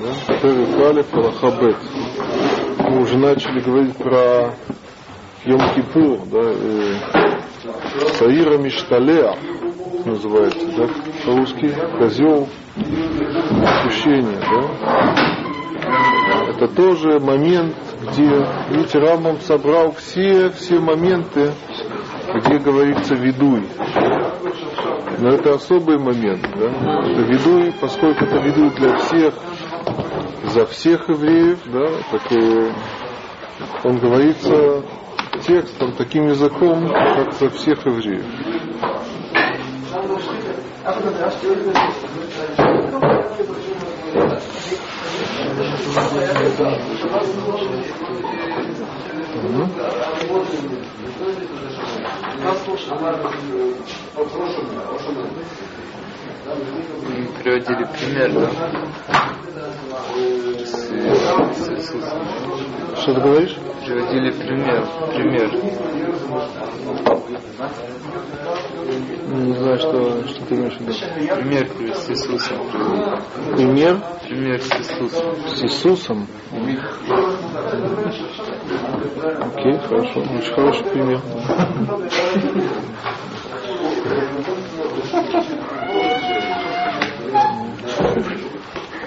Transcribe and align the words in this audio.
Да? 0.00 0.38
Перек 0.40 0.80
Алиф, 0.80 1.12
Мы 2.88 3.02
уже 3.02 3.18
начали 3.18 3.60
говорить 3.60 3.96
про 3.96 4.54
Йом-Кипур, 5.44 6.26
да, 6.30 6.40
э, 6.42 6.94
Саира 8.14 8.56
Мишталеа 8.56 9.36
называется, 10.06 10.66
да, 10.74 10.88
по-русски, 11.26 11.74
козел 11.98 12.48
отпущения, 13.62 14.40
да. 14.40 15.40
Это 16.48 16.68
тоже 16.68 17.20
момент, 17.20 17.76
где, 18.02 18.46
видите, 18.70 18.98
Рамбам 18.98 19.38
собрал 19.40 19.92
все, 19.92 20.48
все 20.50 20.78
моменты, 20.80 21.52
где 22.36 22.58
говорится 22.58 23.14
«ведуй». 23.14 23.66
Но 25.18 25.28
это 25.28 25.54
особый 25.54 25.98
момент, 25.98 26.40
да? 26.56 26.70
Это 27.10 27.22
ведуй, 27.22 27.72
поскольку 27.78 28.24
это 28.24 28.38
ведуй 28.38 28.70
для 28.70 28.96
всех, 28.96 29.34
за 30.44 30.66
всех 30.66 31.08
евреев, 31.08 31.58
да, 31.66 31.88
так 32.10 32.32
и 32.32 32.72
он 33.84 33.98
говорится 33.98 34.82
текстом, 35.46 35.92
таким 35.92 36.28
языком, 36.28 36.88
как 36.88 37.32
за 37.34 37.50
всех 37.50 37.84
евреев. 37.86 38.24
Приводили 57.42 57.84
пример, 57.98 58.32
да? 58.32 58.50
Что 62.96 63.14
ты 63.14 63.20
говоришь? 63.20 63.56
Приводили 63.86 64.30
пример, 64.30 64.86
пример. 65.14 65.50
Не 69.32 69.54
знаю, 69.54 69.78
что, 69.78 70.26
что 70.28 70.44
ты 70.46 70.54
имеешь 70.56 70.76
в 70.76 70.80
виду. 70.80 70.92
Пример 71.36 71.68
с 71.94 72.10
Иисусом. 72.10 72.58
Пример? 73.56 74.02
Пример 74.22 74.60
с 74.60 74.70
Иисусом. 74.72 75.48
С 75.48 75.62
Иисусом? 75.62 76.26
Окей, 79.54 79.78
хорошо. 79.78 80.20
Очень 80.20 80.54
хороший 80.54 80.84
пример. 80.84 81.20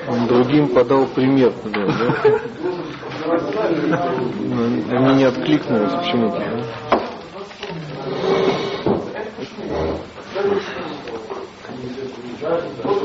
Он 0.08 0.28
другим 0.28 0.68
подал 0.70 1.06
пример, 1.08 1.54
да? 1.66 1.88
Мне 5.00 5.16
не 5.16 5.24
откликнулось 5.24 5.94
почему-то. 5.94 6.40
Да? 6.40 6.64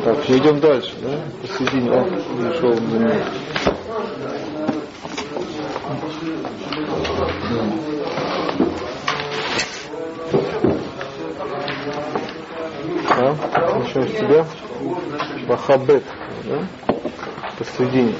Так, 0.05 0.31
идем 0.31 0.61
дальше, 0.61 0.93
да? 1.01 1.11
Посередине. 1.41 1.91
О, 1.93 2.05
пришел 2.05 2.75
за 2.75 2.81
мной. 2.81 3.23
Да? 13.09 13.31
Еще 13.81 14.03
с 14.03 14.13
тебя. 14.19 14.47
Бахабет, 15.47 16.05
да? 16.45 16.67
Посередине. 17.59 18.15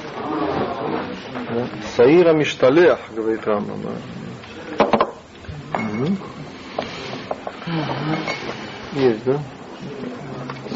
Да? 1.51 1.67
Саира 1.97 2.33
Мишталех, 2.33 2.99
говорит 3.15 3.47
Рамбам. 3.47 3.83
Да? 3.83 3.91
Угу. 5.79 6.17
Есть, 8.95 9.25
да? 9.25 9.39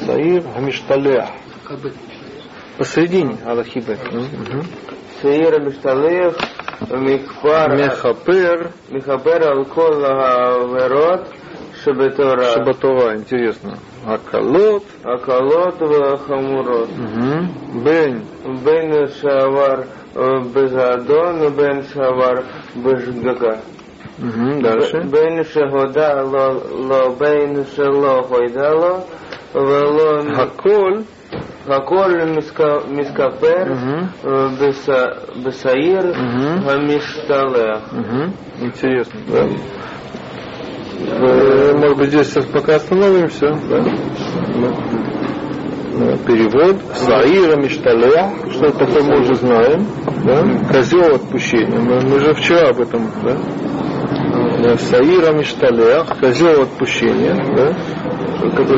Саир 0.06 0.42
Хамишталех. 0.42 1.28
Посередине 2.76 3.38
Аллахибет. 3.46 3.98
Саир 5.20 5.54
Хамишталех 5.54 6.36
Михпар 6.90 7.76
Мехапер 7.76 8.72
Михапер 8.90 9.48
Алкол 9.52 10.00
Верот 10.74 11.28
Шабетора 11.83 12.53
Шабатова, 12.53 13.15
интересно. 13.15 13.77
Акалот. 14.05 14.83
Акалот 15.03 15.77
Хамурот. 16.27 16.89
Бен. 17.83 18.23
Бен 18.63 19.07
Шавар 19.21 19.85
Безадон, 20.53 21.53
Бен 21.53 21.83
Шавар 21.93 22.43
Бежгага. 22.75 23.59
Дальше. 24.17 25.01
Бен 25.03 25.43
Шагода 25.43 26.23
Ло 26.23 27.09
Бен 27.19 27.65
Шало 27.75 28.23
Хойдало 28.23 29.03
ולא... 29.53 30.19
הכל 30.35 31.01
הכל 31.67 32.11
מסכפר 32.91 33.63
בשעיר 35.43 36.13
המשתלח. 36.65 37.79
Интересно, 38.61 39.19
да? 39.27 39.43
Может 40.98 41.98
быть, 41.98 42.08
здесь 42.08 42.28
сейчас 42.28 42.44
пока 42.46 42.76
остановимся, 42.76 43.58
да? 43.68 43.84
Перевод. 46.26 46.76
Саира 46.94 47.56
Мишталех. 47.56 48.52
Что 48.52 48.66
это 48.66 48.78
такое 48.78 49.02
мы 49.02 49.20
уже 49.20 49.34
знаем. 49.34 49.86
Да? 50.24 50.42
Козел 50.72 51.14
отпущения. 51.16 51.78
Мы, 51.78 52.00
мы 52.00 52.18
же 52.20 52.32
вчера 52.34 52.70
об 52.70 52.80
этом, 52.80 53.10
да? 53.22 54.76
Саира 54.78 55.32
Мишталех. 55.32 56.18
Козел 56.18 56.62
отпущения. 56.62 57.34
Да? 57.54 57.76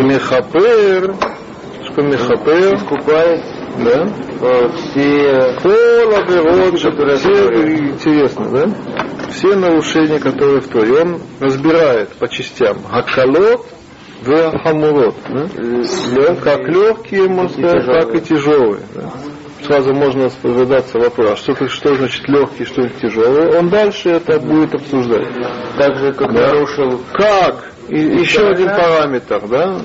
Мехапер, 0.03 1.15
что 1.85 2.03
Мехапер, 2.03 2.75
искупает 2.75 3.41
да? 3.79 4.07
все 4.77 5.57
Кола 5.63 6.25
все, 7.17 7.31
интересно, 7.91 8.51
да? 8.51 8.65
Все 9.35 9.57
нарушения, 9.57 10.21
которые 10.21 10.61
в 10.61 10.69
Торе, 10.69 11.03
он 11.03 11.21
разбирает 11.41 12.11
по 12.11 12.29
частям. 12.29 12.85
Хакалот, 12.85 13.67
в 14.23 14.59
хамурот. 14.59 15.17
Да? 15.27 16.35
Как 16.37 16.69
легкие, 16.69 17.49
сказать, 17.49 17.87
так 17.87 18.15
и 18.15 18.21
тяжелые. 18.21 18.83
Да? 18.95 19.11
Сразу 19.67 19.95
можно 19.95 20.29
задаться 20.29 20.99
вопрос, 20.99 21.39
что, 21.39 21.69
что 21.69 21.95
значит 21.97 22.29
легкий, 22.29 22.65
что 22.65 22.89
тяжелый. 22.89 23.59
Он 23.59 23.71
дальше 23.71 24.11
это 24.11 24.39
будет 24.39 24.75
обсуждать. 24.75 25.27
Так 25.79 25.99
же, 25.99 26.13
как 26.13 26.33
да? 26.33 26.53
нарушил. 26.53 27.01
Как? 27.13 27.73
И 27.89 27.99
еще 27.99 28.47
один 28.47 28.69
параметр, 28.69 29.43
да? 29.49 29.81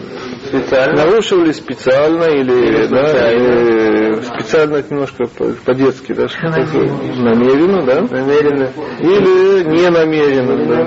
Специально? 0.49 1.05
Нарушил 1.05 1.43
ли 1.43 1.53
специально 1.53 2.23
или, 2.23 2.51
или 2.51 2.87
да, 2.87 3.05
специально. 3.05 4.21
специально 4.23 4.83
немножко 4.89 5.25
по-детски, 5.65 6.13
да, 6.13 6.27
что 6.27 6.47
намеренно, 6.47 7.85
да? 7.85 8.01
Намеренно. 8.01 8.71
Или 8.99 9.63
не 9.63 9.89
намеренно, 9.89 10.65
да. 10.65 10.79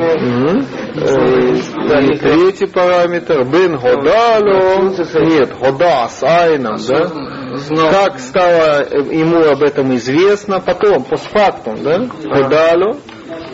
Угу. 0.42 0.62
И 0.94 2.18
третий 2.18 2.66
параметр, 2.66 3.44
бен 3.44 3.76
годало, 3.76 4.90
нет, 5.20 5.56
года 5.58 6.08
с 6.10 6.22
айном, 6.24 6.76
да? 6.88 7.10
Как 7.92 8.18
стало 8.18 8.84
ему 9.12 9.44
об 9.44 9.62
этом 9.62 9.94
известно, 9.94 10.60
потом, 10.60 11.04
постфактум, 11.04 11.82
да? 11.84 12.08
Годало, 12.24 12.96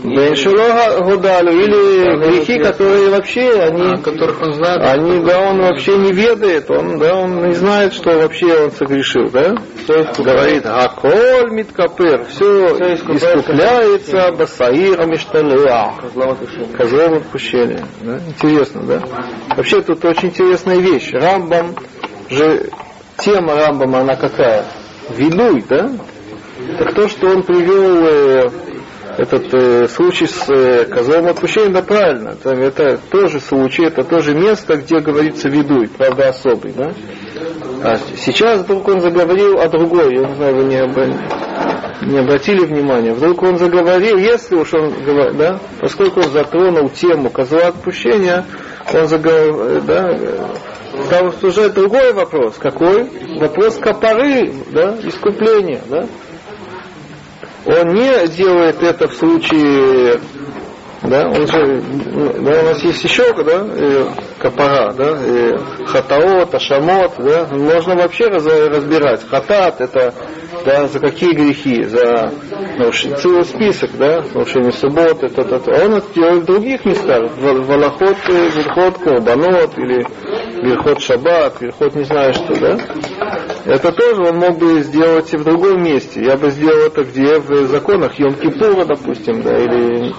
Беншило 0.02 1.00
Гудалю, 1.02 1.52
или 1.52 2.16
грехи, 2.24 2.58
которые 2.58 3.10
вообще, 3.10 3.50
они, 3.62 3.94
а, 3.94 3.98
которых 3.98 4.40
он 4.40 4.52
знает, 4.54 4.80
они, 4.82 5.24
да, 5.24 5.40
он 5.40 5.60
вообще 5.60 5.96
не 5.96 6.12
ведает, 6.12 6.70
он, 6.70 6.98
да, 6.98 7.16
он 7.16 7.48
не 7.48 7.54
знает, 7.54 7.92
что 7.92 8.16
вообще 8.16 8.64
он 8.64 8.70
согрешил, 8.70 9.28
да? 9.30 9.54
Все 9.82 10.02
искупает. 10.02 10.62
Говорит, 10.62 10.66
Аколь 10.66 11.50
Миткапер, 11.52 12.24
все, 12.26 12.74
все 12.74 12.94
искупляется 12.94 14.32
Басаиром 14.36 15.14
Ишталеа, 15.14 15.94
козлом 16.76 17.14
отпущения. 17.14 17.84
Да? 18.02 18.18
Интересно, 18.26 18.82
да? 18.82 19.02
Вообще 19.56 19.80
тут 19.82 20.04
очень 20.04 20.28
интересная 20.28 20.78
вещь. 20.78 21.10
Рамбам 21.12 21.74
же, 22.30 22.70
тема 23.16 23.56
Рамбама, 23.56 24.00
она 24.00 24.14
какая? 24.16 24.64
Винуй, 25.10 25.64
да? 25.68 25.90
Так 26.78 26.94
то, 26.94 27.08
что 27.08 27.28
он 27.28 27.42
привел 27.42 28.04
э, 28.04 28.50
этот 29.18 29.52
э, 29.52 29.88
случай 29.88 30.26
с 30.26 30.48
э, 30.48 30.84
козлом 30.84 31.26
отпущения, 31.26 31.72
да 31.72 31.82
правильно, 31.82 32.28
это, 32.28 32.50
это 32.50 32.98
тоже 33.10 33.40
случай, 33.40 33.84
это 33.84 34.04
тоже 34.04 34.32
место, 34.32 34.76
где 34.76 35.00
говорится 35.00 35.48
ведуй, 35.48 35.88
правда 35.88 36.28
особый, 36.28 36.72
да? 36.72 36.92
А 37.82 37.98
сейчас 38.16 38.60
вдруг 38.60 38.86
он 38.86 39.00
заговорил 39.00 39.58
о 39.58 39.68
другой, 39.68 40.14
я 40.14 40.24
не 40.24 40.34
знаю, 40.36 40.54
вы 40.56 40.64
не, 40.64 40.76
об, 40.76 40.96
не 42.08 42.18
обратили 42.18 42.64
внимания, 42.64 43.12
вдруг 43.12 43.42
он 43.42 43.58
заговорил, 43.58 44.18
если 44.18 44.54
уж 44.54 44.72
он 44.72 44.90
говорит, 45.04 45.36
да, 45.36 45.60
поскольку 45.80 46.20
он 46.20 46.30
затронул 46.30 46.88
тему 46.88 47.28
козла 47.28 47.68
отпущения, 47.68 48.44
он 48.94 49.08
заговорил, 49.08 49.82
да, 49.82 50.16
стал 51.06 51.26
обсуждать 51.26 51.74
другой 51.74 52.12
вопрос. 52.12 52.54
Какой? 52.58 53.08
Вопрос 53.40 53.78
копоры, 53.78 54.52
да, 54.70 54.96
искупления, 55.02 55.80
да. 55.88 56.06
Он 57.68 57.94
не 57.94 58.28
делает 58.28 58.82
это 58.82 59.08
в 59.08 59.14
случае 59.14 60.20
да, 61.02 61.28
он 61.28 61.46
же, 61.46 61.80
да, 62.40 62.60
у 62.60 62.64
нас 62.64 62.82
есть 62.82 63.04
еще, 63.04 63.32
да, 63.44 63.66
капара, 64.38 64.92
да, 64.94 65.16
хатаот, 65.86 66.52
ашамот, 66.54 67.12
да, 67.18 67.46
можно 67.52 67.94
вообще 67.94 68.26
раз, 68.26 68.44
разбирать. 68.44 69.24
Хатат 69.28 69.80
это, 69.80 70.12
да, 70.64 70.86
за 70.86 71.00
какие 71.00 71.32
грехи, 71.32 71.84
за 71.84 72.32
нарушение, 72.78 73.18
целый 73.18 73.44
список, 73.44 73.90
да, 73.98 74.22
нарушение 74.34 74.72
субботы, 74.72 75.26
это, 75.26 75.42
это, 75.42 75.56
это. 75.56 75.84
он 75.84 75.94
это 75.94 76.14
делает 76.14 76.42
в 76.42 76.46
других 76.46 76.84
местах, 76.84 77.30
в 77.30 77.66
Валахот, 77.66 78.16
Верхот, 78.28 78.98
Колбанот, 78.98 79.78
или 79.78 80.06
Верхот 80.62 81.00
Шаббат, 81.00 81.60
Верхот 81.60 81.94
не 81.94 82.04
знаю 82.04 82.34
что, 82.34 82.58
да. 82.58 82.78
Это 83.64 83.92
тоже 83.92 84.22
он 84.22 84.38
мог 84.38 84.58
бы 84.58 84.80
сделать 84.82 85.32
и 85.32 85.36
в 85.36 85.44
другом 85.44 85.82
месте. 85.82 86.22
Я 86.22 86.36
бы 86.36 86.50
сделал 86.50 86.86
это 86.86 87.04
где? 87.04 87.38
В 87.38 87.66
законах 87.66 88.18
Йом-Кипура, 88.18 88.86
допустим, 88.86 89.42
да, 89.42 89.56
или 89.58 90.12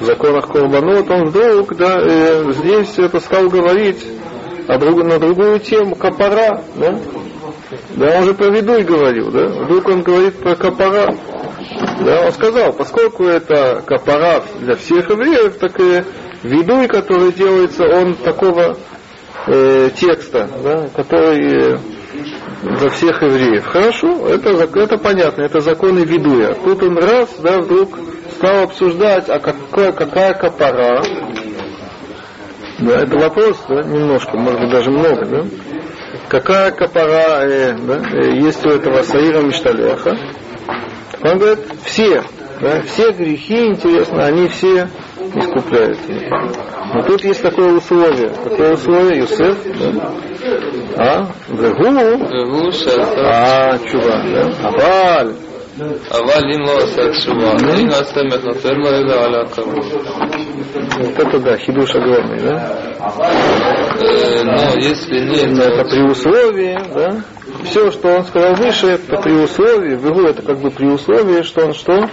в 0.00 0.04
законах 0.04 0.48
Корбанот. 0.48 1.10
Он 1.10 1.24
вдруг, 1.26 1.74
да, 1.76 1.98
э, 2.00 2.52
здесь 2.52 2.98
это 2.98 3.20
стал 3.20 3.48
говорить 3.48 4.04
а 4.68 4.78
друг, 4.78 5.02
на 5.04 5.18
другую 5.18 5.58
тему, 5.60 5.96
капара, 5.96 6.62
да. 6.76 6.98
Да, 7.96 8.18
он 8.18 8.24
же 8.24 8.34
про 8.34 8.50
Видуй 8.50 8.82
говорил, 8.82 9.30
да. 9.30 9.46
Вдруг 9.64 9.88
он 9.88 10.02
говорит 10.02 10.36
про 10.36 10.54
капара. 10.54 11.14
Да, 12.00 12.26
он 12.26 12.32
сказал, 12.32 12.72
поскольку 12.72 13.24
это 13.24 13.82
капара 13.86 14.42
для 14.60 14.76
всех 14.76 15.10
евреев, 15.10 15.56
так 15.58 15.78
и 15.80 16.04
Видуй, 16.42 16.88
который 16.88 17.32
делается, 17.32 17.84
он 17.84 18.14
такого 18.16 18.76
э, 19.46 19.90
текста, 19.94 20.48
да, 20.62 20.88
который 20.94 21.78
за 22.80 22.90
всех 22.90 23.22
евреев. 23.22 23.64
Хорошо, 23.64 24.28
это, 24.28 24.50
это 24.50 24.98
понятно, 24.98 25.42
это 25.42 25.60
законы 25.60 26.00
Видуя. 26.00 26.54
Тут 26.54 26.82
он 26.82 26.98
раз, 26.98 27.28
да, 27.42 27.60
вдруг 27.60 27.98
стал 28.36 28.64
обсуждать, 28.64 29.28
а 29.28 29.38
какая, 29.38 29.92
какая 29.92 30.34
капара. 30.34 31.02
Да, 32.80 33.00
это 33.00 33.16
вопрос, 33.16 33.64
да, 33.68 33.82
немножко, 33.82 34.36
может 34.36 34.60
быть, 34.60 34.70
даже 34.70 34.90
много, 34.90 35.24
да. 35.26 35.44
Какая 36.32 36.70
капара 36.70 37.44
э, 37.44 37.74
да, 37.74 38.00
э, 38.10 38.36
есть 38.36 38.64
у 38.64 38.70
этого 38.70 39.02
Саира 39.02 39.42
Мишталеха? 39.42 40.16
Он 41.22 41.36
говорит, 41.36 41.58
все, 41.84 42.22
да, 42.58 42.80
все 42.86 43.12
грехи, 43.12 43.66
интересно, 43.66 44.24
они 44.24 44.48
все 44.48 44.88
искупляются. 45.34 46.10
Но 46.94 47.02
тут 47.02 47.22
есть 47.22 47.42
такое 47.42 47.74
условие. 47.74 48.30
Какое 48.44 48.72
условие, 48.72 49.18
Юсеф? 49.18 49.58
Да? 49.78 50.14
А? 50.96 51.32
Вегу? 51.50 52.72
А, 53.18 53.78
чува, 53.80 54.22
да? 54.32 54.68
Аваль. 54.68 55.34
אבל 56.11 56.51
אם 56.53 56.61
לא 56.65 56.83
עושה 56.83 57.01
תשובה, 57.11 57.51
אם 57.79 57.87
נעשה 57.87 58.23
מכפר 58.23 58.73
לו 58.73 58.87
אלא 58.89 59.13
על 59.13 59.35
הכבוד. 59.35 59.85
Вот 60.99 61.19
это 61.19 61.39
да, 61.39 61.57
хидуш 61.57 61.95
огромный, 61.95 62.39
да? 62.39 62.55
Э, 64.01 64.43
Но 64.43 64.75
если 64.75 65.19
Но 65.53 65.63
это 65.63 65.77
нет, 65.77 65.89
при 65.91 66.01
условии, 66.01 66.77
да? 66.93 67.21
Все, 67.65 67.91
что 67.91 68.07
он 68.15 68.23
сказал 68.25 68.55
выше, 68.55 68.87
это 68.87 69.17
при 69.21 69.33
условии, 69.33 69.95
вегу 69.95 70.21
это 70.21 70.41
как 70.41 70.57
бы 70.59 70.71
при 70.71 70.87
условии, 70.87 71.41
что 71.43 71.65
он 71.65 71.73
что? 71.73 72.09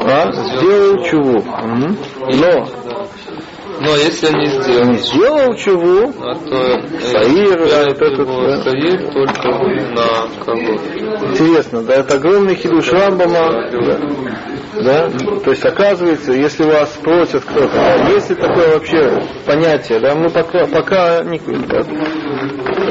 А? 0.00 0.32
Сделал 0.32 1.02
чуву. 1.04 1.38
Мгм. 1.42 1.96
Но 2.40 2.68
но 3.79 3.95
если 3.95 4.27
не 4.31 4.43
не 4.43 4.49
сделал, 4.61 4.95
сделал 4.95 5.55
чуву, 5.55 6.13
а 6.21 6.35
то 6.35 6.99
Саир, 6.99 7.69
да, 7.69 7.81
этот, 7.89 8.17
да. 8.17 8.63
Саир 8.63 9.11
только 9.11 9.49
на 9.49 10.43
кого? 10.43 10.73
Интересно, 11.31 11.83
да, 11.83 11.95
это 11.95 12.15
огромный 12.15 12.55
хидуш 12.55 12.91
Рамбама, 12.91 13.69
да, 13.71 13.99
да, 14.81 15.09
то 15.43 15.51
есть 15.51 15.65
оказывается, 15.65 16.33
если 16.33 16.63
вас 16.63 16.93
спросят 16.93 17.43
кто-то, 17.43 17.73
да, 17.73 18.09
есть 18.09 18.29
ли 18.29 18.35
такое 18.35 18.73
вообще 18.73 19.23
понятие, 19.45 19.99
да, 19.99 20.15
мы 20.15 20.29
пока, 20.29 20.65
пока 20.67 21.23
не, 21.23 21.39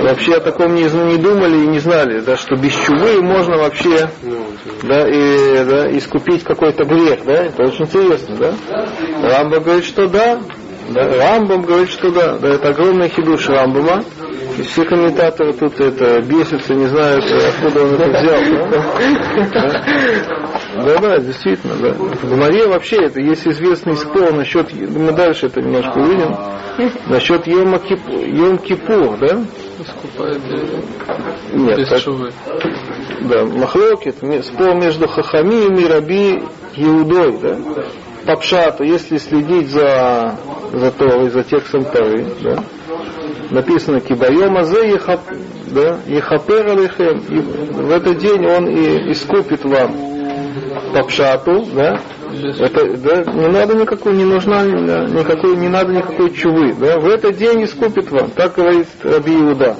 вообще 0.02 0.34
о 0.34 0.40
таком 0.40 0.74
не, 0.74 0.84
не 0.84 1.16
думали 1.18 1.64
и 1.64 1.68
не 1.68 1.78
знали, 1.78 2.20
да, 2.20 2.36
что 2.36 2.56
без 2.56 2.72
чувы 2.72 3.20
можно 3.22 3.58
вообще, 3.58 4.08
да, 4.82 5.08
и, 5.08 5.64
да, 5.64 5.96
искупить 5.96 6.44
какой-то 6.44 6.84
грех, 6.84 7.24
да, 7.24 7.44
это 7.44 7.64
очень 7.64 7.84
интересно, 7.84 8.36
да. 8.36 8.54
Рамба 9.22 9.60
говорит, 9.60 9.84
что 9.84 10.06
да, 10.08 10.40
да, 10.92 11.16
Рамбам 11.18 11.62
говорит, 11.62 11.90
что 11.90 12.10
да, 12.10 12.38
да, 12.38 12.48
это 12.48 12.68
огромный 12.68 13.08
хидуш 13.08 13.48
Рамбама. 13.48 14.04
И 14.58 14.62
все 14.62 14.84
комментаторы 14.84 15.54
тут 15.54 15.80
это 15.80 16.20
бесятся, 16.20 16.74
не 16.74 16.86
знают, 16.86 17.24
откуда 17.24 17.84
он 17.84 17.94
это 17.94 18.08
взял. 18.10 18.40
Да, 20.76 20.98
да, 20.98 21.18
действительно, 21.18 21.74
да. 21.76 21.92
В 21.94 22.28
Гумаре 22.28 22.66
вообще 22.66 22.96
это 22.96 23.20
есть 23.20 23.46
известный 23.46 23.96
спор 23.96 24.32
насчет, 24.32 24.72
мы 24.72 25.12
дальше 25.12 25.46
это 25.46 25.60
немножко 25.60 25.98
увидим, 25.98 26.36
насчет 27.06 27.46
Йома 27.46 27.80
Йом 28.26 28.58
Кипур, 28.58 29.16
да? 29.18 29.42
Искупает 29.80 30.40
Нет, 31.52 31.88
так- 31.88 32.02
да, 33.22 33.44
Махлокет, 33.44 34.16
спор 34.44 34.74
между 34.74 35.08
Хахамием 35.08 35.74
и 35.74 35.86
Раби 35.86 36.42
Иудой, 36.76 37.38
да? 37.38 37.56
По 38.26 38.36
пшату, 38.36 38.84
если 38.84 39.16
следить 39.16 39.68
за, 39.70 40.38
за 40.72 40.90
Торой, 40.92 41.30
за 41.30 41.42
текстом 41.42 41.84
Торы, 41.84 42.26
да? 42.42 42.62
Написано 43.50 44.00
Кибайома 44.00 44.64
зе 44.64 44.90
ехап, 44.90 45.20
да? 45.66 45.98
Ехапер 46.06 46.68
алейхем. 46.68 47.18
И 47.28 47.38
в 47.72 47.90
этот 47.90 48.18
день 48.18 48.46
он 48.46 48.68
и 48.68 49.12
искупит 49.12 49.64
вам 49.64 49.94
по 50.94 51.02
пшату, 51.04 51.66
да? 51.74 52.00
Это, 52.32 52.96
да, 52.96 53.24
не 53.32 53.48
надо 53.48 53.74
никакой, 53.74 54.14
не 54.14 54.24
нужна 54.24 54.64
да, 54.64 55.04
никакой, 55.04 55.56
не 55.56 55.68
надо 55.68 55.92
никакой 55.92 56.30
чувы, 56.30 56.74
да? 56.74 56.98
В 56.98 57.06
этот 57.06 57.36
день 57.36 57.64
искупит 57.64 58.10
вам, 58.10 58.30
так 58.30 58.54
говорит 58.54 58.86
Раби 59.02 59.34
Иуда. 59.34 59.76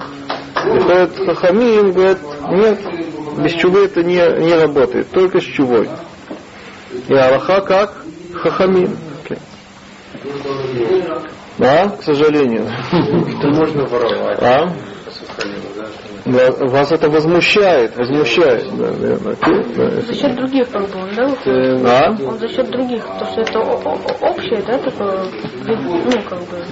Приходят 0.55 1.17
хахамим, 1.17 1.93
говорят, 1.93 2.19
нет, 2.51 2.79
без 3.39 3.53
чувы 3.53 3.85
это 3.87 4.03
не, 4.03 4.17
не 4.17 4.55
работает, 4.55 5.11
только 5.11 5.41
с 5.41 5.45
чувой. 5.45 5.89
И 7.09 7.15
Аллаха 7.15 7.63
как? 7.63 8.02
Хахамим. 8.43 8.97
Да, 11.59 11.89
к 11.91 12.03
сожалению. 12.03 12.67
Это 12.91 13.49
можно 13.49 13.85
воровать. 13.85 14.43
А? 14.43 14.73
Да, 16.25 16.51
Вас 16.67 16.91
это 16.93 17.09
возмущает, 17.11 17.97
возмущает. 17.97 18.65
Да, 18.77 18.91
наверное. 18.91 19.37
Да, 19.77 20.01
За 20.03 20.15
счет 20.15 20.35
других 20.37 20.71
как 20.71 20.89
бы, 20.89 21.01
он, 21.01 21.15
да, 21.15 21.27
выходит? 21.27 21.87
А? 21.87 22.11
Он 22.27 22.39
за 22.39 22.49
счет 22.49 22.71
других, 22.71 23.05
то 23.05 23.25
что 23.27 23.41
это 23.43 23.59
общее, 23.61 24.63
да, 24.67 24.79
такое, 24.79 25.25
ну, 25.65 26.23
как 26.29 26.39
бы, 26.41 26.65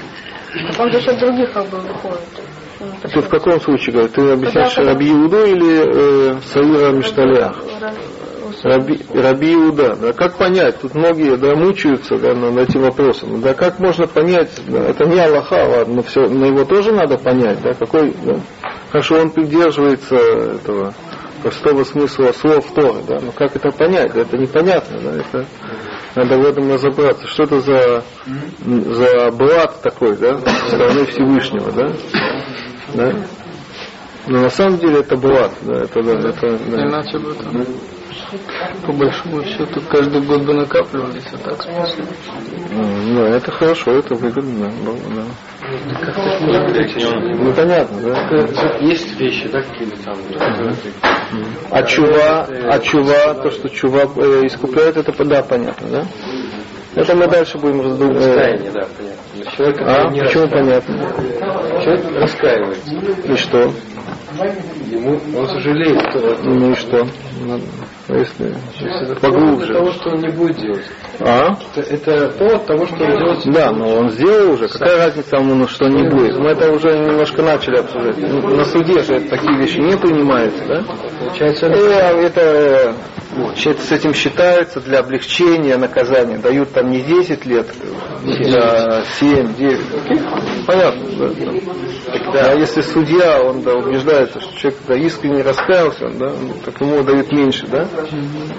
он 0.78 0.92
за 0.92 1.00
счет 1.00 1.18
других 1.18 1.52
как 1.52 1.68
бы 1.68 1.78
выходит. 1.78 2.20
Ну, 2.80 2.86
Ты 3.12 3.20
в 3.20 3.28
каком 3.28 3.60
случае 3.60 3.92
говоришь? 3.92 4.12
Ты 4.12 4.30
объясняешь 4.30 4.78
Иуду 4.78 5.44
или 5.44 6.34
э, 6.34 6.40
Саира 6.46 6.92
Мишталях? 6.92 7.62
Раби, 8.62 9.00
Раби 9.14 9.54
Иуда. 9.54 9.96
Да, 9.96 10.12
как 10.12 10.36
понять? 10.36 10.80
Тут 10.80 10.94
многие 10.94 11.36
да, 11.36 11.54
мучаются 11.54 12.18
да, 12.18 12.34
над 12.34 12.56
этим 12.56 12.82
вопросом. 12.82 13.40
Да, 13.40 13.54
как 13.54 13.78
можно 13.78 14.06
понять? 14.06 14.50
Да, 14.68 14.80
это 14.84 15.04
не 15.06 15.20
Аллаха, 15.20 15.66
ладно, 15.66 15.94
но, 15.94 16.02
все, 16.02 16.28
но 16.28 16.46
его 16.46 16.64
тоже 16.64 16.92
надо 16.92 17.18
понять. 17.18 17.60
Да, 17.62 17.72
какой, 17.74 18.14
да, 18.24 18.36
хорошо, 18.90 19.20
он 19.20 19.30
придерживается 19.30 20.16
этого 20.16 20.94
простого 21.42 21.84
смысла 21.84 22.32
слов 22.32 22.66
Торы. 22.74 23.00
Да, 23.08 23.18
но 23.20 23.32
как 23.32 23.56
это 23.56 23.70
понять? 23.70 24.12
Да, 24.12 24.20
это 24.20 24.36
непонятно. 24.36 24.98
Да, 25.00 25.16
это, 25.16 25.46
надо 26.14 26.38
в 26.38 26.44
этом 26.44 26.72
разобраться. 26.72 27.26
Что 27.26 27.44
это 27.44 27.60
за, 27.60 28.04
за 28.64 29.30
блат 29.32 29.80
такой, 29.82 30.16
да, 30.16 30.38
со 30.38 30.66
стороны 30.68 31.06
Всевышнего, 31.06 31.72
да? 31.72 31.92
да? 32.94 33.12
Но 34.26 34.40
на 34.40 34.50
самом 34.50 34.78
деле 34.78 35.00
это 35.00 35.16
блат, 35.16 35.52
да, 35.62 35.80
это, 35.82 36.02
да, 36.02 36.28
это, 36.28 36.58
да. 36.70 36.82
Иначе 36.82 37.18
бы 37.18 37.34
там, 37.34 37.64
по 38.86 38.92
большому 38.92 39.44
счету, 39.44 39.80
каждый 39.90 40.22
год 40.22 40.42
бы 40.42 40.54
накапливались, 40.54 41.24
а 41.32 41.36
так 41.38 41.62
спасибо. 41.62 42.08
М, 42.72 43.14
Ну, 43.14 43.24
это 43.24 43.50
хорошо, 43.50 43.92
это 43.92 44.14
выгодно. 44.14 44.70
да, 44.84 44.92
да. 45.16 45.24
Ну, 47.38 47.52
понятно, 47.52 48.00
да? 48.00 48.76
Есть 48.80 49.18
вещи, 49.18 49.48
да, 49.48 49.62
какие-то 49.62 49.96
там, 50.04 50.16
которые 50.32 50.74
ты 50.74 50.92
А 51.70 51.82
чува, 51.82 52.46
а 52.70 52.78
чува, 52.80 53.34
то, 53.34 53.50
что 53.50 53.68
чува 53.68 54.02
э, 54.16 54.46
искупляет, 54.46 54.96
это, 54.96 55.24
да, 55.24 55.42
понятно, 55.42 55.88
да? 55.88 56.06
Это 56.94 57.14
мы 57.14 57.28
дальше 57.28 57.56
будем 57.58 57.80
раздумывать. 57.82 58.26
раскаяние, 58.26 58.70
да, 58.72 58.80
понятно. 58.80 59.20
Но 59.36 59.44
человек, 59.52 59.80
А, 59.82 60.10
не 60.10 60.20
почему 60.22 60.48
понятно? 60.48 61.12
Человек 61.84 62.04
раскаивается. 62.20 62.90
И 63.26 63.36
что? 63.36 63.72
ему 64.90 65.20
он 65.36 65.48
сожалеет, 65.48 66.00
что 66.10 66.36
Ну 66.42 66.70
и 66.70 66.74
что? 66.74 67.06
Ну, 67.42 67.60
Если 68.18 68.54
это 69.02 69.20
поглубже. 69.20 69.72
того, 69.74 69.90
что 69.92 70.10
он 70.10 70.20
не 70.20 70.28
будет 70.30 70.56
делать. 70.58 70.84
А? 71.20 71.56
Это, 71.76 71.80
это 71.94 72.28
повод 72.38 72.66
того, 72.66 72.86
что 72.86 73.04
он 73.04 73.18
делать. 73.18 73.42
Да, 73.46 73.72
но 73.72 73.88
он 73.96 74.10
сделал 74.10 74.54
уже. 74.54 74.68
Какая 74.68 74.96
разница 75.06 75.36
ему, 75.36 75.54
ну, 75.54 75.68
что 75.68 75.86
не 75.88 76.08
будет? 76.08 76.36
Мы 76.38 76.50
это 76.50 76.72
уже 76.72 76.98
немножко 76.98 77.42
начали 77.42 77.76
обсуждать. 77.78 78.16
Ну, 78.18 78.56
На 78.56 78.64
суде 78.64 79.00
же 79.02 79.20
такие 79.20 79.56
вещи 79.58 79.78
не 79.78 79.96
принимаются, 79.96 80.64
да? 80.66 80.82
Получается, 81.20 81.66
Э, 81.66 82.22
это 82.22 82.40
э, 82.40 83.54
щ- 83.56 83.74
с 83.78 83.92
этим 83.92 84.14
считается 84.14 84.80
для 84.80 85.00
облегчения 85.00 85.76
наказания. 85.76 86.38
Дают 86.38 86.72
там 86.72 86.90
не 86.90 87.02
10 87.02 87.44
лет, 87.46 87.66
а 88.56 89.02
7, 89.18 89.54
9. 89.54 89.80
Понятно, 90.66 91.02
да? 92.32 92.50
А 92.50 92.54
если 92.54 92.80
судья, 92.80 93.42
он 93.42 93.62
да, 93.62 93.74
убеждается, 93.74 94.40
что 94.40 94.56
человек 94.56 94.78
да, 94.88 94.94
искренне 94.96 95.42
раскаялся, 95.42 96.08
да, 96.18 96.30
ну, 96.30 96.54
так 96.64 96.80
ему 96.80 97.02
дают 97.02 97.30
меньше, 97.32 97.66
да? 97.66 97.86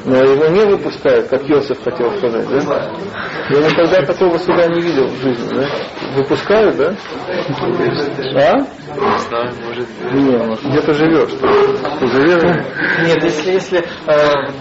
Но 0.05 0.17
его 0.17 0.47
не 0.47 0.65
выпускают, 0.65 1.27
как 1.29 1.47
Йосиф 1.47 1.83
хотел 1.83 2.11
сказать, 2.17 2.47
да? 2.49 2.91
Я 3.49 3.69
никогда 3.69 4.01
такого 4.05 4.37
суда 4.37 4.67
не 4.67 4.81
видел 4.81 5.07
в 5.07 5.21
жизни, 5.21 5.49
да? 5.55 5.67
Выпускают, 6.15 6.77
да? 6.77 6.95
А? 8.35 8.80
Не 8.95 9.17
знаю, 9.19 9.53
может 9.63 9.87
ну, 10.13 10.69
где 10.69 10.81
ты 10.81 10.93
живешь? 10.93 11.31
Ты 11.99 12.07
живешь? 12.07 12.43
Нет, 13.05 13.23
если, 13.23 13.51
если 13.51 13.79
э, 13.79 13.83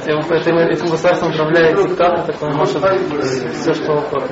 этим, 0.07 0.57
этим, 0.57 0.87
государством 0.91 1.31
управляет 1.31 1.77
диктатор, 1.77 2.25
так 2.27 2.43
он 2.43 2.55
может 2.55 2.77
все 2.77 3.75
что 3.75 3.93
угодно. 3.93 4.29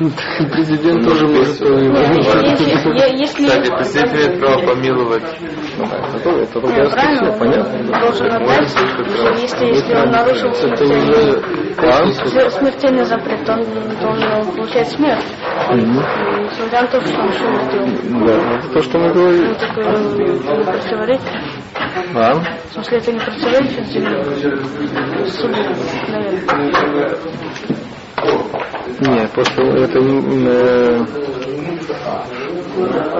Президент 0.52 1.04
тоже 1.04 1.26
может 1.26 1.60
Если, 1.60 3.16
если, 3.16 3.46
Кстати, 3.46 3.70
президент 3.70 4.12
имеет 4.14 4.40
право 4.40 4.66
помиловать. 4.66 5.22
Это, 5.22 6.30
это 6.30 6.54
Ну, 6.54 6.60
другая 6.60 6.90
правильно, 6.90 7.32
понятно. 7.38 8.00
должен 8.00 8.32
отдать, 8.32 8.74
если, 9.40 9.66
если 9.66 9.94
он 9.94 10.10
нарушил 10.10 10.52
смертельный, 10.54 12.50
смертельный 12.50 13.04
запрет, 13.04 13.48
он 13.48 13.64
должен 14.00 14.52
получать 14.54 14.88
смерть. 14.88 15.24
Несмотря 15.70 16.82
на 16.82 16.88
то, 16.88 17.00
что 17.00 17.20
он 17.20 17.32
сделал. 17.32 18.26
Да, 18.26 18.56
это 18.56 18.68
то, 18.68 18.82
что 18.82 18.98
мы 18.98 19.11
говорили. 19.12 19.46
Ну, 19.46 20.64
противоречит. 20.64 21.28
А? 22.14 22.34
В 22.34 22.72
смысле, 22.74 22.98
это 22.98 23.12
не 23.12 23.18
противоречит 23.20 23.90
наверное. 26.08 27.16
Нет, 29.00 29.30
просто 29.32 29.62
это 29.62 29.98
не... 29.98 30.46
э, 30.46 31.04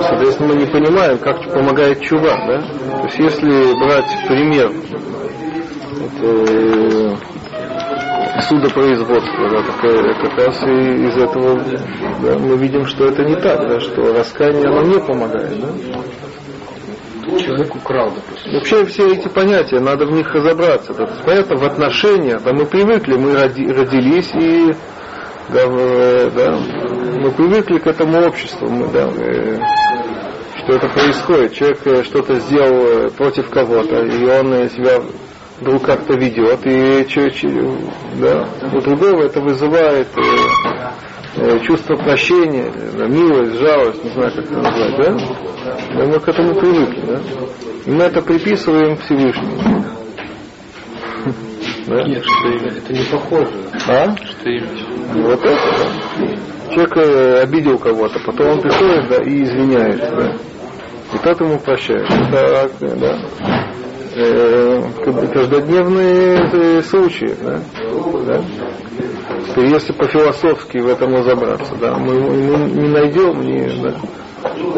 Соответственно, 0.01 0.55
мы 0.55 0.61
не 0.61 0.67
понимаем, 0.67 1.19
как 1.19 1.43
помогает 1.53 2.01
чува, 2.01 2.37
да? 2.47 2.63
То 2.63 3.05
есть, 3.07 3.19
если 3.19 3.75
брать 3.85 4.07
пример 4.29 4.71
вот, 6.01 6.13
э, 6.23 7.17
судопроизводства, 8.41 9.51
да, 9.51 9.63
так, 9.63 9.85
э, 9.85 10.15
как 10.23 10.39
раз 10.39 10.63
и 10.63 11.07
из 11.07 11.17
этого 11.17 11.61
да, 12.23 12.39
мы 12.39 12.57
видим, 12.57 12.87
что 12.87 13.07
это 13.07 13.25
не 13.25 13.37
так, 13.37 13.69
да, 13.69 13.81
что 13.81 14.13
раскаяние 14.15 14.69
оно 14.69 14.83
не 14.83 15.01
помогает, 15.01 15.61
да? 15.61 15.69
Человек 17.39 17.75
украл, 17.75 18.11
допустим. 18.11 18.53
Вообще 18.53 18.85
все 18.87 19.09
эти 19.15 19.29
понятия, 19.29 19.81
надо 19.81 20.07
в 20.07 20.13
них 20.13 20.35
разобраться. 20.35 20.93
Да, 20.93 21.09
понятно, 21.25 21.57
в 21.57 21.65
отношениях, 21.65 22.43
да, 22.43 22.53
мы 22.53 22.67
привыкли, 22.67 23.17
мы 23.17 23.33
роди- 23.33 23.73
родились 23.73 24.31
и 24.35 24.75
да, 25.49 25.67
да, 25.67 26.59
мы 27.21 27.31
привыкли 27.33 27.79
к 27.79 27.87
этому 27.87 28.27
обществу, 28.27 28.69
мы, 28.69 28.87
да, 28.89 29.11
э, 29.17 29.59
что 30.63 30.75
это 30.75 30.89
происходит. 30.89 31.55
Человек 31.55 31.87
э, 31.87 32.03
что-то 32.05 32.39
сделал 32.39 33.07
э, 33.07 33.11
против 33.11 33.51
кого-то, 33.51 34.05
и 34.05 34.25
он 34.25 34.53
э, 34.55 34.69
себя 34.71 35.03
вдруг 35.63 35.83
как-то 35.85 36.15
ведет, 36.15 36.61
и 36.67 37.07
да, 38.21 38.49
у 38.73 38.81
другого 38.81 39.23
это 39.23 39.41
вызывает 39.41 40.09
э, 40.17 40.23
э, 41.37 41.59
чувство 41.61 41.95
прощения, 41.97 42.71
милость, 43.09 43.59
жалость, 43.59 44.05
не 44.05 44.11
знаю, 44.11 44.33
как 44.35 44.45
это 44.45 44.55
назвать, 44.55 44.97
да? 44.97 45.17
Да, 45.95 46.07
мы 46.07 46.21
к 46.21 46.29
этому 46.29 46.55
привыкли, 46.55 47.01
да? 47.07 47.21
И 47.87 47.91
мы 47.91 48.05
это 48.05 48.21
приписываем 48.23 48.97
Всевышнему. 48.97 49.85
Да? 51.85 52.05
Нет, 52.05 52.23
что 52.25 52.49
именно? 52.49 52.79
Это 52.79 52.93
не 52.93 53.05
похоже. 53.11 53.51
А? 53.89 54.15
Что 54.15 54.49
именно? 54.49 55.27
Вот 55.27 55.45
это, 55.45 55.51
да. 55.51 56.73
Человек 56.73 56.97
э, 56.97 57.41
обидел 57.43 57.77
кого-то, 57.77 58.21
потом 58.25 58.51
он 58.51 58.61
приходит, 58.61 59.09
да, 59.09 59.17
и 59.17 59.43
извиняется, 59.43 60.15
да. 60.15 60.37
И 61.13 61.19
тот 61.25 61.41
ему 61.41 61.59
прощает. 61.59 62.09
Э, 62.09 62.69
да, 62.81 63.19
э, 64.15 64.83
каждодневные 65.33 66.51
э, 66.53 66.83
случаи, 66.83 67.35
да. 67.43 67.61
да. 68.27 68.45
Теперь, 69.49 69.67
если 69.67 69.93
по-философски 69.93 70.79
в 70.79 70.89
этом 70.89 71.15
разобраться, 71.15 71.75
да, 71.81 71.97
мы, 71.97 72.15
мы 72.15 72.71
не 72.71 72.89
найдем 72.89 73.41
ни, 73.41 73.83
да, 73.83 73.97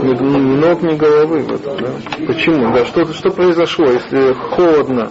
ни, 0.02 0.12
ни 0.12 0.56
ног, 0.56 0.82
ни 0.82 0.96
головы 0.96 1.40
в 1.40 1.52
этом, 1.54 1.76
да. 1.78 1.90
Почему? 2.26 2.72
Да, 2.74 2.84
что, 2.84 3.04
что 3.12 3.30
произошло, 3.30 3.86
если 3.86 4.32
холодно 4.32 5.10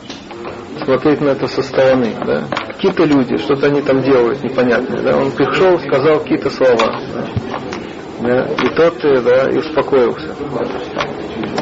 смотреть 0.83 1.21
на 1.21 1.29
это 1.29 1.47
со 1.47 1.61
стороны, 1.61 2.13
да. 2.25 2.45
Какие-то 2.67 3.05
люди, 3.05 3.37
что-то 3.37 3.67
они 3.67 3.81
там 3.81 4.01
делают 4.01 4.43
непонятное, 4.43 5.01
да. 5.01 5.17
Он 5.17 5.31
пришел, 5.31 5.79
сказал 5.79 6.19
какие-то 6.19 6.49
слова, 6.49 6.99
да. 7.13 7.27
Да, 8.21 8.45
и 8.45 8.75
тот, 8.75 9.03
э, 9.03 9.21
да, 9.21 9.49
и 9.49 9.57
успокоился. 9.57 10.35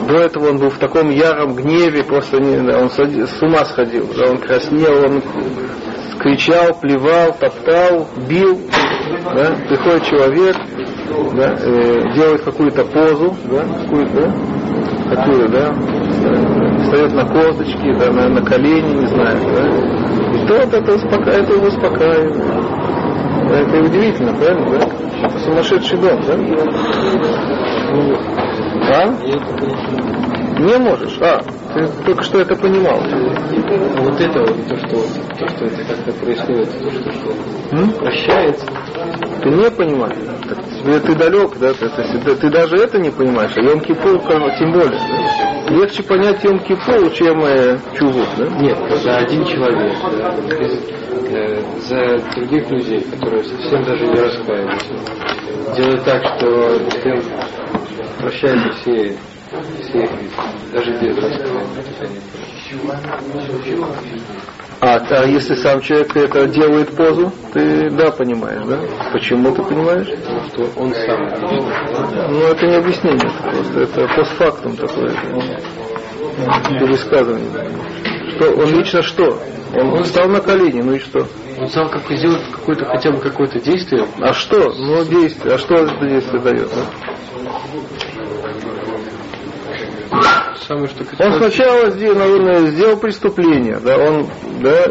До 0.08 0.18
этого 0.18 0.50
он 0.50 0.58
был 0.58 0.70
в 0.70 0.78
таком 0.78 1.10
яром 1.10 1.56
гневе, 1.56 2.04
просто 2.04 2.42
не, 2.42 2.58
да, 2.58 2.80
он 2.80 2.90
с 2.90 3.42
ума 3.42 3.66
сходил, 3.66 4.10
да, 4.18 4.32
он 4.32 4.38
краснел, 4.38 5.06
он 5.06 5.22
кричал, 6.20 6.80
плевал, 6.80 7.34
топтал, 7.40 8.08
бил, 8.28 8.60
да, 9.34 9.56
приходит 9.68 10.04
человек, 10.06 10.56
да, 11.34 11.56
э, 11.60 12.14
делает 12.16 12.42
какую-то 12.42 12.84
позу, 12.86 13.36
да, 13.46 13.64
какую-то, 13.84 14.34
да, 15.10 15.16
какую, 15.16 15.50
да, 15.50 15.74
встает 16.84 17.14
на 17.14 17.26
косточки, 17.26 17.98
да, 17.98 18.12
на, 18.12 18.30
на 18.30 18.46
колени, 18.46 19.02
не 19.02 19.08
знаю, 19.08 19.40
да, 19.56 19.92
и 20.32 20.48
тот 20.48 20.74
это, 20.74 20.94
успока... 20.94 21.30
это 21.32 21.54
успокаивает. 21.54 22.81
Да, 23.52 23.58
это 23.60 23.80
удивительно, 23.84 24.34
правильно, 24.34 24.80
да? 24.80 25.30
Сумасшедший 25.40 25.98
дом, 25.98 26.22
да? 26.26 26.38
Ну, 26.38 28.16
А? 28.94 30.31
Не 30.62 30.78
можешь? 30.78 31.18
А, 31.22 31.42
ты 31.74 31.88
только 32.06 32.24
что 32.24 32.40
это 32.40 32.56
понимал. 32.56 33.00
А 33.02 34.02
вот 34.02 34.20
это 34.22 34.40
вот, 34.42 34.68
то, 34.68 34.78
что, 34.78 34.98
то, 35.40 35.48
что 35.50 35.66
это 35.66 35.84
как-то 35.86 36.12
происходит, 36.14 36.70
то, 36.82 36.92
что, 36.92 37.12
что 37.12 37.32
М? 37.72 37.92
прощается. 37.94 38.66
Ты 39.42 39.50
не 39.50 39.72
понимаешь. 39.72 40.18
Так 40.48 40.58
тебе 40.70 41.00
ты 41.00 41.16
далек, 41.16 41.58
да? 41.58 41.74
Ты, 41.74 41.90
ты- 41.90 42.20
ты- 42.20 42.36
ты 42.36 42.50
даже 42.52 42.76
это 42.76 43.00
не 43.00 43.10
понимаешь, 43.10 43.52
а 43.56 43.60
Йом-Кипур 43.62 44.22
тем 44.60 44.72
более. 44.72 45.00
да? 45.00 45.74
Легче 45.74 46.04
понять 46.04 46.44
Йом-Кипур, 46.44 47.12
чем 47.14 47.44
э, 47.44 47.80
Чуву, 47.98 48.22
да? 48.38 48.46
Нет, 48.60 48.78
когда 48.88 49.18
один 49.18 49.46
человек 49.46 49.94
да, 50.48 50.58
из- 50.58 50.80
э, 51.32 51.62
за 51.88 52.18
других 52.36 52.70
людей, 52.70 53.02
которые 53.12 53.44
совсем 53.46 53.84
даже 53.84 54.06
не 54.06 54.14
раскаиваются, 54.22 54.94
делает 55.76 56.04
так, 56.04 56.24
что 56.38 56.80
прощается 58.20 58.70
все, 58.82 59.16
даже 59.52 60.92
без 61.00 61.18
А, 64.80 64.96
а 65.10 65.26
если 65.26 65.56
сам 65.56 65.82
человек 65.82 66.16
это 66.16 66.48
делает 66.48 66.96
позу, 66.96 67.32
ты 67.54 67.90
да 67.92 68.12
понимаешь, 68.12 68.64
да? 68.66 68.80
Почему 69.12 69.54
ты 69.54 69.62
понимаешь? 69.62 70.08
Потому 70.08 70.44
что 70.48 70.82
он 70.82 70.94
сам. 70.94 72.32
Ну, 72.32 72.40
это 72.48 72.66
не 72.66 72.76
объяснение, 72.76 73.28
это 73.28 73.44
просто 73.52 73.82
это 73.82 74.08
постфактум 74.16 74.78
такое. 74.78 75.10
Пересказывание. 76.80 77.50
Что, 78.36 78.52
он 78.54 78.74
лично 78.74 79.02
что? 79.04 79.38
Он 79.76 80.04
встал 80.04 80.30
на 80.30 80.40
колени, 80.40 80.82
ну 80.82 80.94
и 80.94 81.00
что? 81.00 81.28
Он 81.60 81.70
сам 81.70 81.90
как 81.90 82.02
сделает 82.10 82.42
какое-то 82.52 82.86
хотя 82.86 83.12
бы 83.12 83.20
какое-то 83.20 83.60
действие, 83.60 84.08
А 84.20 84.34
что? 84.34 84.72
Ну, 84.74 85.04
действие. 85.06 85.56
А 85.56 85.58
что 85.58 85.76
это 85.76 86.08
действие 86.08 86.42
дает? 86.42 86.70
да? 86.74 87.12
Самое 90.68 90.88
что 90.88 91.04
Он 91.20 91.34
сначала 91.38 91.90
сделал, 91.92 92.18
наверное, 92.20 92.60
сделал 92.68 92.98
преступление, 92.98 93.80
да, 93.80 93.98
он, 93.98 94.28
да, 94.62 94.86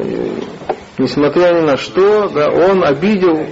несмотря 0.98 1.52
ни 1.54 1.66
на 1.66 1.76
что, 1.76 2.28
да, 2.28 2.48
он 2.50 2.84
обидел 2.84 3.46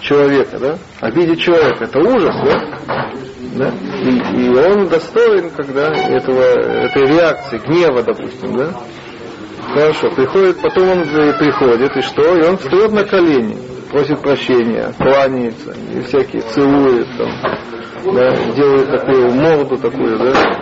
человека, 0.00 0.58
да, 0.58 0.78
обидеть 1.00 1.40
человека, 1.40 1.84
это 1.84 1.98
ужас, 1.98 2.34
да, 2.44 3.10
да, 3.56 3.74
и, 4.02 4.44
и 4.44 4.48
он 4.56 4.88
достоин, 4.88 5.50
когда 5.50 5.92
этого, 5.92 6.42
этой 6.42 7.06
реакции, 7.06 7.58
гнева, 7.58 8.02
допустим, 8.02 8.56
да, 8.56 8.74
Хорошо, 9.72 10.10
приходит, 10.10 10.60
потом 10.60 10.88
он 10.90 11.04
приходит, 11.04 11.96
и 11.96 12.02
что? 12.02 12.36
И 12.36 12.44
он 12.46 12.58
встает 12.58 12.92
на 12.92 13.02
колени, 13.02 13.56
просит 13.94 14.20
прощения, 14.20 14.92
кланяется, 14.98 15.72
и 15.94 16.00
всякие 16.00 16.42
целует, 16.42 17.06
там, 17.16 17.30
да, 18.12 18.34
делает 18.56 18.90
такую 18.90 19.30
морду 19.30 19.76
такую, 19.76 20.18
да, 20.18 20.60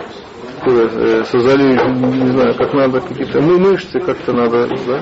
мускулы, 0.63 0.89
э, 0.93 1.23
создали, 1.25 1.73
не 1.73 2.31
знаю, 2.31 2.53
как 2.55 2.73
надо, 2.73 3.01
какие-то 3.01 3.41
мы 3.41 3.57
мышцы 3.57 3.99
как-то 3.99 4.33
надо, 4.33 4.67
да, 4.67 5.01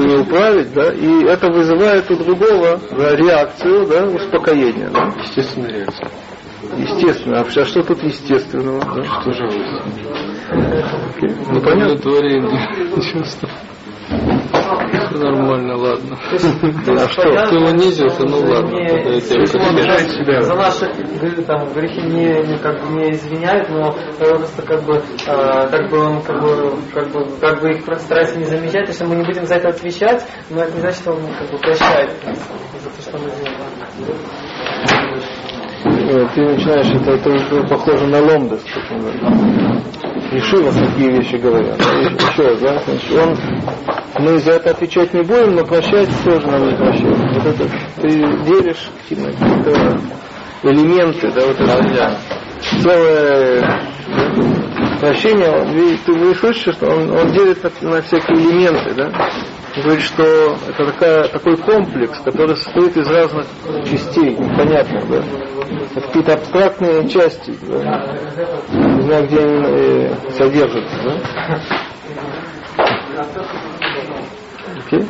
не 0.00 0.16
управить, 0.16 0.72
да, 0.74 0.92
и 0.92 1.24
это 1.26 1.48
вызывает 1.48 2.10
у 2.10 2.16
другого 2.16 2.80
да, 2.90 3.14
реакцию, 3.14 3.86
да, 3.86 4.04
успокоения, 4.06 4.90
да. 4.90 5.12
Естественная 5.22 5.70
реакция. 5.70 6.08
Естественно. 6.76 7.40
А 7.42 7.64
что 7.64 7.82
тут 7.84 8.02
естественного? 8.02 8.80
Да? 8.80 9.04
Что 9.04 9.32
жалость? 9.32 9.58
Ну, 10.50 11.60
понятно. 11.60 11.94
Удовлетворение 11.94 13.02
чувства. 13.12 13.48
Нормально, 14.08 15.76
ладно. 15.76 16.18
А 16.88 17.08
что? 17.08 17.22
Ты 17.22 17.58
унизился, 17.58 18.22
ну 18.26 18.38
ладно. 18.40 19.20
За 20.42 20.54
наши 20.54 20.86
там, 21.44 21.72
грехи 21.72 22.02
не, 22.02 22.46
не, 22.46 22.58
как 22.58 22.80
бы 22.82 22.88
не 22.94 23.12
извиняет, 23.12 23.68
но 23.68 23.94
просто 24.18 24.62
как 24.62 24.82
бы, 24.84 25.02
как 25.24 25.90
бы 25.90 25.98
он 25.98 26.22
как 26.22 26.40
бы, 26.40 26.76
как 26.92 27.08
бы, 27.10 27.26
как 27.40 27.60
бы 27.60 27.70
их 27.70 27.84
старается 28.00 28.38
не 28.38 28.44
замечать, 28.44 28.88
если 28.88 29.04
мы 29.04 29.16
не 29.16 29.24
будем 29.24 29.46
за 29.46 29.56
это 29.56 29.68
отвечать, 29.68 30.24
но 30.50 30.62
это 30.62 30.72
не 30.74 30.80
значит, 30.80 31.00
что 31.00 31.12
он 31.12 31.20
как 31.38 31.50
бы 31.50 31.58
прощает 31.58 32.10
за 32.82 32.90
то, 32.90 33.02
что 33.02 33.18
мы 33.18 33.30
сделали. 33.30 34.45
Э, 36.08 36.24
Ты 36.34 36.40
начинаешь, 36.40 36.86
это, 36.86 37.10
это 37.12 37.66
похоже 37.66 38.06
на 38.06 38.20
ломдес. 38.20 38.60
да. 38.90 40.36
Ешива 40.36 40.70
такие 40.72 41.10
вещи 41.10 41.34
говорят. 41.36 41.80
Еще 41.80 42.42
раз, 42.42 42.60
да, 42.60 42.78
значит, 42.78 43.12
он, 43.12 43.36
мы 44.24 44.38
за 44.38 44.52
это 44.52 44.70
отвечать 44.70 45.12
не 45.14 45.22
будем, 45.22 45.56
но 45.56 45.64
прощать 45.64 46.08
тоже 46.24 46.46
нам 46.46 46.68
не 46.68 46.76
прощает. 46.76 47.16
Вот 47.16 47.46
это 47.46 47.70
ты 48.00 48.08
делишь 48.08 48.90
какие-то 49.08 50.00
элементы, 50.62 51.30
да, 51.32 51.40
вот 51.44 51.60
это 51.60 52.18
целое 52.82 53.60
да, 53.62 54.98
прощение, 55.00 55.50
он, 55.50 55.72
видишь, 55.72 56.00
ты 56.06 56.12
вы 56.12 56.34
слышите, 56.36 56.72
что 56.72 56.86
он, 56.86 57.10
он 57.10 57.32
делит 57.32 57.62
на, 57.82 57.90
на 57.90 58.02
всякие 58.02 58.38
элементы, 58.38 58.94
да? 58.94 59.10
Говорит, 59.76 60.04
что 60.04 60.24
это 60.68 60.86
такая, 60.86 61.28
такой 61.28 61.56
комплекс, 61.58 62.18
который 62.24 62.56
состоит 62.56 62.96
из 62.96 63.06
разных 63.08 63.46
частей, 63.84 64.30
непонятных, 64.34 65.06
да? 65.06 65.22
Это 65.94 66.00
какие-то 66.00 66.32
абстрактные 66.32 67.08
части, 67.08 67.54
да? 67.60 68.16
Не 68.72 69.02
знаю, 69.02 69.26
где 69.26 69.38
они 69.38 69.62
э, 69.66 70.14
содержатся, 70.30 70.96
да? 71.04 71.60
Окей? 74.86 75.06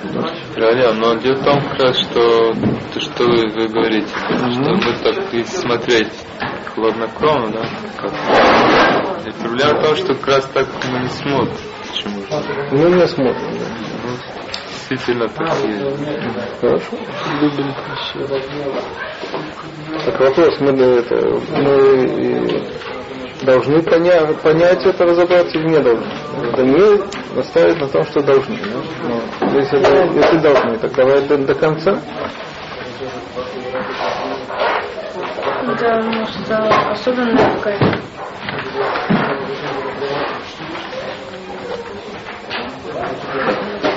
Галя, 0.56 0.92
но 0.94 1.14
дело 1.14 1.36
в 1.36 1.44
том, 1.44 1.60
как 1.60 1.80
раз, 1.82 1.98
что 1.98 2.52
то, 2.92 3.00
что 3.00 3.24
вы, 3.24 3.48
вы 3.48 3.68
говорите, 3.68 4.08
что 4.08 4.74
мы 4.74 4.80
так 5.04 5.32
и 5.32 5.44
смотреть 5.44 6.12
хладнокровно, 6.74 7.52
да? 7.52 7.68
Как... 7.98 9.26
И 9.26 9.30
проблема 9.40 9.78
в 9.78 9.82
том, 9.84 9.96
что 9.96 10.14
как 10.14 10.26
раз 10.26 10.44
так 10.52 10.66
мы 10.90 10.98
не 11.00 11.08
смотрим. 11.08 11.56
Почему? 11.88 12.22
Мы 12.72 12.90
не 12.90 13.06
смотрим, 13.06 13.52
да. 13.52 13.95
Действительно 14.88 15.28
так 15.28 15.52
есть. 15.64 16.60
Хорошо. 16.60 16.96
Любим 17.40 17.74
Так 20.04 20.20
вопрос, 20.20 20.60
мы, 20.60 20.70
э, 20.70 20.98
это, 21.00 21.16
мы 21.56 22.62
должны 23.42 23.78
поня- 23.82 24.32
понять 24.42 24.86
это, 24.86 25.04
разобраться 25.04 25.58
или 25.58 25.68
не 25.70 25.80
должны. 25.80 26.06
Это 26.52 26.62
не 26.62 27.34
настаивает 27.34 27.80
на 27.80 27.88
том, 27.88 28.04
что 28.04 28.22
должны. 28.22 28.56
да? 28.56 28.80
Но 29.40 29.58
если, 29.58 29.78
если 30.16 30.38
должны, 30.38 30.78
так 30.78 30.94
давай 30.94 31.20
до, 31.22 31.36
до 31.38 31.54
конца. 31.54 32.00
Это, 35.68 36.02
может, 36.04 36.50
особенная 36.92 37.56
какая-то. 37.56 38.00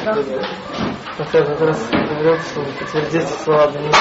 Да. 0.06 0.79
Я 1.20 1.26
как 1.26 1.60
раз 1.60 1.90
говорил, 1.90 2.38
что 2.40 2.62
подтвердите 2.80 3.28
слова 3.44 3.68
Даниила. 3.68 3.94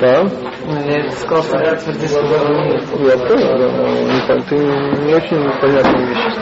Да. 0.00 0.22
Ну, 0.64 0.80
я 0.88 1.10
сказал, 1.10 1.42
что 1.42 1.58
подтвердите 1.58 2.08
слова 2.08 2.38
Даниила. 2.38 3.10
Я 3.10 3.18
понял, 3.18 3.58
да, 3.58 3.68
не 4.14 4.20
пон- 4.28 4.44
ты 4.48 4.56
не 5.02 5.12
очень 5.14 5.60
понятные 5.60 6.06
вещи. 6.06 6.38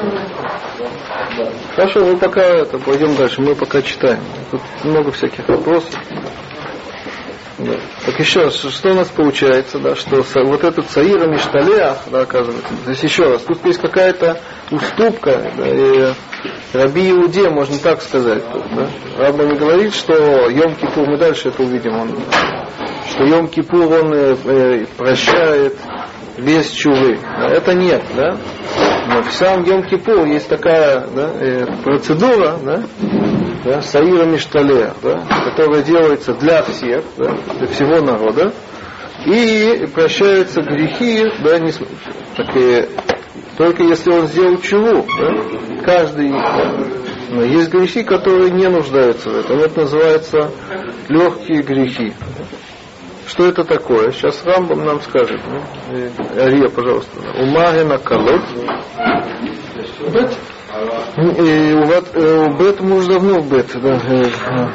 Хорошо, 1.75 2.05
мы 2.05 2.19
пока 2.19 2.43
это, 2.43 2.79
пойдем 2.79 3.17
дальше, 3.17 3.41
мы 3.41 3.55
пока 3.55 3.81
читаем. 3.81 4.21
Тут 4.51 4.61
много 4.85 5.11
всяких 5.11 5.49
вопросов. 5.49 5.99
Так 7.59 8.21
еще 8.21 8.41
раз, 8.41 8.57
что 8.57 8.91
у 8.91 8.95
нас 8.95 9.09
получается, 9.09 9.79
да, 9.79 9.97
что 9.97 10.23
вот 10.45 10.63
этот 10.63 10.91
Саира 10.91 11.27
Мишталеах, 11.27 11.99
да, 12.11 12.21
оказывается, 12.21 12.69
то 12.85 12.91
есть 12.91 13.03
еще 13.03 13.25
раз, 13.25 13.43
тут 13.43 13.65
есть 13.65 13.81
какая-то 13.81 14.39
уступка, 14.71 15.51
да, 15.57 15.67
и 15.67 16.13
Раби 16.75 17.11
Иуде, 17.11 17.49
можно 17.49 17.79
так 17.79 18.03
сказать, 18.03 18.43
тут, 18.53 18.63
да. 18.75 18.89
Раба 19.19 19.45
не 19.45 19.57
говорит, 19.57 19.95
что 19.95 20.51
Йом 20.51 20.75
Кипур, 20.75 21.09
мы 21.09 21.19
дальше 21.19 21.49
это 21.49 21.63
увидим, 21.63 21.95
он, 21.99 22.11
что 23.11 23.25
Йом 23.25 23.49
Кипур 23.49 23.91
он 23.91 24.13
э, 24.13 24.87
прощает 24.99 25.77
без 26.37 26.71
чувы. 26.71 27.19
Да, 27.39 27.49
это 27.49 27.73
нет, 27.73 28.03
да. 28.15 28.37
Но 29.09 29.23
в 29.23 29.33
самом 29.33 29.65
Йом 29.65 29.85
Кипур 29.85 30.27
есть 30.27 30.49
такая 30.49 31.07
да, 31.15 31.31
э, 31.41 31.67
процедура, 31.83 32.57
да, 32.63 32.83
да, 33.65 33.81
Саира 33.83 34.25
Мишталея, 34.25 34.95
да, 35.03 35.25
которая 35.45 35.83
делается 35.83 36.35
для 36.35 36.63
всех, 36.63 37.05
да, 37.17 37.37
для 37.59 37.67
всего 37.69 38.01
народа, 38.01 38.53
и 39.27 39.87
прощаются 39.95 40.63
грехи, 40.63 41.25
да, 41.43 41.59
не, 41.59 41.73
так, 42.37 42.57
э, 42.57 42.89
только 43.57 43.83
если 43.83 44.13
он 44.13 44.27
сделал 44.27 44.59
чуву, 44.59 45.07
да, 45.19 45.83
каждый, 45.85 46.31
но 47.31 47.43
есть 47.43 47.71
грехи, 47.71 48.03
которые 48.05 48.51
не 48.51 48.69
нуждаются 48.69 49.31
в 49.31 49.37
этом, 49.39 49.59
это 49.59 49.81
называется 49.81 50.51
легкие 51.09 51.63
грехи. 51.63 52.13
Что 53.27 53.47
это 53.49 53.65
такое? 53.65 54.13
Сейчас 54.13 54.45
Рамбам 54.45 54.85
нам 54.85 55.01
скажет. 55.01 55.41
Э, 55.91 56.11
Ария, 56.39 56.69
пожалуйста. 56.69 57.11
Умагена 57.41 57.99
колод. 57.99 58.43
И 61.17 61.75
бет, 61.87 62.05
э, 62.15 62.83
мы 62.83 62.97
уже 62.97 63.09
давно 63.09 63.41
в 63.41 63.49
бет. 63.51 63.67
Да. 63.75 64.01
э, 64.09 64.25
э. 64.25 64.69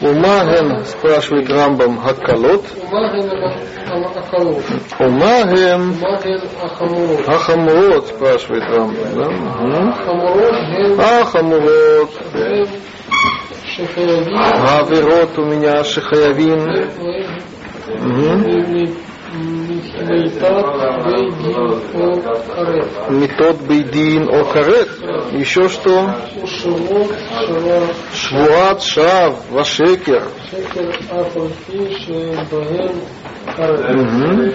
Умаген, 0.00 0.84
спрашивает 0.84 1.50
Рамбам, 1.50 1.98
Хакалот. 1.98 2.64
Умаген, 4.98 5.94
Ахамурот, 7.26 8.06
спрашивает 8.08 8.64
Рамбам. 8.64 9.14
Да? 9.14 9.26
Ахамурот. 11.22 12.10
Аверот 13.78 15.38
у 15.38 15.44
меня 15.44 15.82
Шихаявин. 15.84 16.90
Метод 23.10 23.56
Бейдин 23.66 24.28
Окарет. 24.28 24.88
Еще 25.32 25.68
что? 25.68 26.10
Швуат 28.14 28.82
Шав 28.82 29.50
Вашекер. 29.50 30.22
Мгм. 33.58 34.52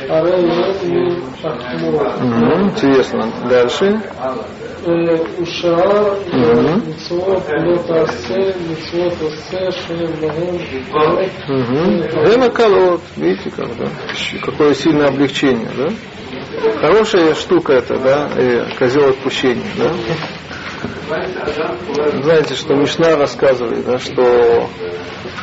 Интересно. 2.70 3.32
Дальше 3.50 4.02
ושאר 5.41 6.15
Мгм. 6.33 6.81
מצוות 6.89 7.43
לא 7.65 7.77
תעשה, 7.87 8.35
מצוות 8.71 9.13
עושה 9.23 9.71
שהם 9.73 10.13
בהם 10.21 10.57
Угу. 11.49 12.27
Гена 12.27 12.49
колод. 12.51 13.01
Видите, 13.17 13.51
как, 13.51 13.77
да? 13.77 13.87
Щ- 14.15 14.39
Какое 14.41 14.75
сильное 14.75 15.09
облегчение, 15.09 15.69
да? 15.77 15.89
Хорошая 16.81 17.35
штука 17.35 17.73
это, 17.75 17.99
да, 17.99 18.29
и 18.39 18.65
козел 18.79 19.09
отпущения, 19.11 19.71
да? 19.79 19.91
Знаете, 22.23 22.55
что 22.55 22.75
Мишна 22.75 23.17
рассказывает, 23.17 23.85
да, 23.85 23.99
что 23.99 24.69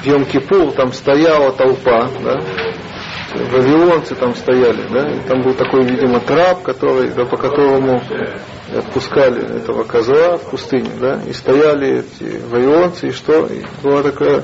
в 0.01 0.05
Йом-Кипур 0.05 0.71
там 0.73 0.91
стояла 0.93 1.51
толпа, 1.53 2.09
да, 2.23 2.39
вавилонцы 3.51 4.15
там 4.15 4.35
стояли, 4.35 4.83
да, 4.91 5.09
и 5.09 5.19
там 5.27 5.41
был 5.41 5.53
такой, 5.53 5.83
видимо, 5.83 6.19
трап, 6.19 6.61
который, 6.63 7.09
да, 7.09 7.25
по 7.25 7.37
которому 7.37 8.01
отпускали 8.74 9.56
этого 9.56 9.84
козла 9.84 10.36
в 10.36 10.50
пустыне, 10.50 10.90
да, 11.00 11.20
и 11.26 11.32
стояли 11.32 12.00
эти 12.00 12.40
вавилонцы, 12.48 13.08
и 13.08 13.12
что, 13.12 13.46
и 13.46 13.62
была 13.82 14.02
такая 14.02 14.42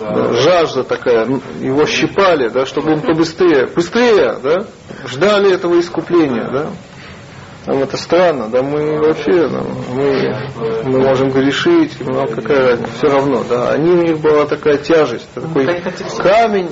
да, 0.00 0.32
жажда 0.34 0.84
такая, 0.84 1.26
ну, 1.26 1.40
его 1.60 1.86
щипали, 1.86 2.48
да, 2.48 2.66
чтобы 2.66 2.92
он 2.92 3.00
побыстрее, 3.00 3.66
быстрее, 3.66 4.38
да, 4.42 4.66
ждали 5.06 5.52
этого 5.54 5.78
искупления, 5.80 6.48
да. 6.50 6.70
Нам 7.66 7.82
это 7.82 7.98
странно, 7.98 8.48
да, 8.48 8.62
мы 8.62 8.98
вообще, 8.98 9.46
ну, 9.46 9.66
мы, 9.92 10.34
мы 10.84 11.00
можем 11.00 11.28
грешить, 11.28 12.00
нам 12.00 12.26
какая 12.28 12.70
разница, 12.70 12.92
все 12.96 13.08
равно, 13.08 13.44
да. 13.48 13.72
Они 13.72 13.90
у 13.90 14.02
них 14.02 14.20
была 14.20 14.46
такая 14.46 14.78
тяжесть, 14.78 15.28
такой 15.34 15.64
чтобы- 15.64 16.22
камень, 16.22 16.70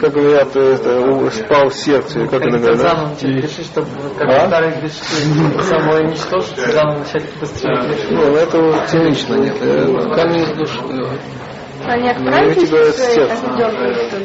как 0.00 0.12
говорят, 0.12 0.54
это, 0.56 1.30
спал 1.30 1.68
в 1.70 1.74
сердце, 1.74 2.26
как 2.26 2.42
это 2.42 2.58
говорят, 2.58 2.78
да? 2.78 2.88
Заново 2.88 3.08
начать 3.10 3.30
грешить, 3.30 3.66
чтобы 3.66 3.86
как 4.18 4.28
А? 4.28 4.46
старые 4.46 4.72
грешки 4.80 5.62
самое 5.62 6.06
уничтожить, 6.06 6.56
заново 6.58 6.98
начать 6.98 7.24
быстрее 7.40 7.76
грешить. 7.82 8.10
Ну, 8.10 8.36
это 8.36 8.58
вот 8.58 8.88
цинично, 8.88 9.34
нет. 9.36 9.58
Камень 9.58 10.42
из 10.42 10.50
души. 10.56 10.78
Они 11.84 12.04
Ну, 12.04 12.10
отправились 12.10 12.68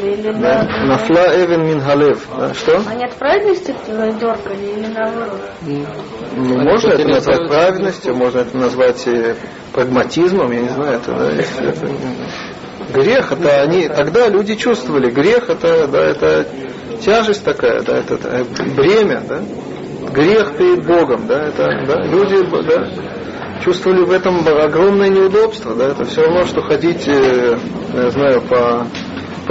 или 0.04 0.32
Да. 0.32 0.63
на... 0.63 0.86
Нафла 0.88 1.36
Эвен 1.36 1.67
Мингалев. 1.67 2.28
Да, 2.36 2.54
что? 2.56 2.82
Они 2.89 3.06
отправились 3.06 3.62
дергали 3.62 4.65
или 4.78 4.88
наоборот? 4.88 5.39
Ну, 6.36 6.58
можно 6.58 6.93
это 6.93 7.08
назвать 7.08 7.47
праведностью, 7.47 8.15
можно 8.15 8.39
это 8.39 8.58
назвать 8.58 9.08
прагматизмом, 9.74 10.52
я 10.52 10.62
не 10.62 10.69
знаю, 10.69 10.97
это, 10.97 11.13
да, 11.13 11.30
если 11.32 11.69
это, 11.69 11.88
грех, 12.94 13.32
это 13.32 13.62
они, 13.62 13.88
тогда 13.88 14.28
люди 14.28 14.56
чувствовали, 14.56 15.10
грех 15.10 15.50
это, 15.50 15.88
да, 15.88 16.04
это 16.04 16.48
тяжесть 17.02 17.44
такая, 17.44 17.82
да, 17.82 17.98
это, 17.98 18.15
э, 18.24 18.44
бремя, 18.76 19.22
да, 19.28 19.41
грех 20.12 20.56
перед 20.58 20.86
Богом, 20.86 21.28
да, 21.28 21.48
это, 21.48 21.63
да, 21.88 22.04
люди, 22.06 22.38
да, 22.67 22.88
чувствовали 23.63 24.04
в 24.04 24.12
этом 24.12 24.48
огромное 24.48 25.10
неудобство, 25.10 25.76
да, 25.76 25.89
это 25.89 26.06
все 26.06 26.24
равно, 26.24 26.46
что 26.46 26.62
ходить, 26.62 27.08
э, 27.08 27.58
я 27.94 28.10
знаю, 28.10 28.41
по 28.41 28.88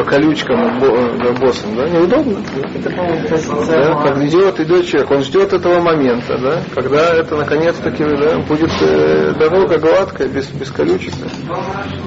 по 0.01 0.07
колючкам 0.07 0.79
бо- 0.81 0.87
э, 0.87 1.33
боссом, 1.39 1.77
да, 1.77 1.87
неудобно. 1.89 2.39
Это, 2.75 2.91
Да, 3.67 4.03
как 4.03 4.19
идет, 4.25 4.59
идет 4.61 4.87
человек, 4.87 5.11
он 5.11 5.23
ждет 5.23 5.53
этого 5.53 5.81
момента, 5.81 6.39
да, 6.39 6.63
когда 6.75 7.15
это 7.15 7.37
наконец-таки 7.37 8.03
да, 8.05 8.39
будет 8.39 8.71
э, 8.81 9.35
дорога 9.39 9.79
гладкая, 9.79 10.29
без, 10.29 10.47
без 10.53 10.71
колючек. 10.71 11.13
да. 11.21 11.55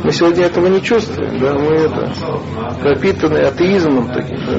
Мы 0.03 0.11
сегодня 0.11 0.45
этого 0.45 0.67
не 0.67 0.81
чувствуем, 0.81 1.37
да, 1.39 1.53
мы 1.53 1.75
это 1.75 2.11
пропитаны 2.81 3.37
атеизмом 3.37 4.11
таким, 4.11 4.39
да. 4.47 4.55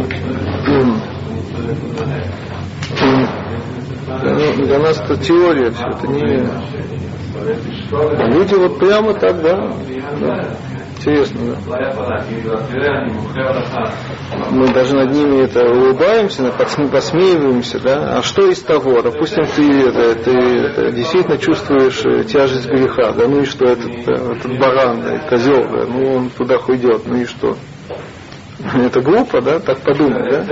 Для, 4.22 4.34
ну, 4.34 4.64
для 4.66 4.78
нас 4.78 5.00
это 5.00 5.16
теория, 5.16 5.70
все 5.72 5.86
это 5.88 6.06
не... 6.06 6.46
Люди 8.32 8.54
вот 8.54 8.78
прямо 8.78 9.12
так, 9.14 9.42
да, 9.42 9.72
да. 10.20 10.56
Интересно, 11.04 11.56
да. 11.66 12.24
Мы 14.50 14.68
даже 14.72 14.96
над 14.96 15.10
ними 15.10 15.42
это 15.44 15.62
улыбаемся, 15.70 16.44
пос- 16.44 16.90
посмеиваемся, 16.90 17.78
да. 17.78 18.16
А 18.18 18.22
что 18.22 18.48
из 18.48 18.60
того? 18.62 19.02
Допустим, 19.02 19.44
ты, 19.54 19.82
это, 19.86 20.14
ты 20.24 20.30
это, 20.30 20.92
действительно 20.92 21.36
чувствуешь 21.36 22.02
э, 22.06 22.24
тяжесть 22.24 22.68
греха, 22.68 23.12
да, 23.12 23.28
ну 23.28 23.40
и 23.42 23.44
что 23.44 23.66
этот, 23.66 24.08
э, 24.08 24.12
этот 24.12 24.58
баран, 24.58 25.02
да, 25.02 25.18
козел, 25.28 25.64
да, 25.64 25.84
ну 25.86 26.16
он 26.16 26.30
туда 26.30 26.56
уйдет, 26.66 27.02
ну 27.04 27.16
и 27.16 27.26
что? 27.26 27.54
Это 28.74 29.00
глупо, 29.00 29.40
да, 29.40 29.58
так 29.60 29.78
подумать, 29.80 30.30
да? 30.30 30.44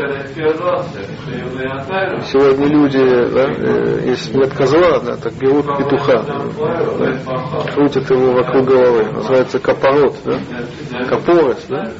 Сегодня 2.25 2.67
люди, 2.67 2.99
да, 2.99 3.51
э, 3.51 4.01
если 4.07 4.37
нет 4.37 4.53
козла, 4.53 4.99
да, 5.01 5.17
так 5.17 5.33
берут 5.35 5.67
петуха, 5.79 6.23
да, 6.23 7.73
крутят 7.73 8.11
его 8.11 8.33
вокруг 8.33 8.67
головы, 8.67 9.05
называется 9.13 9.59
капорот, 9.59 10.15
да, 10.25 10.39
капорос, 11.09 11.65
да. 11.69 11.91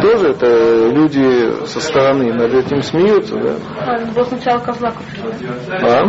Тоже 0.00 0.28
это 0.28 0.46
люди 0.90 1.66
со 1.66 1.80
стороны 1.80 2.32
над 2.32 2.52
этим 2.54 2.82
смеются, 2.82 3.34
да. 3.36 3.56
Надо 3.84 4.06
было 4.12 4.24
сначала 4.24 4.58
козла 4.60 4.92
купить. 4.92 5.20
А? 5.70 6.04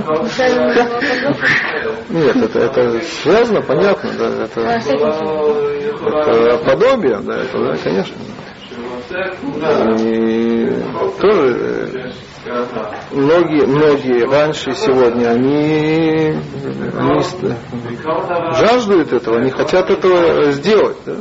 Нет, 2.09 2.35
это, 2.35 2.59
это 2.59 2.99
связано, 3.23 3.61
понятно, 3.61 4.09
да, 4.19 4.43
это, 4.43 4.61
это 6.05 6.57
подобие, 6.65 7.19
да, 7.21 7.37
это, 7.37 7.57
да, 7.57 7.75
конечно. 7.83 8.15
И 9.99 10.69
тоже 11.19 12.11
э, 12.45 12.55
многие, 13.11 13.65
многие 13.65 14.25
раньше 14.25 14.71
и 14.71 14.73
сегодня, 14.73 15.29
они, 15.29 16.35
ст- 17.21 17.55
жаждут 18.57 19.13
этого, 19.13 19.37
они 19.37 19.51
хотят 19.51 19.89
этого 19.89 20.51
сделать. 20.51 20.97
Да? 21.05 21.15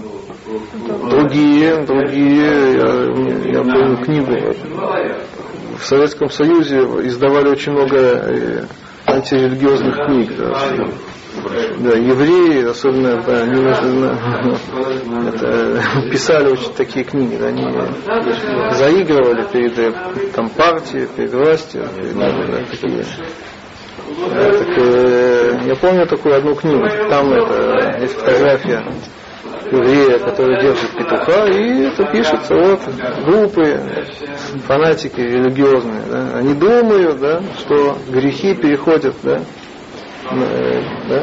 Другие, 1.11 1.77
другие, 1.85 2.75
я, 2.75 3.53
я 3.53 3.63
помню 3.63 3.97
книгу, 4.05 4.55
в 5.79 5.85
Советском 5.85 6.29
Союзе 6.31 6.79
издавали 7.07 7.49
очень 7.49 7.73
много 7.73 7.97
э, 7.99 8.65
антирелигиозных 9.07 9.97
книг. 10.07 10.31
Да, 10.39 10.55
да, 11.79 11.91
евреи, 11.97 12.65
особенно, 12.69 13.23
да, 13.23 13.43
они 13.43 13.63
это, 15.29 15.83
писали 16.11 16.51
очень 16.53 16.73
такие 16.75 17.05
книги, 17.05 17.37
да, 17.37 17.49
они 17.49 17.65
заигрывали 18.75 19.45
перед 19.53 19.79
э, 19.79 19.93
там, 20.35 20.49
партией, 20.51 21.07
перед 21.17 21.33
властью, 21.33 21.89
перед, 21.97 22.17
да, 22.17 22.65
такие. 22.71 23.05
Так, 24.31 24.79
э, 24.79 25.59
я 25.67 25.77
помню 25.77 26.07
такую 26.07 26.37
одну 26.37 26.55
книгу, 26.55 26.87
там 27.09 27.33
это, 27.33 28.01
есть 28.01 28.15
фотография 28.15 28.85
еврея, 29.71 30.19
который 30.19 30.61
держит 30.61 30.91
петуха, 30.91 31.47
и 31.47 31.85
это 31.87 32.05
пишется, 32.13 32.55
вот, 32.55 32.81
группы, 33.25 33.81
фанатики 34.67 35.21
религиозные, 35.21 36.03
да, 36.11 36.39
они 36.39 36.55
думают, 36.55 37.21
да, 37.21 37.43
что 37.59 37.97
грехи 38.09 38.55
переходят, 38.55 39.15
да, 39.23 39.39
э, 39.39 39.43
да, 41.09 41.23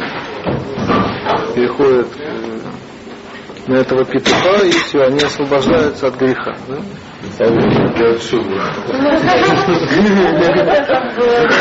переходят 1.56 2.08
э, 2.20 2.60
на 3.68 3.76
этого 3.76 4.06
петуха, 4.06 4.66
и 4.66 4.72
все, 4.72 5.04
они 5.04 5.20
освобождаются 5.20 6.08
от 6.08 6.16
греха. 6.18 6.56
Да? 6.68 6.78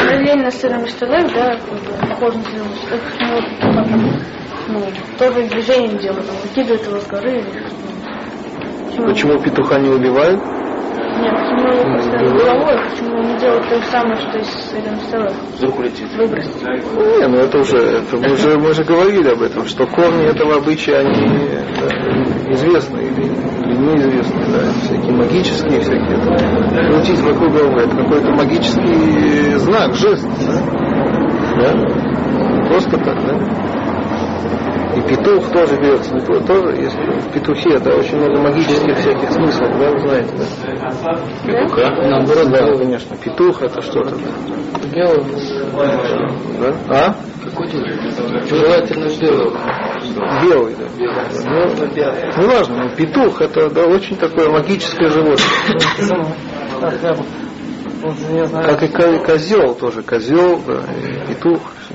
Параллельно 0.00 0.50
с 0.50 0.64
Иром 0.64 0.86
Шталек, 0.86 1.32
да, 1.34 1.58
похоже 2.08 2.38
на 2.38 2.42
бы, 3.82 4.18
ну, 4.68 4.84
тоже 5.18 5.48
движение 5.48 5.98
делают, 5.98 6.26
выкидывают 6.42 6.86
его 6.86 6.98
с 6.98 7.06
горы. 7.06 7.44
Почему 8.96 9.38
петуха 9.40 9.78
не 9.78 9.88
убивают? 9.88 10.40
Нет, 11.20 11.34
почему 11.34 11.72
его 11.72 11.96
поставили 11.96 12.38
головой, 12.38 12.76
почему 12.90 13.22
не 13.22 13.38
делают 13.38 13.68
то 13.68 13.76
же 13.76 13.84
самое, 13.90 14.16
что 14.16 14.38
и 14.38 14.42
с 14.44 14.72
Иром 14.74 15.00
Шталек? 15.00 15.32
Выбросить. 16.16 16.62
Не, 16.62 17.28
ну 17.28 17.36
это 17.38 17.58
уже, 17.58 17.78
это 17.78 18.16
мы 18.16 18.32
уже, 18.32 18.58
мы 18.58 18.72
же 18.72 18.84
говорили 18.84 19.28
об 19.30 19.42
этом, 19.42 19.66
что 19.66 19.86
корни 19.86 20.24
этого 20.26 20.56
обычая, 20.56 20.98
они 21.00 21.14
да, 21.80 22.52
известны 22.52 22.98
или, 22.98 23.24
или 23.24 23.76
неизвестны, 23.76 24.44
да, 24.46 24.72
всякие 24.84 25.12
магические, 25.12 25.80
всякие, 25.80 26.16
это, 26.18 26.92
крутить 26.92 27.20
вокруг 27.20 27.52
головы, 27.52 27.80
это 27.80 27.96
какой-то 27.96 28.30
магический 28.30 29.56
знак, 29.58 29.94
жест, 29.94 30.26
да, 30.46 31.72
да? 31.72 32.68
просто 32.68 32.96
так, 32.98 33.16
да. 33.26 33.87
И 34.96 35.00
петух 35.02 35.50
тоже 35.52 35.76
берется, 35.76 36.14
не 36.14 36.20
то- 36.20 36.40
тоже, 36.40 36.76
если 36.76 37.20
в 37.20 37.32
петухе, 37.32 37.78
да, 37.78 37.94
очень 37.94 38.16
много 38.16 38.40
магических 38.40 38.96
всяких 38.98 39.30
смыслов, 39.32 39.78
да, 39.78 39.90
вы 39.90 39.98
знаете, 40.00 40.32
да. 40.36 40.44
Петуха? 41.46 41.80
Наоборот, 42.08 42.50
да, 42.50 42.76
конечно, 42.78 43.16
петух 43.16 43.62
это 43.62 43.80
что-то, 43.82 44.10
да. 44.16 44.94
Да? 46.60 46.74
А? 46.88 47.14
Желательно 48.48 49.08
белого. 49.20 49.56
Белый, 50.42 50.74
да. 50.78 50.84
Ну, 51.46 52.42
не 52.42 52.46
важно, 52.48 52.84
но 52.84 52.88
петух 52.96 53.40
это 53.40 53.70
да, 53.70 53.82
очень 53.86 54.16
такое 54.16 54.48
магическое 54.50 55.08
животное. 55.10 55.46
Как 58.62 58.82
и 58.82 58.88
ко- 58.88 59.18
козел 59.18 59.74
тоже, 59.74 60.02
козел, 60.02 60.60
да, 60.66 60.74
и 60.74 61.28
петух. 61.28 61.60
всё. 61.80 61.94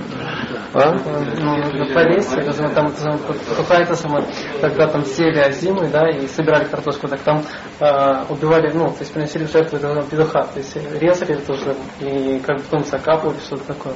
А? 0.73 0.91
ну, 0.93 1.93
Полесье, 1.93 2.41
там 2.73 2.87
это 2.87 3.95
самое, 3.95 4.25
когда 4.59 4.87
там 4.87 5.05
сели 5.05 5.51
зимы, 5.51 5.87
да, 5.89 6.09
и 6.09 6.27
собирали 6.27 6.65
картошку, 6.65 7.07
так 7.07 7.19
там 7.21 7.43
э, 7.79 8.25
убивали, 8.29 8.71
ну, 8.73 8.89
то 8.89 8.99
есть 8.99 9.13
приносили 9.13 9.45
в 9.45 9.51
жертву 9.51 9.77
этого 9.77 10.03
петуха, 10.03 10.43
то 10.43 10.57
есть 10.57 10.75
резали 10.99 11.35
это 11.35 11.53
уже 11.53 11.75
и 11.99 12.39
как 12.39 12.57
бы 12.57 12.63
потом 12.63 12.85
закапывали, 12.85 13.37
что-то 13.39 13.67
такое. 13.67 13.93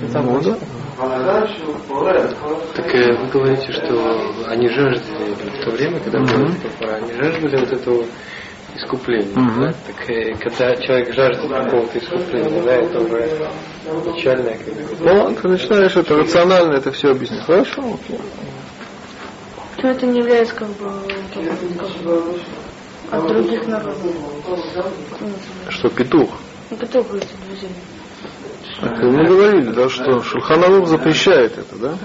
Это 0.00 0.22
Ну. 0.22 0.56
Так 2.74 2.94
э, 2.94 3.12
вы 3.18 3.28
говорите, 3.28 3.72
что 3.72 4.48
они 4.48 4.68
жаждали 4.68 5.34
в 5.34 5.64
то 5.64 5.70
время, 5.70 6.00
когда 6.00 6.18
эпоха, 6.20 6.96
они 6.96 7.12
жаждали 7.12 7.60
вот 7.60 7.72
этого 7.72 8.04
искупления. 8.76 9.34
Мгм. 9.34 9.60
да? 9.60 9.72
Так 9.86 10.10
э, 10.10 10.34
когда 10.34 10.76
человек 10.76 11.14
жаждет 11.14 11.48
какого-то 11.50 11.98
искупления, 11.98 12.62
да, 12.62 12.72
это 12.72 13.00
уже 13.00 13.48
начальное 14.04 14.56
как 14.56 15.00
Ну, 15.00 15.34
ты 15.34 15.48
начинаешь 15.48 15.96
это 15.96 16.16
рационально 16.16 16.74
это 16.76 16.92
все 16.92 17.10
объяснять. 17.10 17.44
Хорошо, 17.44 17.82
окей. 17.82 18.20
Почему 19.76 19.92
это 19.92 20.06
не 20.06 20.18
является 20.18 20.54
как 20.54 20.68
бы, 20.68 20.90
как 21.78 22.02
бы 22.04 22.38
от 23.10 23.26
других 23.26 23.66
народов? 23.66 24.06
Что 25.68 25.88
петух. 25.88 26.30
Ну, 26.70 26.76
кто 26.76 27.02
будет 27.02 27.26
движение? 27.46 27.76
Так, 28.80 29.02
мы 29.02 29.24
говорили, 29.24 29.72
да, 29.72 29.88
что 29.88 30.22
Шульханарух 30.22 30.86
запрещает 30.86 31.58
это, 31.58 31.76
да? 31.76 31.98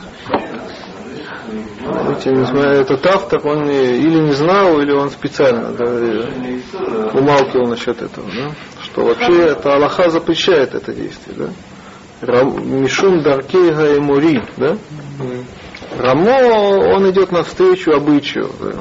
Видите, 2.04 2.32
несмотря 2.32 2.72
этот 2.72 3.06
автор, 3.06 3.42
он 3.46 3.70
или 3.70 4.20
не 4.20 4.32
знал, 4.32 4.80
или 4.80 4.92
он 4.92 5.10
специально 5.10 5.72
да, 5.72 5.86
умалкивал 7.14 7.68
насчет 7.68 8.02
этого, 8.02 8.28
да? 8.28 8.52
что 8.84 9.06
вообще 9.06 9.48
это 9.48 9.74
Аллаха 9.74 10.10
запрещает 10.10 10.74
это 10.76 10.94
действие. 10.94 11.36
Да? 11.38 11.50
Рам- 12.22 13.24
Даркейга 13.24 13.96
и 13.96 14.00
Мури, 14.00 14.42
да? 14.58 14.78
Рамо, 15.98 16.96
он 16.96 17.10
идет 17.10 17.32
навстречу 17.32 17.92
обычаю. 17.92 18.50
да. 18.60 18.72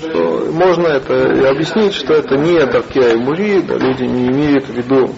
Что 0.00 0.48
можно 0.52 0.86
это 0.88 1.48
объяснить, 1.48 1.94
что 1.94 2.14
это 2.14 2.36
не 2.36 2.58
Даркея 2.66 3.12
и 3.14 3.16
Мури, 3.16 3.60
да, 3.60 3.76
люди 3.76 4.04
не 4.04 4.28
имеют 4.28 4.66
в 4.66 4.72
виду 4.74 5.14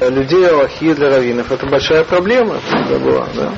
людей 0.00 0.48
Аллахи 0.48 0.92
для 0.94 1.10
раввинов. 1.10 1.50
Это 1.50 1.66
большая 1.66 2.04
проблема 2.04 2.56
была. 3.02 3.28
Да? 3.34 3.52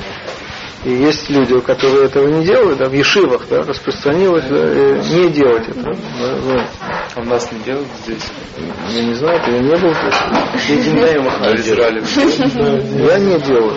И 0.84 0.90
есть 0.90 1.28
люди, 1.28 1.58
которые 1.60 2.04
этого 2.04 2.28
не 2.28 2.44
делают, 2.44 2.78
да, 2.78 2.88
в 2.88 2.92
ешивах 2.92 3.46
да, 3.50 3.62
распространилось 3.62 4.44
да, 4.44 4.56
э, 4.56 5.02
не 5.10 5.28
делать 5.30 5.68
это. 5.68 5.82
Да, 5.82 5.90
ну, 5.90 6.60
А 7.16 7.20
у 7.20 7.24
нас 7.24 7.50
не 7.50 7.58
делают 7.60 7.88
здесь. 8.04 8.22
я 8.90 9.02
не 9.02 9.14
знаю, 9.14 9.40
я 9.48 9.58
не 9.58 9.76
был 9.76 9.92
здесь. 9.92 10.14
А 11.40 11.50
в 11.50 11.56
Израиле. 11.56 12.02
Я 13.08 13.18
не 13.18 13.40
делаю. 13.40 13.74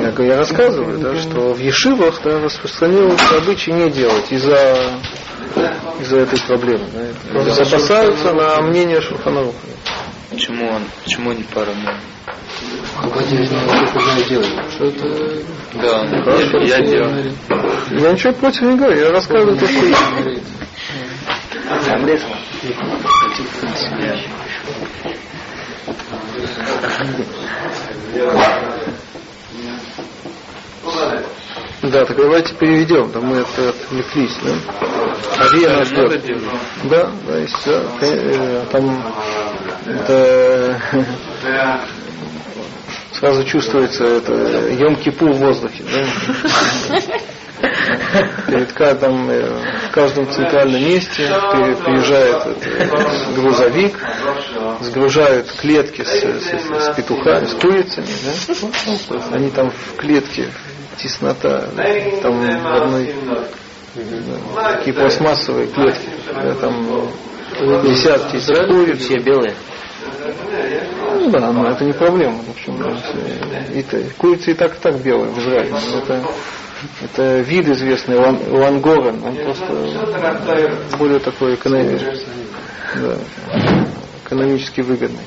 Я, 0.00 0.24
я 0.24 0.36
рассказываю, 0.36 0.98
да, 0.98 1.16
что 1.16 1.54
в 1.54 1.58
ешивах 1.58 2.20
да, 2.22 2.38
распространился 2.40 3.36
обычай 3.38 3.72
не 3.72 3.90
делать 3.90 4.30
из-за 4.30 4.76
из-за 6.00 6.18
этой 6.18 6.40
проблемы. 6.40 6.84
Да. 7.32 7.40
Опасаются 7.40 8.32
на 8.32 8.60
мнение 8.62 9.00
Шурханаруха. 9.00 9.56
Почему 10.32 10.66
он, 10.66 10.82
почему 11.04 11.32
не 11.32 11.42
пара 11.42 11.72
мнений? 11.74 12.00
Да, 15.74 16.04
я, 16.60 16.78
я 16.78 16.86
делаю. 16.86 17.34
Я 17.90 18.12
ничего 18.12 18.32
против 18.32 18.62
не 18.62 18.76
говорю, 18.76 18.98
я 18.98 19.10
рассказываю 19.10 19.58
то, 19.58 19.66
что 19.66 19.84
есть. 19.84 20.00
Да, 31.82 32.04
так 32.04 32.16
давайте 32.16 32.54
переведем, 32.54 33.10
да 33.12 33.20
мы 33.20 33.38
это 33.38 33.70
отвлеклись, 33.70 34.36
да? 34.44 35.44
Ария 35.44 35.68
нас 35.78 35.88
ждет. 35.88 36.24
Да, 36.84 37.10
да, 37.26 37.36
есть, 37.38 37.56
да, 37.66 37.82
э, 38.02 38.62
там 38.70 39.04
это 39.86 40.80
сразу 43.12 43.44
чувствуется 43.44 44.04
это 44.04 44.32
Йом-Кипур 44.32 45.32
в 45.32 45.38
воздухе, 45.38 45.84
да? 45.92 47.00
Перед 48.46 48.72
ка- 48.72 48.94
там, 48.94 49.28
э, 49.30 49.44
в 49.88 49.92
каждом 49.92 50.28
центральном 50.30 50.82
месте 50.82 51.26
приезжает 51.84 52.36
это, 52.46 52.98
грузовик, 53.36 53.96
сгружают 54.80 55.50
клетки 55.60 56.02
с, 56.02 56.08
с- 56.08 56.84
с 56.92 56.94
петухами, 56.96 57.46
с 57.46 57.54
курицами, 57.54 58.06
да? 58.24 59.36
Они 59.36 59.50
там 59.50 59.70
в 59.70 59.96
клетке, 59.96 60.48
теснота, 60.96 61.68
там 62.22 62.40
в 62.40 62.82
одной 62.82 63.14
да, 64.54 64.72
такие 64.76 64.94
пластмассовые 64.94 65.66
клетки, 65.68 66.08
да, 66.34 66.54
там 66.54 67.08
десятки 67.84 68.38
куриц. 68.66 69.00
Все 69.00 69.18
белые. 69.18 69.54
Ну 71.14 71.30
да, 71.30 71.52
но 71.52 71.68
это 71.70 71.84
не 71.84 71.92
проблема. 71.92 72.38
В 72.42 72.50
общем, 72.50 72.82
э, 72.82 73.78
и 73.78 73.82
то- 73.82 74.02
курицы 74.18 74.52
и 74.52 74.54
так 74.54 74.74
и 74.76 74.78
так 74.80 74.96
белые 75.02 75.30
в 75.30 75.38
Израиле. 75.38 75.74
Это, 76.02 76.22
это 77.02 77.40
вид 77.40 77.68
известный, 77.68 78.16
лан, 78.16 78.38
лангорен, 78.50 79.22
он 79.24 79.36
просто 79.36 79.66
более 80.98 81.18
такой 81.20 81.54
экономический, 81.54 82.26
да, 82.96 83.16
экономически 84.24 84.80
выгодный. 84.80 85.18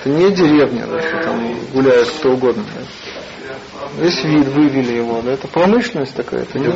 Это 0.00 0.08
не 0.08 0.30
деревня, 0.30 0.86
да, 0.86 1.00
что 1.00 1.22
там 1.22 1.54
гуляет 1.72 2.08
кто 2.08 2.30
угодно. 2.32 2.64
да. 2.74 2.80
Весь 3.98 4.22
вид 4.24 4.46
вывели 4.48 4.92
его, 4.92 5.20
да, 5.22 5.32
это 5.32 5.48
промышленность 5.48 6.14
такая, 6.14 6.42
это 6.42 6.58
не... 6.58 6.66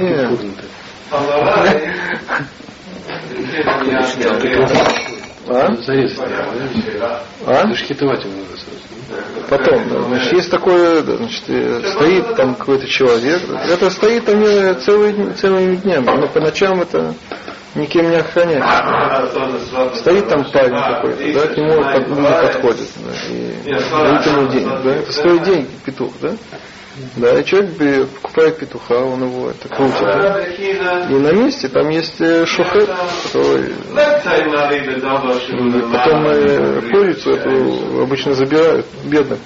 А? 5.48 5.74
Зарезать. 5.82 6.18
А? 7.46 7.74
Шхитовать 7.74 8.24
его 8.24 8.32
надо 8.34 8.56
сразу. 8.56 9.48
Потом, 9.50 9.88
да, 9.90 10.00
значит, 10.08 10.32
есть 10.32 10.50
такое, 10.50 11.02
да, 11.02 11.16
значит, 11.18 11.42
э, 11.48 11.82
стоит 11.94 12.34
там 12.36 12.54
какой-то 12.54 12.86
человек, 12.88 13.42
это 13.70 13.90
стоит 13.90 14.24
там 14.24 14.42
э, 14.42 14.74
целыми, 14.80 15.32
целыми 15.34 15.76
днями, 15.76 16.06
но 16.06 16.26
по 16.28 16.40
ночам 16.40 16.80
это 16.80 17.14
никем 17.74 18.08
не 18.10 18.16
охраняется. 18.16 18.66
Стоит 19.96 20.28
там 20.28 20.44
парень 20.50 20.74
какой-то, 20.74 21.32
да, 21.34 21.46
к 21.48 21.56
нему 21.58 21.82
под- 21.82 22.08
люди 22.08 22.22
подходят, 22.22 22.88
да, 22.96 23.12
и 23.30 23.72
дают 23.90 24.26
ему 24.26 24.48
денег, 24.48 24.82
да, 24.82 24.90
это 24.94 25.12
стоит 25.12 25.42
деньги, 25.44 25.68
петух, 25.84 26.12
да. 26.22 26.30
Да, 27.16 27.40
и 27.40 27.44
человек 27.44 28.10
покупает 28.22 28.58
петуха, 28.58 28.94
он 28.94 29.24
его 29.24 29.50
это 29.50 29.68
крутит. 29.68 30.00
И 31.10 31.14
на 31.14 31.32
месте 31.32 31.68
там 31.68 31.88
есть 31.88 32.20
э, 32.20 32.46
шухет, 32.46 32.88
который 33.24 33.74
потом 35.92 36.26
э, 36.28 36.80
курицу 36.92 37.30
эту 37.32 38.02
обычно 38.02 38.34
забирают, 38.34 38.86
бедных. 39.04 39.38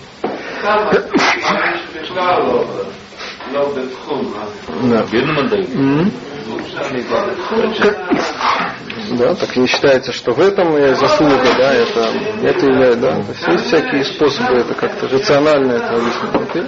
Да. 4.83 5.03
Бедным 5.11 5.39
отдают. 5.39 5.69
Да, 9.19 9.35
так 9.35 9.57
и 9.57 9.67
считается, 9.67 10.13
что 10.13 10.33
в 10.33 10.41
этом 10.41 10.77
и 10.77 10.95
заслуга, 10.95 11.47
да, 11.57 11.73
это, 11.73 12.11
это 12.43 12.67
является, 12.67 13.01
да, 13.01 13.11
то 13.13 13.33
есть 13.33 13.49
есть 13.49 13.67
всякие 13.67 14.05
способы 14.05 14.55
это 14.57 14.75
как-то 14.75 15.09
рационально 15.09 15.73
это 15.73 15.89
объяснить. 15.95 16.67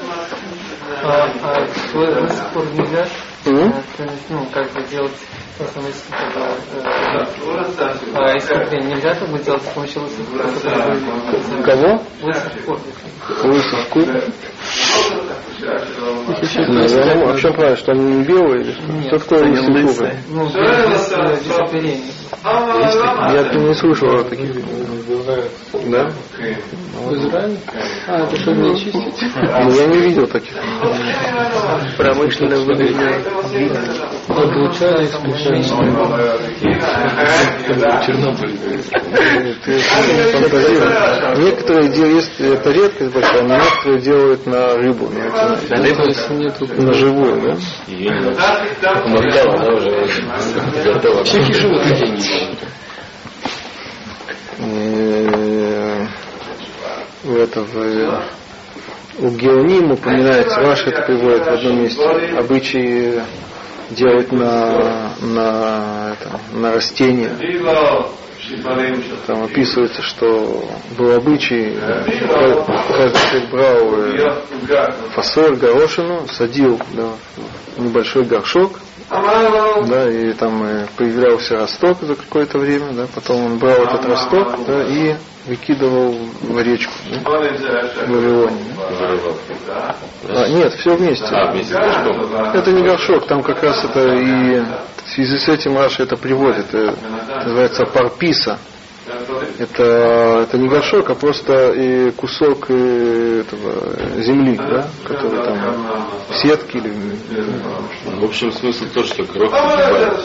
А, 1.03 1.31
а 1.43 1.67
вы 1.95 2.07
до 2.07 2.29
сих 2.29 2.53
пор 2.53 2.65
нельзя, 2.73 3.07
Мгм. 3.47 3.69
э, 3.69 3.83
то 3.97 4.03
есть, 4.03 4.31
ну, 4.31 4.45
как 4.53 4.73
бы 4.73 4.83
делать 4.91 5.13
э, 5.59 5.65
а 8.15 8.37
искупление 8.39 8.95
нельзя 8.97 9.15
как 9.15 9.29
бы 9.29 9.39
делать 9.39 9.63
с 9.63 9.67
помощью 9.67 10.03
лысых 10.03 10.27
кур, 10.27 10.39
которые 10.43 11.01
были- 11.01 11.63
Кого? 11.63 12.03
лысых 13.45 13.89
кур. 13.91 14.05
Ну, 16.69 17.29
а 17.29 17.33
в 17.35 17.41
чем 17.41 17.55
правильно, 17.55 17.77
что 17.77 17.93
они 17.93 18.05
не 18.17 18.25
белые 18.25 18.63
или 18.63 18.73
что? 18.73 18.83
Кто 19.09 19.19
такое 19.19 19.51
лысые 19.51 19.87
куры? 19.87 20.17
Ну, 20.29 20.47
оперения. 20.47 22.11
Я 22.43 23.55
не 23.55 23.75
слышал 23.75 24.09
о 24.17 24.25
таких. 24.25 24.55
Да? 25.91 26.11
В 26.95 27.15
Израиле? 27.15 27.59
А, 28.09 28.23
это 28.23 28.37
чтобы 28.37 28.63
не 28.63 28.79
чистить? 28.79 29.15
Ну, 29.37 29.71
я 29.71 29.87
не 29.87 29.99
видел 29.99 30.27
таких. 30.27 30.55
Промышленно 31.97 32.57
выгодно. 32.57 33.13
Получали 34.27 35.05
исключение. 35.07 35.65
Чернобыль. 38.05 38.57
Некоторые 41.37 41.89
делают, 41.89 42.15
есть 42.15 42.41
это 42.41 42.71
редкость 42.71 43.13
большая, 43.13 43.43
но 43.43 43.57
некоторые 43.57 44.01
делают 44.01 44.47
на 44.47 44.77
рыбу, 44.77 45.09
на, 45.11 46.93
живую, 46.93 47.41
да? 47.43 47.57
Моргала, 49.07 49.55
она 49.55 49.75
уже 49.75 50.07
готова. 50.85 51.25
Всякие 51.25 51.55
животные 51.55 51.97
деньги. 51.97 52.25
В 57.23 57.37
это 57.37 57.61
в, 57.63 57.77
э, 57.77 58.23
у 59.19 59.31
Геоним 59.31 59.93
упоминается, 59.93 60.61
Раш 60.61 60.87
это 60.87 61.03
приводит 61.03 61.45
в 61.45 61.49
одном 61.49 61.83
месте, 61.83 62.03
обычаи 62.39 63.23
делать 63.91 64.33
на, 64.33 65.13
на, 65.21 66.13
это, 66.13 66.41
на 66.53 66.73
растения. 66.73 67.37
Там 69.27 69.45
описывается, 69.45 70.03
что 70.03 70.65
был 70.97 71.13
обычай, 71.15 71.77
каждый 72.89 73.21
человек 73.31 73.51
брал 73.51 74.91
фасоль, 75.11 75.57
горошину, 75.57 76.27
садил 76.27 76.81
да, 76.95 77.11
небольшой 77.77 78.25
горшок, 78.25 78.81
да, 79.89 80.09
и 80.09 80.33
там 80.35 80.87
появлялся 80.97 81.57
росток 81.57 81.99
за 82.03 82.15
какое-то 82.15 82.59
время, 82.59 82.93
да, 82.93 83.07
потом 83.13 83.45
он 83.45 83.59
брал 83.59 83.77
этот 83.85 84.05
росток, 84.07 84.65
да, 84.67 84.85
и 84.85 85.17
выкидывал 85.47 86.13
в 86.43 86.63
речку, 86.63 86.93
да, 87.11 87.21
в 88.07 88.11
Вавилоне. 88.11 88.57
да. 89.67 89.97
А, 90.29 90.49
нет, 90.49 90.73
все 90.75 90.95
вместе. 90.95 91.27
А, 91.31 91.51
вместе 91.51 91.75
с 91.75 91.77
горшком. 91.77 92.35
Это 92.55 92.73
не 92.73 92.83
горшок, 92.83 93.27
там 93.27 93.43
как 93.43 93.63
раз 93.63 93.85
это 93.85 94.15
и 94.15 94.61
в 94.61 95.09
связи 95.15 95.39
с 95.39 95.49
этим 95.49 95.77
Раша 95.77 96.05
это 96.05 96.17
приводит. 96.17 96.73
Это 96.73 96.95
называется 97.45 97.87
парписа. 97.87 98.59
Это, 99.59 100.47
это 100.49 100.59
не 100.59 100.69
горшок, 100.69 101.11
а 101.11 101.15
просто 101.15 101.73
и 101.73 102.11
кусок 102.13 102.71
этого 102.71 104.21
земли, 104.21 104.57
да, 104.57 104.89
который 105.05 105.45
там 105.45 106.09
в 106.29 106.35
сетке 106.37 106.79
или 106.79 106.93
В 108.21 108.25
общем, 108.25 108.53
смысл 108.53 108.85
тот, 108.95 109.07
что 109.07 109.25
погибает. 109.25 110.19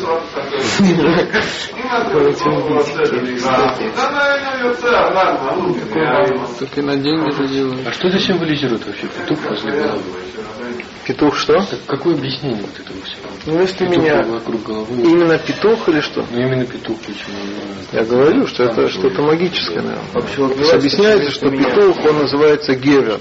Так 6.60 6.78
и 6.78 6.82
на 6.82 6.98
деньги 6.98 7.32
же 7.32 7.48
делают. 7.48 7.88
А 7.88 7.94
что 7.94 8.08
это 8.08 8.20
символизирует 8.20 8.86
вообще? 8.86 9.08
Петух 9.08 9.40
возле 9.50 9.72
головы. 9.72 10.04
петух 11.06 11.36
что? 11.36 11.60
Какое 11.88 12.16
объяснение 12.16 12.62
вот 12.62 12.80
этого 12.80 13.02
всего? 13.04 13.25
Ну 13.46 13.62
если 13.62 13.86
Петух 13.86 13.98
меня 13.98 14.24
вокруг 14.24 14.64
головы. 14.64 15.02
именно 15.04 15.38
петух 15.38 15.88
или 15.90 16.02
что? 16.02 16.26
Ну 16.32 16.40
именно 16.40 16.66
петух 16.66 16.98
почему? 17.00 17.38
Я 17.92 18.04
говорю, 18.04 18.48
что 18.48 18.64
это 18.64 18.90
что-то 18.90 19.22
магическое, 19.22 19.82
наверное. 19.82 20.12
То 20.14 20.60
есть 20.60 20.74
объясняется, 20.74 21.32
что 21.32 21.52
петух, 21.52 22.06
он 22.06 22.20
называется 22.20 22.74
гевер. 22.74 23.20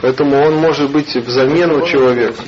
Поэтому 0.00 0.40
он 0.40 0.54
может 0.56 0.90
быть 0.90 1.14
взамен 1.14 1.72
у 1.72 1.86
человека. 1.86 2.42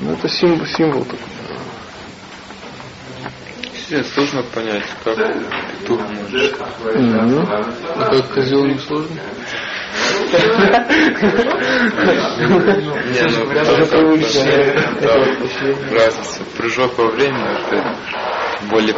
Ну, 0.00 0.12
это 0.12 0.28
символ, 0.28 0.66
символ 0.66 1.04
такой. 1.04 1.18
Сейчас 3.86 4.06
сложно 4.12 4.42
понять, 4.54 4.82
как 5.02 5.16
петух 5.16 6.00
может. 6.10 6.58
Мгм. 6.94 7.46
А 7.48 8.10
как 8.10 8.34
козел 8.34 8.66
не 8.66 8.78
сложно? 8.78 9.16
Не, 13.12 13.22
ну. 13.30 13.46
Прыжок 16.56 16.98
во 16.98 17.06
времени 17.06 17.44
это 17.66 17.96
более, 18.70 18.94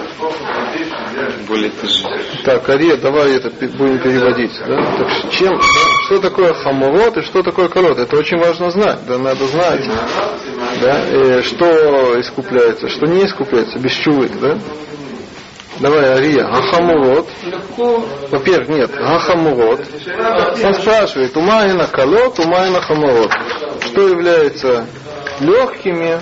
более 1.49 1.71
тяжело. 1.71 2.11
Так, 2.45 2.69
Ария, 2.69 2.97
давай 2.97 3.37
это 3.37 3.51
будем 3.51 3.99
переводить. 3.99 4.53
Да? 4.67 4.77
Так 4.99 5.31
чем, 5.31 5.61
что 6.07 6.21
такое 6.21 6.55
хамурот 6.55 7.17
и 7.19 7.23
что 7.23 7.43
такое 7.43 7.69
корот? 7.69 7.99
Это 7.99 8.17
очень 8.17 8.39
важно 8.39 8.71
знать. 8.71 9.01
Да, 9.07 9.19
надо 9.19 9.47
знать, 9.47 9.85
да? 10.81 11.01
э, 11.09 11.43
что 11.43 12.21
искупляется, 12.21 12.89
что 12.89 13.07
не 13.07 13.25
искупляется, 13.25 13.79
без 13.79 13.93
чувы. 13.93 14.31
Да? 14.41 14.59
Давай, 15.81 16.05
Ария, 16.05 16.47
Ахамурот. 16.47 17.29
Во-первых, 18.31 18.69
нет, 18.69 18.91
Ахамурот. 18.99 19.81
Он 20.65 20.75
спрашивает, 20.75 21.37
умайна 21.37 21.87
колот, 21.87 22.39
умайна 22.39 22.81
хамурот. 22.81 23.33
Что 23.87 24.09
является 24.09 24.87
легкими, 25.41 26.19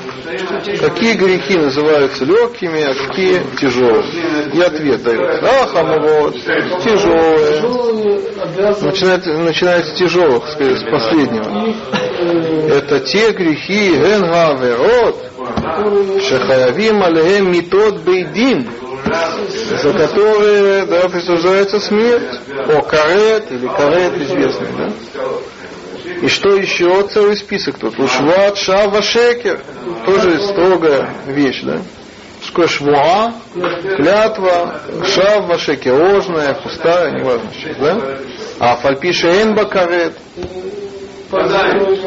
какие 0.81 1.15
грехи 1.15 1.57
называются 1.57 2.25
легкими, 2.25 2.83
а 2.83 2.95
какие 2.95 3.43
тяжелыми. 3.61 4.57
И 4.57 4.61
ответ 4.61 5.03
дается. 5.03 5.63
Ахамурот, 5.63 6.35
тяжелые. 6.83 7.61
Тяжелые 7.61 8.35
Начинается, 8.57 9.33
начинается 9.33 9.95
с 9.95 9.99
тяжелых, 9.99 10.49
скорее, 10.51 10.77
с 10.77 10.83
последнего. 10.85 11.75
Это 12.69 13.01
те 13.01 13.33
грехи, 13.33 13.91
генгаверот, 13.97 15.17
шахаявим 16.23 17.03
алеем 17.03 17.51
митот 17.51 18.01
бейдин, 18.03 18.69
за 19.83 19.93
которые 19.93 20.87
да, 20.87 21.09
присуждается 21.09 21.81
смерть. 21.81 22.41
О, 22.69 22.83
карет 22.83 23.51
или 23.51 23.67
карет 23.67 24.17
известный, 24.21 24.69
да? 24.77 24.93
И 26.23 26.29
что 26.29 26.55
еще? 26.57 27.07
Целый 27.09 27.37
список 27.37 27.79
тут. 27.79 27.99
Ушват, 27.99 28.57
шава, 28.57 29.03
шекер. 29.03 29.61
Тоже 30.07 30.41
строгая 30.41 31.11
вещь, 31.27 31.63
да? 31.63 31.81
Что 32.43 32.69
швуа, 32.69 33.33
клятва, 33.97 34.81
шава, 35.07 35.59
шекер, 35.59 35.95
ложная, 35.95 36.55
пустая, 36.55 37.11
неважно 37.13 37.51
сейчас, 37.55 37.77
да? 37.79 38.19
А 38.59 38.77
фальпиша 38.77 39.43
энба 39.43 39.65
карет, 39.65 40.13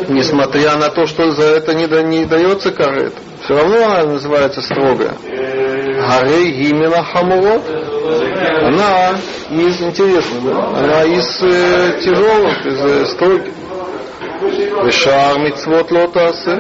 несмотря 0.08 0.76
на 0.78 0.90
то, 0.90 1.06
что 1.08 1.32
за 1.32 1.44
это 1.44 1.74
не, 1.74 1.88
да- 1.88 2.04
не 2.04 2.26
дается 2.26 2.72
карет, 2.72 3.14
все 3.48 3.56
равно 3.56 3.78
она 3.78 4.04
называется 4.04 4.62
строгая. 4.62 5.14
Гарей 5.24 6.52
Гимена 6.52 7.02
Хамурот, 7.02 7.64
она 8.62 9.16
из, 9.50 9.82
интересно, 9.82 10.42
да? 10.44 10.68
Она 10.78 11.04
из 11.06 11.42
э, 11.44 12.00
тяжелых, 12.04 12.66
из 12.66 12.80
э, 12.82 13.06
строгих. 13.06 13.54
Вешар 14.84 15.40
мицвот 15.40 15.92
лотасы. 15.92 16.52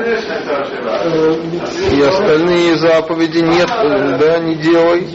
И 1.91 2.01
остальные 2.01 2.75
заповеди 2.77 3.39
нет, 3.39 3.67
да, 3.67 4.39
не 4.39 4.55
делай. 4.55 5.07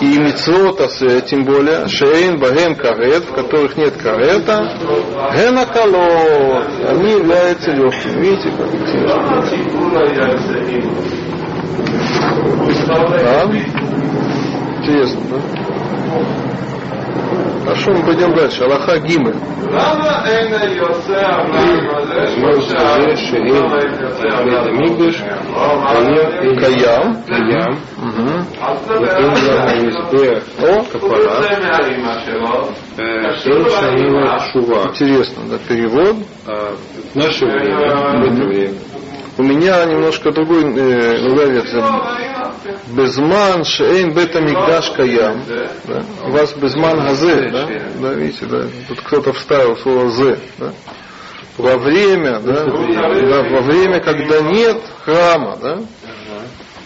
И 0.00 0.18
мицвотасы, 0.18 1.22
тем 1.22 1.44
более, 1.44 1.88
шейн, 1.88 2.38
багем, 2.38 2.74
карет, 2.76 3.24
в 3.24 3.32
которых 3.32 3.76
нет 3.76 3.96
карета, 3.96 4.76
гена 5.34 5.66
колот, 5.66 6.66
они 6.88 7.12
являются 7.12 7.70
легкими. 7.70 8.20
Видите, 8.20 8.50
как 8.50 8.74
интересно? 8.74 9.42
Да? 13.20 13.44
Интересно, 14.78 15.20
да? 15.30 15.38
Хорошо, 17.68 17.92
мы 17.92 18.02
пойдем 18.02 18.34
дальше. 18.34 18.64
Аллаха 18.64 18.98
Гимы. 18.98 19.34
Каям. 26.58 27.18
Интересно, 34.86 35.42
да, 35.50 35.58
перевод. 35.68 36.16
В 37.12 37.16
наше 37.16 37.44
время, 37.44 37.76
в 38.16 38.24
это 38.24 38.46
время, 38.46 38.74
У 39.36 39.42
меня 39.42 39.84
немножко 39.84 40.32
другой 40.32 40.62
э, 40.62 41.18
версия. 41.50 42.27
Безман 42.88 43.64
шейн 43.64 44.12
бета 44.14 44.40
мигдаш 44.40 44.90
каям. 44.90 45.42
Да? 45.86 46.02
У 46.26 46.30
вас 46.30 46.52
безман 46.54 47.00
газе, 47.00 47.50
да? 47.50 47.68
Да, 48.00 48.14
видите, 48.14 48.46
да. 48.46 48.64
Тут 48.88 49.00
кто-то 49.00 49.32
вставил 49.32 49.76
слово 49.76 50.10
зе, 50.10 50.38
да? 50.58 50.72
Во 51.56 51.76
время, 51.76 52.38
да? 52.40 52.64
да, 52.64 53.42
во 53.42 53.60
время, 53.62 54.00
когда 54.00 54.40
нет 54.40 54.80
храма, 55.04 55.56
да? 55.60 55.78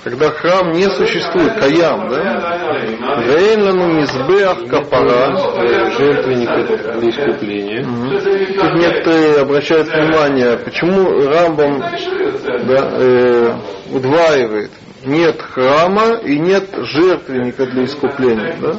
Когда 0.05 0.31
храм 0.31 0.73
не 0.73 0.85
существует, 0.97 1.61
каям, 1.61 2.09
да? 2.11 3.21
Вейнлану 3.21 3.92
мизбеах 3.92 4.66
капара. 4.66 5.38
э, 5.59 5.90
жертвенник 5.97 6.99
для 6.99 7.11
искупления. 7.11 7.85
Тут 7.85 8.75
некоторые 8.75 9.40
обращают 9.42 9.87
внимание, 9.88 10.57
почему 10.57 11.25
Рамбам 11.29 11.79
да, 11.79 12.90
э, 12.95 13.55
удваивает. 13.92 14.71
Нет 15.04 15.40
храма 15.42 16.14
и 16.22 16.38
нет 16.38 16.68
жертвенника 16.76 17.66
для 17.66 17.84
искупления. 17.84 18.56
Да? 18.60 18.76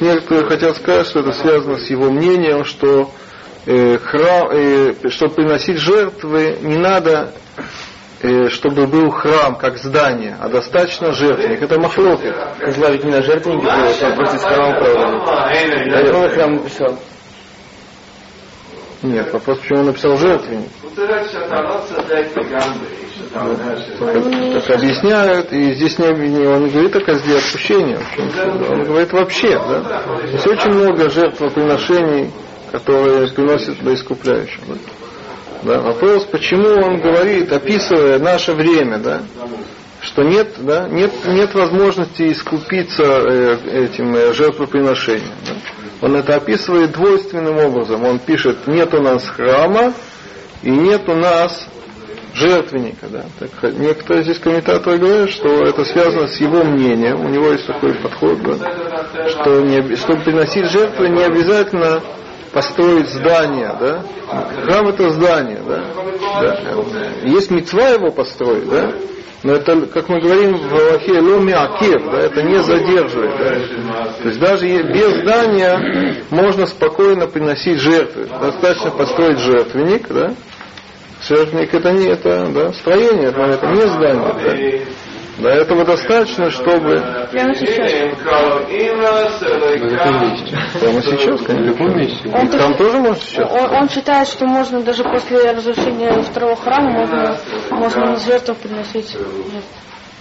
Некоторые 0.00 0.46
хотят 0.46 0.76
сказать, 0.76 1.06
что 1.06 1.20
это 1.20 1.32
связано 1.32 1.78
с 1.78 1.90
его 1.90 2.10
мнением, 2.10 2.64
что 2.64 3.10
э, 3.66 3.98
храм, 3.98 4.48
э, 4.52 4.94
чтобы 5.08 5.34
приносить 5.34 5.78
жертвы, 5.78 6.58
не 6.62 6.76
надо, 6.76 7.32
э, 8.20 8.48
чтобы 8.50 8.86
был 8.86 9.10
храм 9.10 9.56
как 9.56 9.78
здание, 9.78 10.36
а 10.40 10.48
достаточно 10.48 11.12
жертвенник. 11.12 11.62
Это 11.62 11.80
махлокет. 11.80 12.36
Изловить 12.60 13.04
не 13.04 13.10
на 13.10 13.22
жертвеннике, 13.22 13.66
просто 14.14 14.36
из 14.36 14.42
храма 14.42 14.78
правда. 14.78 15.08
А 16.24 16.28
храм 16.28 16.54
написал? 16.54 16.98
Нет, 19.02 19.32
вопрос, 19.32 19.58
почему 19.58 19.80
он 19.80 19.86
написал 19.86 20.16
жертвенник. 20.16 20.68
Так 23.34 24.70
объясняют, 24.70 25.52
и 25.52 25.74
здесь 25.74 25.98
не, 25.98 26.06
он 26.06 26.64
не 26.64 26.70
говорит 26.70 26.94
о 26.96 27.00
козле 27.00 27.38
отпущения, 27.38 27.98
он 28.68 28.84
говорит 28.84 29.12
вообще, 29.12 29.58
да. 29.58 30.02
Здесь 30.28 30.46
очень 30.46 30.70
много 30.72 31.08
жертвоприношений, 31.10 32.30
которые 32.70 33.28
приносят 33.32 33.78
для 33.80 33.94
искупляющих. 33.94 34.60
Да? 34.66 34.74
Да, 35.62 35.80
вопрос, 35.80 36.24
почему 36.24 36.68
он 36.68 37.00
говорит, 37.00 37.52
описывая 37.52 38.18
наше 38.18 38.52
время, 38.52 38.98
да, 38.98 39.22
что 40.00 40.22
нет, 40.22 40.54
да, 40.58 40.88
нет, 40.88 41.12
нет 41.26 41.54
возможности 41.54 42.32
искупиться 42.32 43.04
э, 43.04 43.84
этим 43.84 44.14
э, 44.16 44.32
жертвоприношением. 44.32 45.30
Да. 45.46 45.54
Он 46.02 46.16
это 46.16 46.34
описывает 46.34 46.92
двойственным 46.92 47.58
образом. 47.58 48.04
Он 48.04 48.18
пишет, 48.18 48.66
нет 48.66 48.92
у 48.92 49.00
нас 49.00 49.26
храма 49.28 49.94
и 50.62 50.70
нет 50.70 51.08
у 51.08 51.14
нас 51.14 51.66
жертвенника. 52.34 53.06
Да. 53.08 53.24
Так, 53.38 53.72
некоторые 53.74 54.24
здесь 54.24 54.38
комментаторы 54.40 54.98
говорят, 54.98 55.30
что 55.30 55.48
это 55.62 55.84
связано 55.84 56.26
с 56.26 56.40
его 56.40 56.64
мнением. 56.64 57.24
У 57.24 57.28
него 57.28 57.50
есть 57.52 57.66
такой 57.66 57.94
подход, 57.94 58.42
да, 58.42 59.28
что 59.28 59.60
не, 59.60 59.78
об- 59.78 59.96
чтобы 59.96 60.22
приносить 60.22 60.66
жертвы, 60.70 61.08
не 61.08 61.22
обязательно 61.22 62.00
построить 62.52 63.08
здание, 63.08 63.74
да? 63.80 64.02
Храм 64.64 64.88
это 64.88 65.08
здание, 65.10 65.60
да? 65.66 65.84
да? 66.40 66.58
Есть 67.22 67.50
мецва 67.50 67.90
его 67.90 68.10
построить, 68.10 68.68
да? 68.68 68.92
Но 69.42 69.54
это, 69.54 69.86
как 69.86 70.08
мы 70.08 70.20
говорим 70.20 70.56
в 70.56 70.72
Аллахе, 70.72 71.18
ломи 71.18 71.52
акев, 71.52 72.02
да, 72.12 72.20
это 72.20 72.42
не 72.42 72.62
задерживает. 72.62 73.36
Да? 73.38 74.04
То 74.22 74.28
есть 74.28 74.38
даже 74.38 74.66
без 74.66 75.22
здания 75.22 76.22
можно 76.30 76.66
спокойно 76.66 77.26
приносить 77.26 77.78
жертвы. 77.78 78.28
Достаточно 78.40 78.92
построить 78.92 79.38
жертвенник, 79.38 80.06
да? 80.08 80.34
Жертвенник 81.22 81.74
это 81.74 81.92
не 81.92 82.06
это, 82.06 82.46
да, 82.54 82.72
строение, 82.72 83.28
это, 83.28 83.40
это 83.40 83.66
не 83.66 83.80
здание. 83.80 84.34
Да? 84.44 84.92
Да, 85.38 85.50
этого 85.50 85.84
достаточно, 85.84 86.50
чтобы... 86.50 87.00
Прямо 87.30 87.54
сейчас. 87.54 87.90
Прямо 90.80 91.02
сейчас, 91.02 91.40
конечно. 91.42 92.38
Он, 92.38 92.48
Там 92.48 92.76
тоже 92.76 92.98
можно 92.98 93.16
сейчас? 93.22 93.50
он, 93.50 93.70
он 93.74 93.88
считает, 93.88 94.28
что 94.28 94.46
можно 94.46 94.82
даже 94.82 95.02
после 95.04 95.52
разрушения 95.52 96.22
второго 96.22 96.56
храма 96.56 96.90
можно, 96.90 97.38
можно 97.70 98.06
на 98.12 98.16
жертву 98.16 98.54
приносить. 98.54 99.16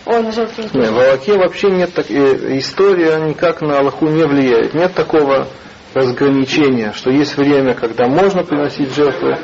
Ой, 0.06 0.24
на 0.24 0.32
жертву. 0.32 0.64
Не, 0.74 0.88
в 0.88 0.98
Аллахе 0.98 1.38
вообще 1.38 1.70
нет 1.70 1.94
так, 1.94 2.10
э, 2.10 2.58
история 2.58 3.18
никак 3.20 3.62
на 3.62 3.80
Аллаху 3.80 4.08
не 4.08 4.24
влияет. 4.24 4.74
Нет 4.74 4.94
такого 4.96 5.48
разграничения, 5.94 6.94
что 6.96 7.10
есть 7.12 7.36
время, 7.38 7.74
когда 7.74 8.08
можно 8.08 8.44
приносить 8.44 8.94
жертвы, 8.96 9.38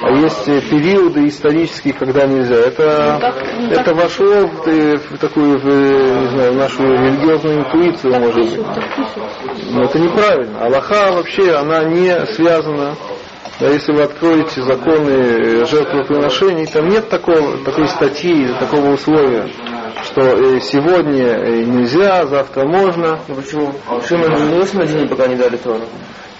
а 0.00 0.10
есть 0.10 0.44
периоды 0.70 1.26
исторические, 1.28 1.94
когда 1.94 2.26
нельзя. 2.26 2.56
Это, 2.56 3.18
так- 3.20 3.36
это 3.70 3.84
так- 3.84 3.96
вошло 3.96 4.46
в, 4.46 4.68
э, 4.68 4.96
в 4.98 5.18
такую, 5.18 5.58
в, 5.58 5.66
э, 5.66 6.20
не 6.20 6.28
знаю, 6.28 6.52
в 6.52 6.56
нашу 6.56 6.82
религиозную 6.82 7.60
интуицию, 7.60 8.20
может 8.20 8.36
быть. 8.36 8.50
Пишут, 8.50 8.66
так 8.74 8.84
пишут. 8.96 9.72
Но 9.72 9.82
это 9.84 9.98
неправильно. 9.98 10.64
Аллаха 10.64 11.12
вообще, 11.12 11.52
она 11.54 11.84
не 11.84 12.26
связана. 12.26 12.94
Да, 13.60 13.68
если 13.68 13.92
вы 13.92 14.02
откроете 14.02 14.62
законы 14.62 15.10
э, 15.10 15.66
жертвоприношений, 15.66 16.66
там 16.66 16.88
нет 16.88 17.08
такого, 17.08 17.58
такой 17.64 17.86
статьи, 17.86 18.48
такого 18.58 18.92
условия, 18.92 19.48
что 20.04 20.20
э, 20.22 20.60
сегодня 20.60 21.26
э, 21.26 21.64
нельзя, 21.64 22.26
завтра 22.26 22.66
можно. 22.66 23.20
Ну 23.28 23.34
почему? 23.34 23.72
Шимон 24.06 24.50
не 24.50 24.58
8 24.58 24.86
дней, 24.86 25.08
пока 25.08 25.26
не 25.26 25.36
дали 25.36 25.56
Тору. 25.56 25.84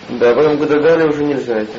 Да, 0.09 0.35
потом 0.35 0.59
когда 0.59 0.81
дали, 0.81 1.09
уже 1.09 1.25
нельзя 1.25 1.59
это. 1.59 1.73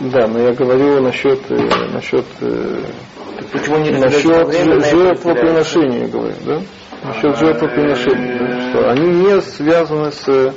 Да, 0.00 0.26
но 0.28 0.40
я 0.40 0.52
говорю 0.52 1.00
насчет, 1.02 1.40
э, 1.50 1.56
насчет, 1.92 2.24
Так 2.38 3.46
почему 3.52 3.78
не 3.78 3.90
насчет 3.90 4.46
на 4.66 4.80
жертвоприношения, 4.80 6.08
говорю, 6.08 6.34
да? 6.44 6.60
Насчет 7.02 7.38
жертвоприношения, 7.38 8.38
да, 8.38 8.70
что 8.70 8.90
они 8.90 9.06
не 9.08 9.40
связаны 9.40 10.12
с 10.12 10.54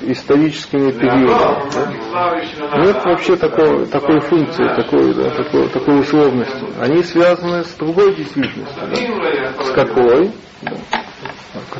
историческими 0.00 0.92
периодами. 0.92 1.70
да. 2.12 2.78
Нет 2.78 3.04
вообще 3.04 3.36
такого, 3.36 3.86
такой 3.86 4.20
функции, 4.20 4.64
такой, 4.76 5.14
да, 5.14 5.30
такой, 5.30 5.68
такой 5.68 6.00
условности. 6.00 6.64
Они 6.78 7.02
связаны 7.02 7.64
с 7.64 7.72
другой 7.74 8.14
действительностью. 8.14 8.88
да. 8.88 9.64
С 9.64 9.70
какой? 9.72 10.30
Да. 10.62 10.72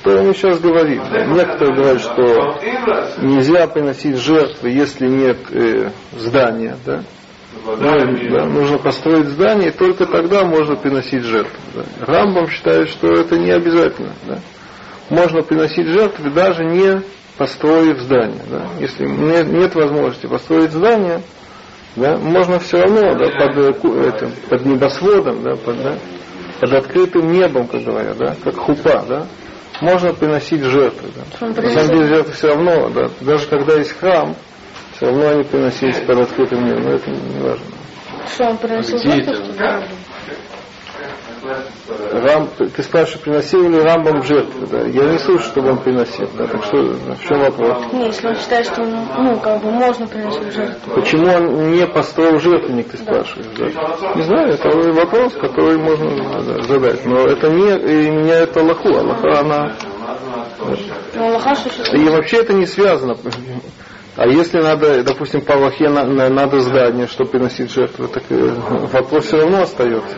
О 0.05 0.23
мы 0.23 0.35
сейчас 0.35 0.61
говорим. 0.61 1.03
Некоторые 1.35 1.75
говорят, 1.75 2.01
что 2.01 2.59
нельзя 3.23 3.67
приносить 3.67 4.17
жертвы, 4.17 4.71
если 4.71 5.09
нет 5.09 5.39
э, 5.51 5.91
здания. 6.13 6.77
Да? 6.85 7.03
Ну, 7.65 7.77
да, 7.77 8.47
нужно 8.47 8.79
построить 8.79 9.27
здание, 9.27 9.71
и 9.71 9.73
только 9.73 10.07
тогда 10.07 10.45
можно 10.45 10.77
приносить 10.77 11.23
жертвы. 11.23 11.59
Да. 11.75 12.07
Рамбам 12.07 12.49
считает, 12.49 12.89
что 12.91 13.09
это 13.09 13.37
не 13.39 13.51
обязательно. 13.51 14.13
Да. 14.29 14.39
Можно 15.11 15.43
приносить 15.43 15.89
жертвы, 15.89 16.31
даже 16.31 16.65
не 16.65 17.03
построив 17.37 18.01
здание. 18.01 18.43
Да. 18.51 18.67
Если 18.81 19.07
нет, 19.07 19.49
нет 19.49 19.75
возможности 19.75 20.27
построить 20.27 20.73
здание, 20.73 21.23
да, 21.97 22.17
можно 22.17 22.59
все 22.59 22.79
равно 22.83 23.15
да, 23.15 23.31
под, 23.31 23.57
э, 23.57 24.09
этим, 24.09 24.33
под 24.49 24.67
небосводом, 24.67 25.43
да, 25.43 25.57
под, 25.57 25.83
да, 25.83 25.99
под 26.61 26.73
открытым 26.73 27.33
небом, 27.33 27.67
как 27.69 27.83
говорят, 27.83 28.17
да, 28.19 28.37
как 28.43 28.57
хупа, 28.57 29.05
да, 29.09 29.27
можно 29.81 30.13
приносить 30.13 30.63
жертвы. 30.63 31.09
Да. 31.15 31.47
На 31.47 31.71
самом 31.71 31.89
деле 31.89 32.07
жертвы 32.07 32.33
все 32.33 32.49
равно, 32.49 32.91
да, 32.91 33.11
даже 33.21 33.47
когда 33.47 33.77
есть 33.77 33.93
храм, 33.99 34.35
все 34.97 35.07
равно 35.07 35.29
они 35.29 35.45
приносились 35.45 35.99
под 35.99 36.19
открытым 36.21 36.65
небом, 36.65 36.85
но 36.85 36.91
это 36.93 37.11
не 37.11 37.41
важно. 37.41 37.65
Что 38.29 38.45
он 38.45 38.59
приносил 38.59 38.99
это? 38.99 39.89
Рам, 42.13 42.49
ты 42.57 42.83
спрашиваешь, 42.83 43.23
приносил 43.23 43.69
ли 43.69 43.79
Рамбам 43.79 44.23
жертвы, 44.23 44.67
да? 44.67 44.83
Я 44.83 45.13
не 45.13 45.19
слышу, 45.19 45.45
чтобы 45.45 45.71
он 45.71 45.79
приносил, 45.79 46.29
да? 46.37 46.47
Так 46.47 46.65
что, 46.65 46.79
в 46.79 47.29
чем 47.29 47.41
вопрос? 47.41 47.93
Не, 47.93 48.07
если 48.07 48.29
он 48.29 48.37
считает, 48.37 48.67
что 48.67 48.83
ну, 48.85 49.07
ну, 49.19 49.39
как 49.41 49.63
бы 49.63 49.71
можно 49.71 50.07
приносить 50.07 50.53
жертву. 50.53 50.95
Почему 50.95 51.29
он 51.33 51.71
не 51.73 51.87
построил 51.87 52.39
жертвенник, 52.39 52.89
ты 52.89 52.99
спрашиваешь, 52.99 53.47
да? 53.57 54.15
Не 54.15 54.23
знаю, 54.23 54.55
это 54.55 54.69
вопрос, 54.93 55.35
который 55.35 55.77
можно 55.79 56.43
да, 56.43 56.63
задать, 56.63 57.05
но 57.05 57.21
это 57.27 57.49
не 57.51 57.69
э, 57.71 58.11
меняет 58.11 58.57
Аллаху, 58.57 58.89
Аллаха, 58.89 59.41
она... 59.41 59.73
Но 61.15 61.39
сейчас... 61.39 61.95
И 61.95 62.09
вообще 62.09 62.39
это 62.39 62.53
не 62.55 62.67
связано. 62.67 63.17
А 64.17 64.27
если 64.27 64.61
надо, 64.63 65.03
допустим, 65.05 65.43
по 65.43 65.55
Аллахе 65.55 65.89
на- 65.91 66.07
на- 66.07 66.31
надо 66.31 66.61
здание, 66.61 67.07
чтобы 67.07 67.31
приносить 67.33 67.71
жертвы, 67.71 68.09
так 68.09 68.23
э, 68.31 68.55
вопрос 68.93 69.27
все 69.27 69.41
равно 69.43 69.63
остается. 69.63 70.17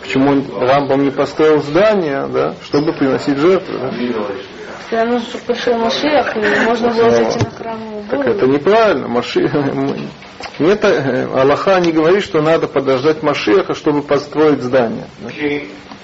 Почему 0.00 0.30
он- 0.30 0.44
Рамбам 0.60 1.04
не 1.04 1.10
построил 1.10 1.62
здание, 1.62 2.26
да, 2.28 2.54
чтобы 2.64 2.92
приносить 2.92 3.38
жертвы? 3.38 3.78
Да? 3.78 5.04
Нужно, 5.04 5.20
чтобы 5.28 5.44
пришел 5.46 5.78
Машиах, 5.78 6.36
и 6.36 6.40
можно 6.64 6.90
было 6.90 7.10
зайти 7.10 7.44
на 7.44 7.50
храмовую 7.50 8.04
Так 8.08 8.26
это 8.26 8.46
неправильно. 8.46 9.08
Маши... 9.08 9.40
Нет, 10.58 10.84
э, 10.84 11.26
Аллаха 11.34 11.80
не 11.80 11.92
говорит, 11.92 12.22
что 12.22 12.40
надо 12.40 12.68
подождать 12.68 13.22
Машеха, 13.22 13.74
чтобы 13.74 14.02
построить 14.02 14.62
здание. 14.62 15.06
да. 15.20 15.30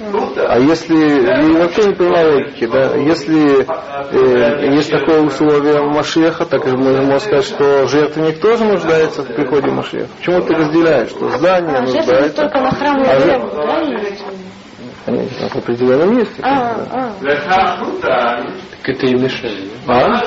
А 0.04 0.58
если, 0.58 0.94
и 0.94 1.56
вообще 1.56 1.84
не 1.84 1.94
понимаю 1.94 2.34
логики, 2.34 2.66
да, 2.66 2.96
если 2.96 3.62
э, 3.62 4.74
есть 4.74 4.90
такое 4.90 5.22
условие 5.22 5.80
Машеха, 5.82 6.44
так 6.44 6.66
мы 6.66 6.76
можем 6.76 7.20
сказать, 7.20 7.44
что 7.44 7.86
жертвенник 7.86 8.40
тоже 8.40 8.64
нуждается 8.64 9.22
в 9.22 9.26
приходе 9.26 9.70
Машеха. 9.70 10.08
Почему 10.18 10.40
ты 10.42 10.54
разделяешь, 10.54 11.10
что 11.10 11.30
здание 11.30 11.76
А, 11.76 11.82
нуждается 11.82 12.42
только 12.42 12.60
на 12.60 12.70
храмовой 12.70 13.10
А 13.10 13.20
горе, 13.20 14.16
конечно, 15.04 15.48
в 15.48 15.56
определенном 15.56 16.16
месте. 16.16 16.42
А, 16.42 16.76
а. 16.90 18.46
Так 18.82 18.88
это 18.96 19.06
и 19.06 19.14
мешает. 19.14 19.68
А? 19.86 20.20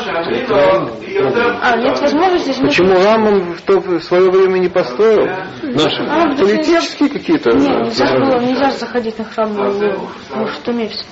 А, 1.61 1.78
нет 1.78 1.99
возможности 1.99 2.51
здесь 2.51 2.59
Почему 2.59 2.95
Раман 3.03 3.53
в, 3.53 3.61
то, 3.61 3.80
в 3.80 4.01
свое 4.01 4.30
время 4.30 4.59
не 4.59 4.69
построил? 4.69 5.26
Наши. 5.63 6.03
А. 6.03 6.36
Политические 6.36 7.09
какие-то? 7.09 7.51
Не, 7.51 7.67
нельзя 7.67 8.13
было, 8.13 8.39
нельзя 8.39 8.71
заходить 8.71 9.17
на 9.17 9.26
гору. 9.47 10.09
Потому 10.30 10.47
что 10.47 10.65
там 10.65 10.80
есть. 10.80 11.05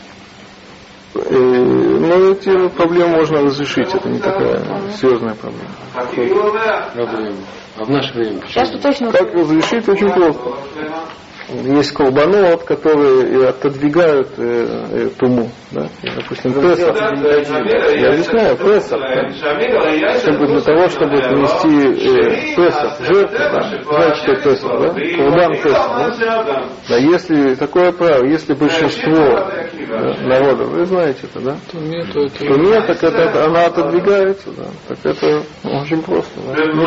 Э, 1.15 1.19
Ну, 1.19 2.31
эти 2.31 2.69
проблемы 2.69 3.17
можно 3.17 3.41
разрешить, 3.41 3.93
это 3.93 4.09
не 4.09 4.19
такая 4.19 4.61
серьезная 4.99 5.35
проблема. 5.35 5.69
Проблема. 6.93 7.37
А 7.77 7.83
в 7.85 7.89
наше 7.89 8.13
время 8.13 8.39
Сейчас 8.47 8.69
почему? 8.69 8.81
точно... 8.81 9.11
Как 9.11 9.33
разрешить? 9.33 9.87
Очень 9.87 10.11
просто. 10.11 10.53
Есть 11.49 11.91
колбанот, 11.91 12.63
которые 12.63 13.29
и 13.29 13.43
отодвигают 13.43 14.29
э, 14.37 14.85
э, 14.91 15.09
туму. 15.19 15.49
Да? 15.71 15.87
Допустим, 16.15 16.53
Песах. 16.53 16.95
Я 16.95 18.13
объясняю, 18.13 18.55
Песах. 18.57 18.99
Да? 19.01 20.19
Чтобы 20.19 20.47
для 20.47 20.61
того, 20.61 20.87
чтобы 20.87 21.17
принести 21.17 22.07
э, 22.07 22.55
Песах, 22.55 22.97
жертву, 23.01 23.37
да? 23.37 23.83
знаете, 23.83 24.15
что 24.21 24.35
Песах, 24.35 24.81
да? 24.81 24.87
Курбан 25.17 25.53
Песах, 25.61 26.17
да? 26.19 26.63
Да, 26.87 26.97
если 26.97 27.55
такое 27.55 27.91
правило, 27.91 28.25
если 28.25 28.53
большинство 28.53 29.13
да, 29.13 30.15
народа, 30.21 30.63
вы 30.63 30.85
знаете 30.85 31.19
это, 31.23 31.41
да? 31.41 31.57
То 31.71 31.77
нет, 31.77 32.13
то 32.13 32.21
это 32.21 32.39
То 32.39 32.55
нет, 32.55 32.87
так 32.87 33.03
это, 33.03 33.45
она 33.45 33.65
отодвигается, 33.65 34.49
да. 34.55 34.63
Так 34.87 34.97
это 35.03 35.43
очень 35.63 36.01
просто, 36.01 36.39
да. 36.39 36.53
Ну, 36.73 36.85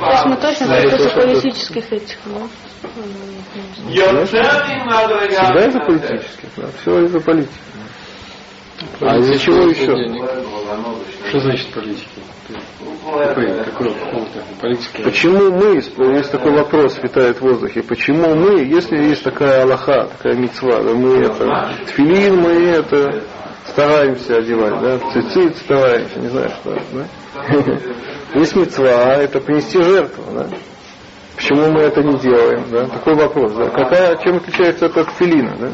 То 0.00 0.10
есть 0.10 0.26
мы 0.26 0.36
точно 0.36 0.77
против 0.80 1.14
политических 1.14 1.92
этих, 1.92 2.16
ну. 2.26 2.48
Всегда 4.26 5.66
из-за 5.66 5.80
политических, 5.80 6.48
да. 6.56 6.66
Все 6.80 7.04
из-за 7.04 7.20
политики. 7.20 7.52
А 9.00 9.18
из-за 9.18 9.38
чего 9.38 9.68
еще? 9.70 9.96
Что 11.28 11.40
значит 11.40 11.72
политики? 11.72 12.06
Какой, 13.04 13.64
какой, 13.64 13.92
политики? 14.60 15.02
Почему 15.02 15.50
мы, 15.50 15.76
есть 16.16 16.30
такой 16.30 16.52
вопрос, 16.52 16.98
витает 17.02 17.38
в 17.38 17.42
воздухе, 17.42 17.82
почему 17.82 18.34
мы, 18.34 18.60
если 18.60 18.96
есть 18.96 19.24
такая 19.24 19.62
Аллаха, 19.62 20.08
такая 20.16 20.34
мецва, 20.34 20.82
да, 20.82 20.94
мы 20.94 21.16
это, 21.18 21.74
тфилин 21.86 22.36
мы 22.36 22.50
это 22.50 23.22
стараемся 23.66 24.36
одевать, 24.36 24.80
да, 24.80 24.98
цицит 25.12 25.56
стараемся, 25.58 26.18
не 26.20 26.28
знаю 26.28 26.50
что, 26.50 26.78
да. 26.92 27.06
Есть 28.34 28.56
мецва, 28.56 29.14
это 29.14 29.40
принести 29.40 29.82
жертву, 29.82 30.24
да. 30.34 30.46
Почему 31.38 31.70
мы 31.70 31.82
это 31.82 32.02
не 32.02 32.18
делаем? 32.18 32.64
Да? 32.68 32.86
Такой 32.86 33.14
вопрос. 33.14 33.52
Да? 33.52 33.68
Какая, 33.70 34.16
чем 34.16 34.38
отличается 34.38 34.86
это 34.86 35.02
от 35.02 35.10
филина? 35.10 35.56
Да? 35.56 35.70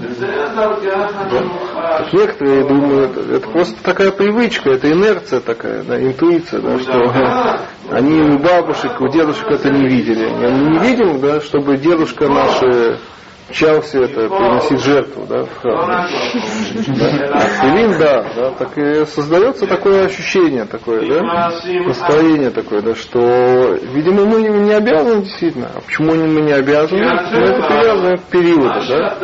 Да. 0.55 1.99
Так 1.99 2.13
некоторые 2.13 2.65
думают, 2.69 3.17
это 3.17 3.49
просто 3.49 3.83
такая 3.83 4.11
привычка, 4.11 4.71
это 4.71 4.93
инерция 4.93 5.41
такая, 5.41 5.83
да, 5.83 5.99
интуиция, 5.99 6.61
да, 6.61 6.79
что 6.79 7.61
они 7.91 8.21
у 8.21 8.39
бабушек, 8.41 9.01
у 9.01 9.09
дедушек 9.09 9.51
это 9.51 9.71
не 9.71 9.89
видели. 9.89 10.29
Мы 10.29 10.71
не 10.71 10.79
видим, 10.81 11.21
да, 11.21 11.41
чтобы 11.41 11.79
дедушка 11.79 12.29
наши 12.29 12.99
мчался 13.49 13.99
это 13.99 14.29
приносить 14.29 14.83
жертву 14.83 15.27
да, 15.27 15.45
в 15.45 15.59
храм. 15.59 16.07
Да. 16.99 17.25
Да, 17.99 18.27
да, 18.35 18.51
так 18.53 18.77
и 18.79 19.05
создается 19.07 19.67
такое 19.67 20.07
ощущение, 20.07 20.65
такое, 20.65 21.07
да, 21.07 21.51
настроение 21.87 22.51
такое, 22.51 22.83
да, 22.83 22.95
что, 22.95 23.21
видимо, 23.93 24.25
мы 24.25 24.43
не 24.43 24.73
обязаны 24.73 25.23
действительно. 25.23 25.71
А 25.75 25.81
почему 25.81 26.15
мы 26.15 26.41
не 26.41 26.53
обязаны? 26.53 27.03
Мы 27.03 27.47
это 27.47 27.63
привязываем 27.67 28.19
к 28.19 28.25
периоду, 28.25 28.81
да, 28.89 29.19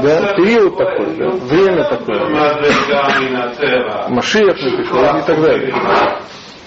да, 0.00 0.34
период 0.34 0.76
такой, 0.76 1.16
да, 1.16 1.30
время 1.30 1.84
такое. 1.84 2.18
Да. 2.88 4.06
Машиях 4.08 4.56
написал 4.62 5.18
и 5.18 5.22
так 5.22 5.40
далее. 5.40 5.74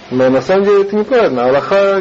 Но 0.09 0.29
на 0.29 0.41
самом 0.41 0.63
деле 0.63 0.81
это 0.83 0.95
неправильно. 0.95 1.45
Аллаха, 1.47 1.99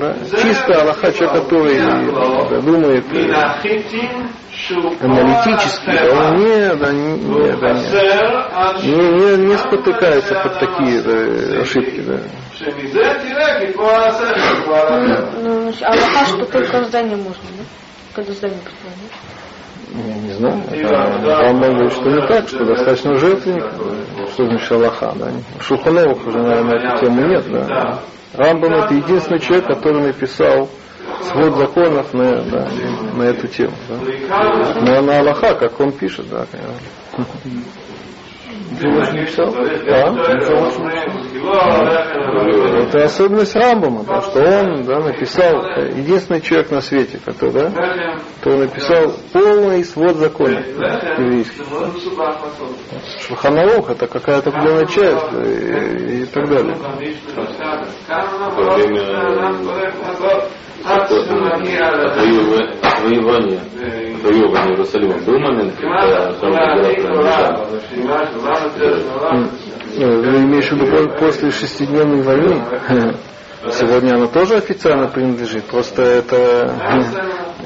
да, 0.00 0.16
чисто 0.42 0.80
Аллаха, 0.82 1.12
человек, 1.12 1.42
который 1.44 1.78
да, 1.78 2.60
думает 2.60 3.04
аналитически, 5.00 5.86
да, 5.86 6.28
он 6.28 6.36
не, 6.36 6.74
да, 6.74 6.92
не, 6.92 7.56
да, 7.56 7.72
не, 8.82 8.90
не, 8.90 9.36
не, 9.36 9.46
не 9.46 9.56
спотыкается 9.58 10.34
под 10.42 10.58
такие 10.58 11.00
да, 11.02 11.60
ошибки. 11.60 12.00
Да. 12.00 12.20
Ну, 15.40 15.72
Аллаха, 15.82 16.26
что 16.26 16.44
только 16.46 16.80
в 16.80 16.86
здание 16.86 17.16
можно, 17.16 17.44
да? 17.56 17.64
Когда 18.14 18.32
здание 18.32 18.58
построено. 18.58 19.35
Я 19.94 20.14
не 20.18 20.32
знаю. 20.32 20.62
Рамбам 21.24 21.74
говорит, 21.74 21.92
что 21.92 22.10
не 22.10 22.26
так, 22.26 22.48
что 22.48 22.64
достаточно 22.64 23.16
жертвенник. 23.16 23.64
Что 24.32 24.46
значит 24.46 24.72
Аллаха? 24.72 25.12
Да? 25.16 25.30
Шухановых 25.60 26.26
уже, 26.26 26.38
наверное, 26.38 26.64
на 26.64 26.92
эту 26.92 27.04
тему 27.04 27.26
нет. 27.26 27.44
Да? 27.50 28.00
Рамбам 28.34 28.74
это 28.74 28.94
единственный 28.94 29.38
человек, 29.38 29.66
который 29.66 30.02
написал 30.02 30.68
свод 31.22 31.56
законов 31.56 32.12
на, 32.12 32.42
да, 32.42 32.68
на 33.14 33.22
эту 33.22 33.46
тему. 33.48 33.74
Да? 33.88 34.74
Но 34.80 35.02
на 35.02 35.20
Аллаха, 35.20 35.54
как 35.54 35.78
он 35.80 35.92
пишет, 35.92 36.28
да, 36.30 36.46
конечно. 36.50 37.32
Джош 38.74 39.12
не 39.12 39.24
писал? 39.26 39.52
Да? 39.52 40.14
Это 42.82 43.04
особенность 43.04 43.54
Рамбама, 43.54 44.04
да, 44.04 44.20
что 44.22 44.40
он 44.40 44.82
да, 44.84 45.00
написал, 45.00 45.54
единственный 45.96 46.40
человек 46.40 46.70
на 46.70 46.80
свете, 46.80 47.18
который, 47.24 47.52
да, 47.52 47.70
который 48.40 48.66
написал 48.66 49.12
полный 49.32 49.84
свод 49.84 50.16
законов 50.16 50.66
еврейских. 50.66 51.64
Шуханалух 53.28 53.90
это 53.90 54.06
какая-то 54.06 54.50
определенная 54.50 54.86
часть 54.86 55.30
да, 55.32 55.42
и, 55.42 56.22
и 56.22 56.26
так 56.26 56.48
далее. 56.48 56.76
Во 58.56 58.74
время 58.74 59.06
отвоевания, 60.86 61.84
отвоевания 62.82 63.60
Иерусалима. 64.76 65.18
Был 65.24 65.38
момент, 65.38 65.74
когда 65.80 66.32
Вы 69.96 70.36
имеешь 70.44 70.68
в 70.68 70.72
виду 70.72 71.08
после 71.18 71.50
шестидневной 71.50 72.22
войны? 72.22 72.62
Сегодня 73.70 74.14
она 74.14 74.26
тоже 74.28 74.56
официально 74.56 75.08
принадлежит, 75.08 75.64
просто 75.64 76.02
это 76.02 76.72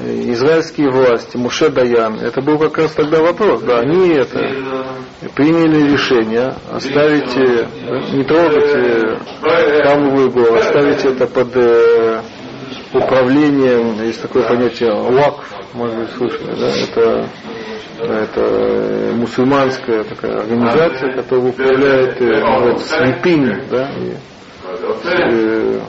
израильские 0.03 0.89
власти, 0.89 1.37
Муше 1.37 1.69
Даян, 1.69 2.15
это 2.19 2.41
был 2.41 2.57
как 2.57 2.77
раз 2.79 2.91
тогда 2.93 3.21
вопрос, 3.21 3.61
да, 3.61 3.81
они 3.81 4.09
это 4.09 4.39
приняли 5.35 5.91
решение 5.91 6.55
оставить, 6.71 7.35
не 8.13 8.23
трогать 8.23 9.19
Камовую 9.83 10.31
гору, 10.31 10.55
оставить 10.55 11.05
это 11.05 11.27
под 11.27 11.55
управлением, 12.93 14.01
есть 14.03 14.21
такое 14.21 14.47
понятие 14.47 14.91
ЛАК, 14.91 15.35
может 15.73 15.97
быть, 15.97 16.09
слышали, 16.11 16.55
да, 16.59 16.69
это, 16.69 17.29
это 17.99 19.13
мусульманская 19.15 20.03
такая 20.03 20.39
организация, 20.39 21.13
которая 21.13 21.49
управляет, 21.49 22.19
называется, 22.19 22.87
святыней, 22.87 23.63
да, 23.69 23.91
и, 23.97 24.15
и, 25.31 25.81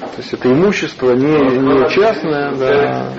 то 0.00 0.18
есть 0.18 0.32
это 0.32 0.52
имущество 0.52 1.12
не, 1.12 1.38
не 1.58 1.90
частное, 1.90 2.52
да, 2.54 3.12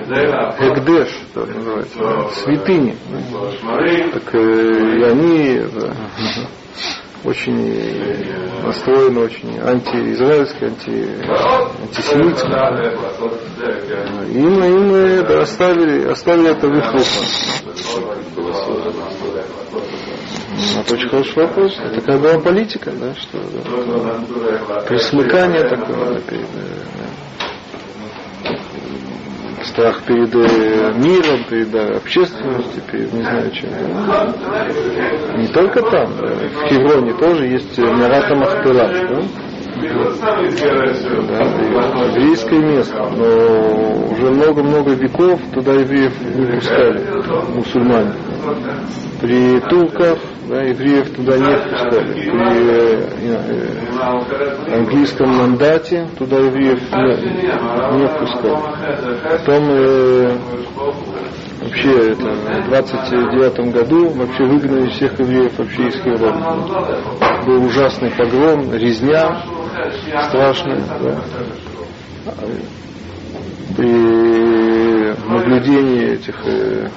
Экдеш, 0.60 1.08
да, 1.34 1.46
называется, 1.46 1.98
да, 1.98 2.28
святыни. 2.30 2.96
Так 4.12 4.34
и 4.34 5.02
они 5.02 5.60
да, 5.74 5.94
очень 7.24 8.64
настроены, 8.64 9.20
очень 9.20 9.58
антиизраильски, 9.60 10.64
анти, 10.64 11.08
антисемитски. 11.82 12.46
Им, 14.32 14.64
им 14.64 15.26
да, 15.26 15.40
оставили, 15.42 16.06
оставили 16.08 16.50
это 16.50 16.68
в 16.68 16.76
их 16.76 16.92
руках. 16.92 17.06
Это 20.80 20.94
очень 20.94 21.08
хороший 21.08 21.42
вопрос. 21.42 21.78
Это 21.78 22.00
такая 22.00 22.18
была 22.18 22.38
политика, 22.40 22.90
да, 22.92 23.14
что 23.14 23.38
да, 23.38 24.80
присмыкание 24.86 25.64
такое 25.68 26.14
да, 26.14 26.20
перед, 26.20 26.46
да, 26.52 27.04
страх 29.68 30.02
перед 30.02 30.34
миром, 30.34 31.44
перед 31.48 31.74
общественностью, 31.96 32.82
перед 32.90 33.12
не 33.12 33.22
знаю 33.22 33.50
чем. 33.52 33.70
Не 35.40 35.48
только 35.48 35.80
там, 35.82 36.12
да, 36.20 36.26
в 36.26 36.68
Хевроне 36.68 37.14
тоже 37.14 37.46
есть 37.46 37.78
Мирата 37.78 38.34
Махпилат, 38.34 38.92
да? 38.92 39.47
Еврейское 42.16 42.58
место, 42.58 43.08
но 43.16 43.26
уже 44.12 44.30
много-много 44.30 44.92
веков 44.92 45.40
туда 45.52 45.72
евреев 45.72 46.12
не 46.34 46.46
пускали, 46.46 47.04
мусульмане. 47.54 48.12
При 49.20 49.60
турках 49.60 50.18
да, 50.48 50.62
евреев 50.62 51.14
туда 51.14 51.36
не 51.36 51.56
пускали. 51.56 52.12
При 52.12 52.30
э, 54.00 54.76
английском 54.76 55.28
мандате 55.28 56.08
туда 56.18 56.38
евреев 56.38 56.80
не, 56.92 58.00
не 58.00 58.08
пускали. 58.08 58.58
Потом 59.30 59.64
э, 59.70 60.38
вообще 61.60 62.12
это, 62.12 62.30
в 62.30 62.68
29 62.68 63.72
году 63.72 64.08
вообще 64.10 64.44
выгнали 64.44 64.88
всех 64.90 65.18
евреев 65.18 65.58
вообще 65.58 65.88
из 65.88 65.96
Хеврона. 65.96 66.56
Был 67.46 67.64
ужасный 67.64 68.10
погром, 68.10 68.72
резня 68.72 69.42
страшная. 70.28 70.82
Да. 71.00 72.34
При 73.76 75.14
наблюдении 75.28 76.14
этих 76.14 76.34
э, 76.44 76.88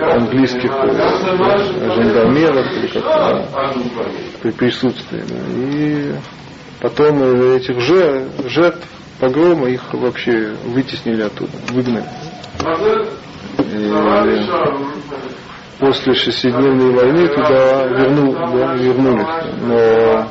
английских 0.00 0.70
э, 0.70 1.94
жандармеров 1.94 2.66
или 2.72 2.86
как-то 2.88 3.48
да, 3.54 3.72
при 4.42 4.50
присутствии. 4.50 5.22
Да. 5.26 5.34
И 5.56 6.12
потом 6.80 7.22
этих 7.54 7.80
же 7.80 8.28
жертв 8.46 8.86
погрома 9.20 9.68
их 9.68 9.82
вообще 9.92 10.54
вытеснили 10.64 11.22
оттуда, 11.22 11.52
выгнали. 11.68 12.04
И 13.58 13.92
после 15.78 16.14
шестидневной 16.14 16.90
войны 16.92 17.28
туда 17.28 17.86
верну, 17.86 18.32
да, 18.32 18.74
вернулись. 18.74 19.26
Но 19.62 20.28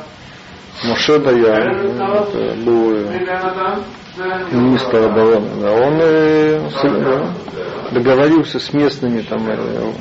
Моше 0.84 1.18
Даян, 1.18 2.64
был 2.64 3.10
министр 4.50 5.04
обороны, 5.04 5.60
да, 5.60 5.72
он 5.72 5.98
э, 6.00 6.60
да, 6.82 7.34
договорился 7.92 8.58
с 8.58 8.72
местными 8.72 9.22
там 9.22 9.48
э, 9.48 9.92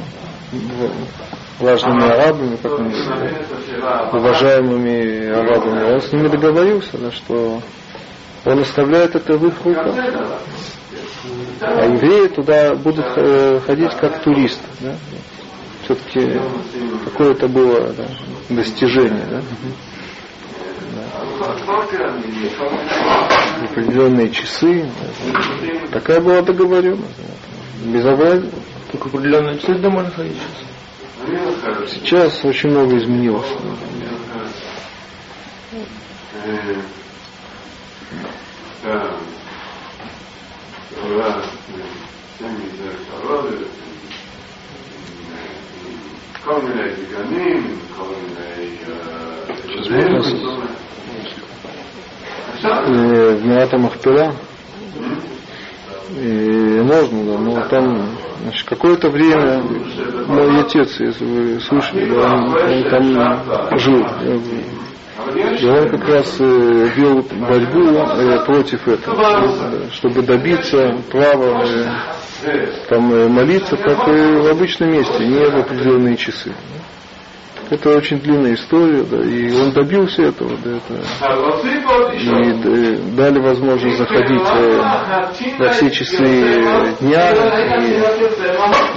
важными 1.60 2.04
арабами, 2.04 2.56
как 2.58 2.78
да, 2.78 4.10
уважаемыми 4.14 5.30
арабами, 5.30 5.94
он 5.94 6.02
с 6.02 6.12
ними 6.12 6.28
договорился, 6.28 6.98
да, 6.98 7.12
что 7.12 7.62
он 8.46 8.60
оставляет 8.60 9.16
это 9.16 9.38
в 9.38 9.48
их 9.48 9.54
руках. 9.66 9.96
А 11.62 11.86
евреи 11.86 12.28
туда 12.28 12.76
будут 12.76 13.06
э, 13.18 13.60
ходить 13.66 13.94
как 14.00 14.22
туристы. 14.24 14.64
Да? 14.80 14.94
Все-таки 15.84 16.40
какое-то 17.06 17.48
было 17.48 17.94
да, 17.94 18.06
достижение. 18.50 19.26
Да? 19.30 19.42
Определенные 23.70 24.30
часы. 24.32 24.90
Такая 25.92 26.20
была 26.22 26.42
договоренность. 26.42 27.04
Безобразие. 27.86 28.52
Только 28.92 29.10
определенные 29.10 29.60
часы 29.60 29.76
дома 29.76 29.96
можно 30.02 30.12
ходить 30.12 30.38
сейчас. 30.38 31.92
Сейчас 31.92 32.46
очень 32.46 32.70
много 32.70 32.98
изменилось. 32.98 33.48
כל 46.47 46.61
מיני 46.63 46.89
דגנים, 46.95 47.63
כל 47.99 48.05
מיני... 48.05 48.77
Сейчас 49.85 49.89
можно 49.91 50.23
с- 50.23 50.33
э, 52.65 53.35
в 53.37 53.47
Мирата 53.47 53.79
Махпила. 53.79 54.35
И 56.17 56.81
можно, 56.83 57.25
да, 57.25 57.39
но 57.39 57.69
там 57.69 58.07
значит, 58.43 58.69
какое-то 58.69 59.09
время 59.09 59.63
мой 60.27 60.61
отец, 60.61 61.01
если 61.01 61.25
вы 61.25 61.61
слышали, 61.61 62.05
да, 62.11 62.33
он, 62.35 62.55
он 62.55 62.91
там 62.91 63.79
жил. 63.79 64.05
э, 64.21 64.39
И 65.61 65.67
он 65.67 65.89
как 65.89 66.07
раз 66.09 66.37
э, 66.41 66.89
вел 66.97 67.23
борьбу 67.23 67.97
э, 67.99 68.45
против 68.45 68.87
этого, 68.89 69.17
да, 69.17 69.91
чтобы 69.93 70.23
добиться 70.23 70.95
права 71.11 71.65
э, 71.65 71.87
там 72.90 73.14
э, 73.14 73.28
молиться, 73.28 73.76
как 73.78 74.08
и 74.08 74.36
в 74.38 74.48
обычном 74.48 74.92
месте, 74.92 75.26
не 75.26 75.46
в 75.46 75.58
определенные 75.58 76.18
часы. 76.18 76.52
Это 77.70 77.98
очень 77.98 78.20
длинная 78.22 78.54
история, 78.54 79.04
да, 79.04 79.18
и 79.18 79.52
он 79.52 79.72
добился 79.72 80.24
этого, 80.24 80.52
да, 80.64 80.78
это 80.78 80.94
и 82.14 82.30
э, 82.30 82.98
дали 83.16 83.40
возможность 83.40 83.98
заходить 83.98 84.42
э, 84.42 84.82
во 85.60 85.70
все 85.70 85.92
часы 85.92 86.96
дня, 87.02 87.34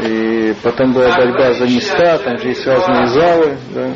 и, 0.03 0.51
и 0.51 0.55
потом 0.63 0.93
была 0.93 1.17
борьба 1.17 1.53
за 1.55 1.65
места, 1.65 2.19
там 2.19 2.39
же 2.39 2.49
есть 2.49 2.65
разные 2.65 3.09
залы, 3.09 3.57
да, 3.75 3.87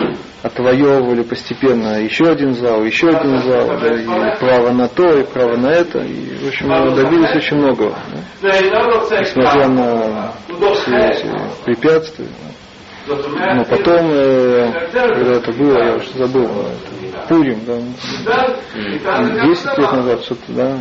э, 0.00 0.14
отвоевывали 0.42 1.22
постепенно 1.22 2.00
еще 2.00 2.24
один 2.24 2.54
зал, 2.54 2.84
еще 2.84 3.08
один 3.08 3.38
зал, 3.42 3.78
да, 3.80 3.94
и 3.94 4.38
право 4.38 4.70
на 4.70 4.88
то, 4.88 5.18
и 5.18 5.24
право 5.24 5.56
на 5.56 5.68
это, 5.68 5.98
и, 6.00 6.36
в 6.36 6.48
общем, 6.48 6.68
добились 6.94 7.34
очень 7.34 7.56
многого, 7.56 7.96
да, 8.40 8.60
несмотря 8.60 9.68
на 9.68 10.32
все 10.74 10.96
эти 10.96 11.64
препятствия. 11.64 12.28
Но 13.08 13.64
потом, 13.64 14.10
э, 14.12 14.70
когда 14.92 15.32
это 15.32 15.52
было, 15.52 15.78
я 15.82 15.94
уже 15.96 16.10
забыл, 16.12 16.44
э, 16.44 17.06
это 17.08 17.26
Пурим, 17.28 17.60
да, 17.64 17.78
10 19.44 19.78
лет 19.78 19.92
назад 19.92 20.24
что-то, 20.24 20.52
да, 20.52 20.78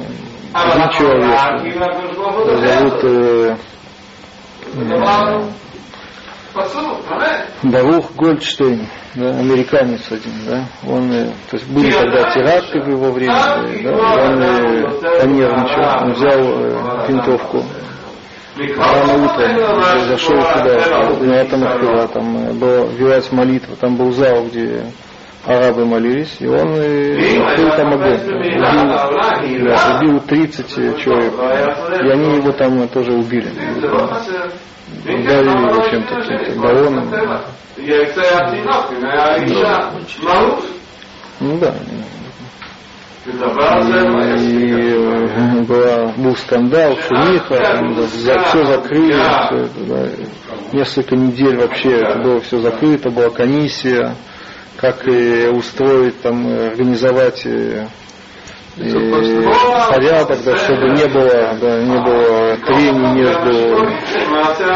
один 0.54 0.90
человек, 0.90 1.78
да, 1.80 2.68
зовут 2.68 3.04
э, 3.04 3.56
э, 4.76 5.50
Барух 7.64 8.12
Гольдштейн, 8.16 8.88
да, 9.16 9.30
американец 9.30 10.02
один, 10.12 10.34
да, 10.48 10.66
он, 10.88 11.12
э, 11.12 11.26
то 11.50 11.58
есть 11.58 11.68
были 11.70 11.92
тогда 11.92 12.32
теракты 12.34 12.82
в 12.82 12.90
его 12.90 13.12
время, 13.12 13.34
э, 13.34 13.84
да, 13.84 13.92
он 13.92 14.42
э, 14.42 15.20
понервничал, 15.22 16.04
он 16.04 16.14
взял 16.14 16.40
э, 16.40 17.08
винтовку, 17.08 17.64
рано 18.78 19.26
утром 19.26 19.82
зашел 20.08 20.38
туда, 20.38 21.16
на 21.22 21.34
этом 21.34 21.64
открыла, 21.64 22.08
там 22.08 22.38
э, 22.38 22.54
была, 22.54 22.86
велась 22.98 23.32
молитва, 23.32 23.76
там 23.80 23.96
был 23.96 24.12
зал, 24.12 24.46
где 24.46 24.86
арабы 25.46 25.86
молились, 25.86 26.36
и 26.40 26.48
он 26.48 26.76
э, 26.76 27.40
открыл 27.42 27.70
там 27.72 27.94
огонь, 27.94 28.20
убил, 28.20 29.66
да, 29.66 30.00
убил 30.02 30.20
30 30.22 30.98
человек, 31.00 31.34
и 32.04 32.10
они 32.10 32.36
его 32.38 32.52
там 32.52 32.82
э, 32.82 32.88
тоже 32.88 33.14
убили, 33.14 33.50
ударили 35.04 35.70
его 35.70 35.90
чем-то, 35.90 36.16
каким-то 36.16 36.60
баллоном, 36.60 37.10
ну 41.40 41.58
да, 41.60 41.74
и 44.38 44.94
э, 44.94 45.62
была, 45.64 46.08
был 46.16 46.36
скандал, 46.38 46.96
шумиха, 46.98 47.84
за, 48.08 48.40
все 48.40 48.66
закрыли, 48.66 49.14
все 49.14 49.56
это, 49.56 49.84
да. 49.86 50.10
несколько 50.72 51.16
недель 51.16 51.58
вообще 51.58 51.92
это 51.92 52.20
было 52.20 52.40
все 52.40 52.60
закрыто, 52.60 53.10
была 53.10 53.30
комиссия, 53.30 54.16
как 54.78 55.08
и 55.08 55.48
устроить, 55.48 56.22
там, 56.22 56.48
организовать 56.48 57.46
э, 57.46 57.88
и 58.80 58.92
порядок, 59.90 60.38
да, 60.46 60.56
чтобы 60.58 60.90
не 60.90 61.08
было, 61.08 61.58
да, 61.60 61.82
не 61.82 62.00
было 62.00 62.58
трений 62.66 63.14
между 63.14 63.78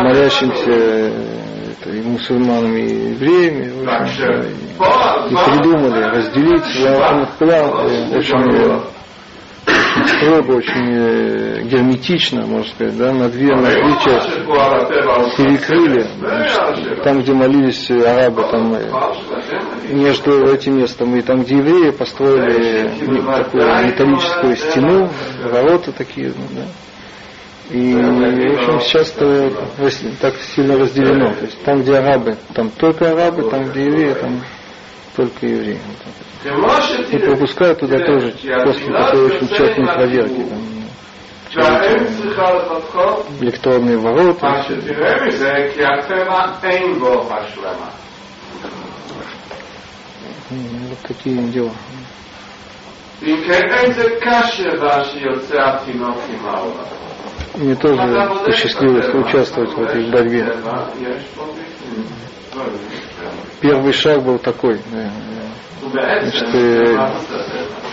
молящимся 0.03 0.71
это, 0.71 1.89
и 1.89 2.01
мусульманами, 2.01 2.81
и 2.81 3.09
евреями, 3.11 3.69
в 3.69 3.89
общем, 3.89 4.41
и, 4.41 5.31
и 5.31 5.35
придумали 5.35 6.03
разделить 6.03 6.63
очень, 6.63 8.11
э, 8.11 8.17
очень 8.17 8.81
строго, 9.65 10.51
очень 10.53 10.89
э, 10.89 11.63
герметично, 11.63 12.45
можно 12.45 12.67
сказать, 12.73 12.97
да, 12.97 13.11
на 13.11 13.29
две, 13.29 13.55
на 13.55 13.69
две 13.69 13.93
части 14.03 14.39
перекрыли, 15.37 16.07
значит, 16.19 17.03
там, 17.03 17.21
где 17.21 17.33
молились 17.33 17.91
арабы, 17.91 18.43
там 18.49 18.73
э, 18.73 19.93
между 19.93 20.45
этим 20.45 20.77
местом 20.77 21.15
и 21.15 21.21
там, 21.21 21.43
где 21.43 21.57
евреи 21.57 21.91
построили 21.91 22.89
такую 23.25 23.85
металлическую 23.85 24.55
стену, 24.55 25.09
ворота 25.43 25.91
такие, 25.91 26.29
ну, 26.29 26.45
да. 26.51 26.65
И, 27.69 27.93
в 27.93 28.53
общем, 28.53 28.81
сейчас 28.81 29.11
так 30.19 30.35
сильно 30.55 30.77
разделено. 30.77 31.33
То 31.33 31.45
есть 31.45 31.63
там, 31.63 31.81
где 31.81 31.95
арабы, 31.95 32.35
там 32.53 32.69
только 32.69 33.11
арабы, 33.11 33.49
там, 33.49 33.69
где 33.69 33.85
евреи, 33.85 34.13
там 34.13 34.41
только 35.15 35.45
евреи. 35.45 35.79
Вот. 35.87 36.30
Ну, 36.43 37.17
и 37.17 37.19
пропускают 37.19 37.79
туда 37.79 37.97
тоже 37.99 38.31
после 38.63 38.85
такой 38.87 39.25
очень 39.25 39.47
тщательной 39.47 39.93
проверки. 39.93 40.45
Там, 41.53 41.81
электронные 43.41 43.97
ворота. 43.97 44.39
Ну, 50.49 50.57
вот 50.89 50.97
такие 51.07 51.37
дела. 51.49 51.71
Мне 57.55 57.75
тоже 57.75 57.97
посчастливилось 58.45 59.13
участвовать 59.13 59.73
в 59.73 59.81
этой 59.83 60.09
борьбе. 60.09 60.55
Первый 63.59 63.93
шаг 63.93 64.23
был 64.23 64.39
такой. 64.39 64.79
Наверное. 64.91 65.51
Значит, 65.89 66.47
э, 66.53 66.95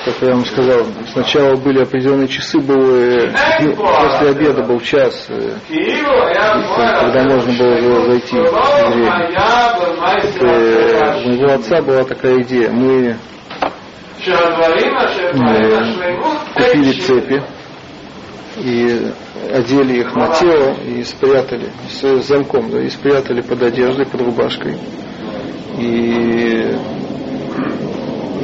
как 0.04 0.14
я 0.20 0.34
вам 0.34 0.44
сказал, 0.44 0.84
сначала 1.12 1.56
были 1.56 1.80
определенные 1.82 2.28
часы, 2.28 2.58
было, 2.60 3.32
ну, 3.60 3.76
после 3.76 4.28
обеда 4.30 4.62
был 4.62 4.78
час, 4.80 5.26
э, 5.30 5.52
когда 5.68 7.24
можно 7.24 7.52
было 7.52 8.04
зайти 8.10 8.36
в 8.36 8.50
так, 8.50 10.24
э, 10.42 11.24
У 11.24 11.28
моего 11.28 11.54
отца 11.54 11.80
была 11.80 12.04
такая 12.04 12.42
идея. 12.42 12.70
Мы 12.70 13.16
э, 14.26 14.36
купили 16.54 16.92
цепи 17.00 17.42
и 18.58 19.12
одели 19.52 20.00
их 20.00 20.14
на 20.14 20.28
тело 20.34 20.74
и 20.84 21.02
спрятали 21.04 21.70
с 21.88 22.22
замком, 22.22 22.70
да, 22.70 22.80
и 22.82 22.90
спрятали 22.90 23.40
под 23.40 23.62
одеждой, 23.62 24.04
под 24.04 24.20
рубашкой. 24.20 24.76
И 25.78 26.76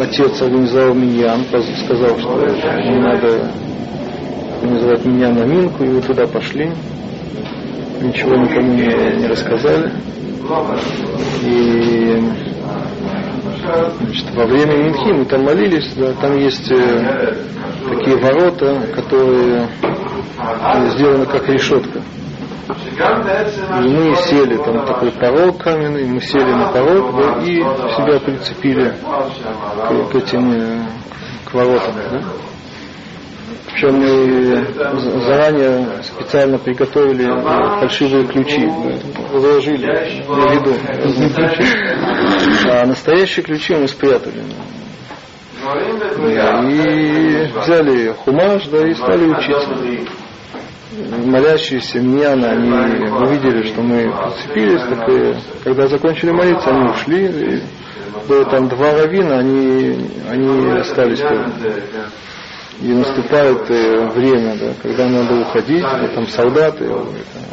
отец 0.01 0.43
организовал 0.43 0.95
миньян, 0.95 1.45
сказал, 1.85 2.19
что 2.19 2.47
не 2.83 2.99
надо 3.01 3.51
организовать 4.63 5.05
миньян 5.05 5.35
на 5.35 5.45
Минку, 5.45 5.85
и 5.85 5.89
мы 5.89 6.01
туда 6.01 6.27
пошли. 6.27 6.71
Ничего 8.01 8.37
никому 8.37 8.73
не, 8.73 9.21
не 9.21 9.27
рассказали. 9.27 9.93
И 11.43 12.23
Значит, 13.99 14.27
во 14.35 14.45
время 14.45 14.77
Минхи 14.77 15.11
мы 15.13 15.25
там 15.25 15.45
молились, 15.45 15.91
да, 15.97 16.13
там 16.21 16.37
есть 16.39 16.71
э, 16.71 17.35
такие 17.89 18.17
ворота, 18.19 18.87
которые 18.95 19.69
сделаны 20.91 21.25
как 21.25 21.49
решетка. 21.49 22.03
И 22.67 23.89
мы 23.89 24.17
сели, 24.17 24.57
там 24.57 24.87
такой 24.87 25.11
порог 25.13 25.59
каменный, 25.59 26.07
мы 26.07 26.21
сели 26.21 26.51
на 26.51 26.69
порог 26.69 27.15
да, 27.17 27.43
и 27.43 27.57
себя 27.57 28.21
прицепили 28.21 28.95
к, 29.89 30.13
к 30.13 30.15
этим 30.15 30.51
э, 30.53 30.87
к 31.45 31.55
воротам. 31.55 31.95
Да? 32.11 32.23
Причем 33.67 33.97
мы 33.97 35.21
заранее 35.23 36.03
специально 36.05 36.59
приготовили 36.59 37.27
фальшивые 37.81 38.27
ключи, 38.27 38.71
заложили 39.33 39.87
на 39.87 40.55
виду 40.55 40.75
разные 40.87 41.31
ключи, 41.31 41.65
а 42.71 42.87
настоящие 42.87 43.45
ключи 43.45 43.75
мы 43.75 43.89
спрятали. 43.89 44.43
И 46.71 47.51
взяли 47.59 48.13
хумаж, 48.25 48.67
да, 48.69 48.87
и 48.87 48.95
стали 48.95 49.27
учиться. 49.29 50.24
Молящиеся 51.25 52.01
миньяны, 52.01 52.45
они 52.47 52.71
увидели, 53.11 53.67
что 53.73 53.83
мы 53.83 54.13
прицепились, 54.13 54.83
так 54.83 55.09
и 55.09 55.35
когда 55.65 55.87
закончили 55.89 56.31
молиться, 56.31 56.71
они 56.71 56.91
ушли. 56.91 57.27
И 57.27 57.63
было 58.29 58.45
там 58.47 58.69
два 58.69 58.93
равина, 58.93 59.39
они, 59.39 60.09
они 60.31 60.71
остались 60.79 61.21
тоже. 61.21 61.53
И 62.81 62.93
наступает 62.93 63.71
э, 63.71 64.09
время, 64.09 64.57
да, 64.57 64.73
когда 64.83 65.09
надо 65.09 65.41
уходить, 65.41 65.81
да, 65.83 66.09
там 66.09 66.27
солдаты 66.27 66.91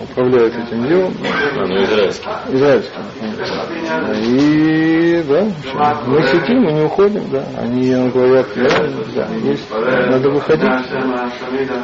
управляют 0.02 0.56
этим 0.56 0.88
делом. 0.88 1.14
А, 1.24 1.66
ну, 1.68 1.84
израильский. 1.84 2.28
Израильский. 2.50 2.98
да. 3.38 4.14
И 4.20 5.24
да, 5.24 6.02
мы 6.08 6.24
сидим, 6.24 6.64
мы 6.64 6.72
не 6.72 6.82
уходим, 6.82 7.30
да. 7.30 7.46
Они 7.60 7.92
нам 7.92 8.10
говорят, 8.10 8.48
да, 8.56 8.70
да, 9.16 9.28
есть, 9.44 9.70
надо 9.70 10.30
выходить. 10.32 10.70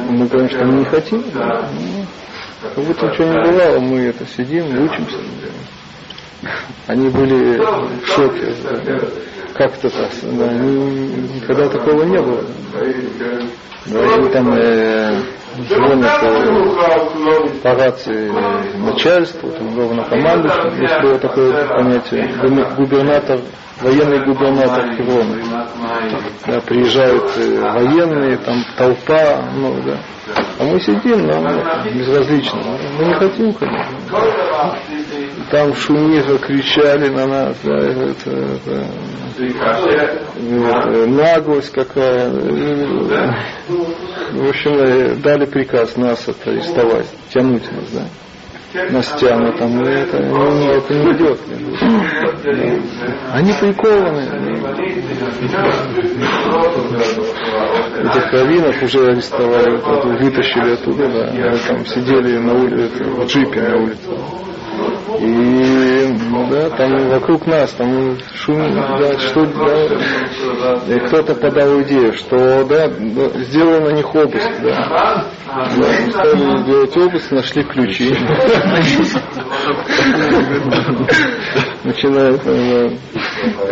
Мы 0.08 0.26
говорим, 0.26 0.50
что 0.50 0.64
мы 0.64 0.72
не 0.80 0.84
хотим. 0.86 1.24
Да. 1.32 1.68
Ну, 1.72 2.70
Как 2.74 2.84
будто 2.84 3.06
ничего 3.06 3.24
не 3.28 3.52
бывало, 3.52 3.78
мы 3.78 3.98
это 4.00 4.26
сидим, 4.26 4.84
учимся. 4.84 5.18
Они 6.88 7.08
были 7.08 7.58
в 7.58 8.06
шоке. 8.06 8.52
да. 8.84 8.98
Как 9.54 9.74
это 9.76 9.90
так? 9.90 10.10
Да, 10.22 10.52
ни- 10.52 11.36
никогда 11.36 11.68
такого 11.68 12.02
не 12.04 12.18
было. 12.20 12.44
Да, 13.86 14.04
и 14.04 14.28
там 14.32 14.52
э, 14.52 15.20
звонят 15.68 16.22
э, 16.22 17.60
по 17.62 17.74
рации 17.74 18.30
начальству, 18.78 19.50
там 19.50 19.74
главнокомандующему, 19.74 20.82
есть 20.82 21.22
такое 21.22 21.66
понятие, 21.68 22.34
губер- 22.42 22.74
губернатор, 22.76 23.40
военный 23.80 24.24
губернатор 24.26 24.94
Хеврона. 24.96 25.34
Да, 26.46 26.60
приезжают 26.60 27.24
э, 27.38 27.60
военные, 27.60 28.36
там 28.38 28.56
толпа, 28.76 29.42
ну 29.56 29.74
да. 29.86 29.96
А 30.58 30.64
мы 30.64 30.78
сидим, 30.80 31.26
нам 31.26 31.44
безразлично. 31.94 32.60
Мы 32.98 33.04
не 33.06 33.14
хотим 33.14 33.54
ходить. 33.54 33.86
Там 35.50 35.74
шумиха 35.74 36.38
кричали 36.38 37.08
на 37.08 37.26
нас, 37.26 37.56
да, 37.64 37.76
это, 37.76 38.30
это, 38.30 38.86
э, 39.38 41.06
наглость 41.06 41.72
какая. 41.72 42.30
В 44.30 44.48
общем, 44.48 44.72
э, 44.74 45.14
дали 45.16 45.46
приказ 45.46 45.96
нас 45.96 46.28
это 46.28 46.50
арестовать, 46.50 47.06
тянуть 47.30 47.64
нас, 47.72 47.90
да. 47.92 48.04
Нас 48.90 49.06
тянут 49.18 49.58
там, 49.58 49.82
и 49.82 49.88
это, 49.88 50.22
не, 50.22 50.76
это 50.76 50.94
не 50.94 51.12
идет. 51.12 51.38
Да. 52.44 53.32
Они 53.32 53.52
прикованы. 53.54 54.20
Этих 58.04 58.32
раввинов 58.32 58.82
уже 58.82 59.06
арестовали, 59.06 59.78
вытащили 60.22 60.72
оттуда, 60.74 61.08
да, 61.08 61.56
там 61.66 61.86
сидели 61.86 62.36
на 62.36 62.52
улице, 62.54 63.04
в 63.04 63.24
джипе 63.24 63.62
на 63.62 63.76
улице. 63.78 64.47
И 65.20 65.98
да, 66.50 66.70
там 66.70 67.08
вокруг 67.08 67.46
нас, 67.46 67.72
там 67.72 68.16
шум, 68.34 68.74
да, 68.74 69.18
что 69.18 69.46
да, 69.46 70.94
и 70.94 70.98
кто-то 71.06 71.34
подал 71.34 71.82
идею, 71.82 72.12
что 72.12 72.64
да, 72.64 72.88
сделай 73.42 73.80
на 73.80 73.92
них 73.92 74.14
обыск, 74.14 74.50
да. 74.62 75.26
Да, 75.46 75.92
стали 76.10 76.64
делать 76.64 76.96
обыск, 76.96 77.30
нашли 77.32 77.62
ключи. 77.64 78.14
Начинают 81.84 82.42
э, 82.44 82.90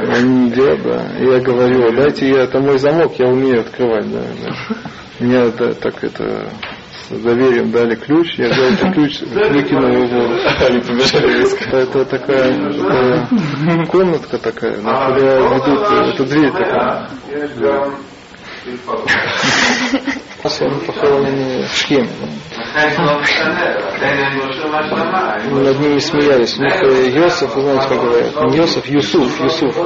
они 0.09 0.49
едят, 0.49 0.83
да. 0.83 1.03
Я 1.19 1.41
говорю, 1.41 1.93
дайте 1.95 2.29
я, 2.29 2.43
это 2.45 2.61
мой 2.61 2.79
замок, 2.79 3.13
я 3.19 3.29
умею 3.29 3.61
открывать, 3.61 4.11
да. 4.11 4.23
Мне 5.21 5.37
это 5.37 5.75
так 5.75 6.03
это 6.03 6.49
доверием 7.11 7.71
дали 7.71 7.95
ключ, 7.95 8.35
я 8.39 8.49
взял 8.49 8.67
этот 8.67 8.95
ключ, 8.95 9.21
выкинул 9.23 9.91
его. 9.91 10.25
Они 10.67 10.81
побежали. 10.81 11.83
Это, 11.83 12.05
такая, 12.05 12.71
такая 12.71 13.87
комнатка 13.87 14.39
такая, 14.39 14.77
да, 14.83 15.07
куда 15.07 15.57
ведут, 15.57 16.15
это 16.15 16.25
дверь 16.25 16.53
такая. 16.53 17.09
Они 20.61 20.81
похоронены 20.81 21.67
в 21.67 21.77
Шхеме. 21.77 22.09
Мы 25.51 25.63
над 25.63 25.81
ними 25.81 25.99
смеялись. 25.99 26.59
У 26.59 26.63
них 26.63 26.83
э, 26.83 27.11
Йосиф, 27.11 27.55
вы 27.55 27.63
знаете, 27.63 27.89
как 27.89 28.01
говорят? 28.01 28.51
Не 28.51 28.57
Йосиф, 28.57 28.87
Юсуф, 28.87 29.41
Юсуф. 29.41 29.77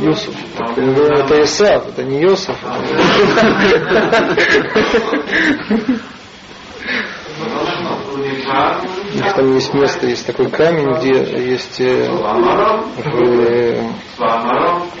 Юсуф. 0.00 0.34
Так, 0.56 0.76
мы 0.76 0.94
говорим, 0.94 1.24
это 1.24 1.42
Исаф, 1.42 1.88
это 1.88 2.02
не 2.02 2.22
Йосиф. 2.22 2.56
Них 9.14 9.34
там 9.34 9.54
есть 9.54 9.74
место, 9.74 10.06
есть 10.06 10.26
такой 10.26 10.50
камень, 10.50 10.94
где 10.98 11.12
есть 11.50 11.80
э, 11.80 12.08
э, 13.04 13.90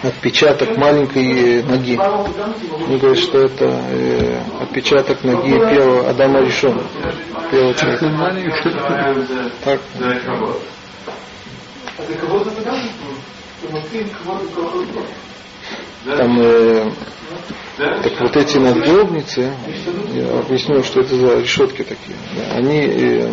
отпечаток 0.02 0.76
маленькой 0.76 1.62
ноги. 1.64 1.98
Они 1.98 2.96
говорят, 2.98 3.18
что 3.18 3.38
это 3.38 3.64
э, 3.90 4.40
отпечаток 4.60 5.24
ноги 5.24 5.50
первого 5.50 6.08
Адама 6.10 6.40
Ришона, 6.40 6.82
первого 7.50 7.74
человека. 7.74 8.06
Так. 9.64 9.80
Там, 16.04 16.40
э, 16.40 16.90
так 17.76 18.20
вот 18.20 18.36
эти 18.36 18.58
надгробницы, 18.58 19.52
я 20.14 20.38
объясню, 20.38 20.82
что 20.82 21.00
это 21.00 21.14
за 21.14 21.40
решетки 21.40 21.82
такие. 21.82 22.16
Они, 22.52 22.80
э, 22.86 23.30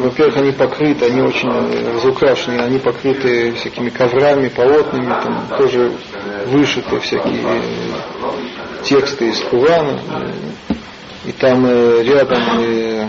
во-первых, 0.00 0.36
они 0.36 0.52
покрыты, 0.52 1.06
они 1.06 1.20
очень 1.22 1.48
разукрашены, 1.94 2.60
они 2.60 2.78
покрыты 2.78 3.52
всякими 3.52 3.90
коврами, 3.90 4.48
полотнами, 4.48 5.06
там 5.06 5.46
тоже 5.58 5.92
вышиты 6.46 7.00
всякие 7.00 7.40
э, 7.42 7.60
тексты 8.84 9.30
из 9.30 9.40
Курана. 9.40 10.00
Э, 11.26 11.30
И 11.30 11.32
там 11.32 11.66
э, 11.66 12.02
рядом 12.02 12.42
э, 12.60 13.08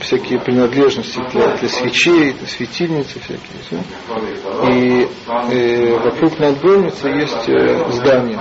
всякие 0.00 0.38
принадлежности 0.40 1.20
для, 1.32 1.56
для 1.56 1.68
свечей, 1.68 2.34
светильницы 2.46 3.20
всякие. 3.20 3.40
всё. 3.64 4.70
И 4.70 5.08
э, 5.52 5.98
вокруг 5.98 6.38
надгробницы 6.38 7.08
есть 7.08 7.48
э, 7.48 7.84
здание. 7.92 8.38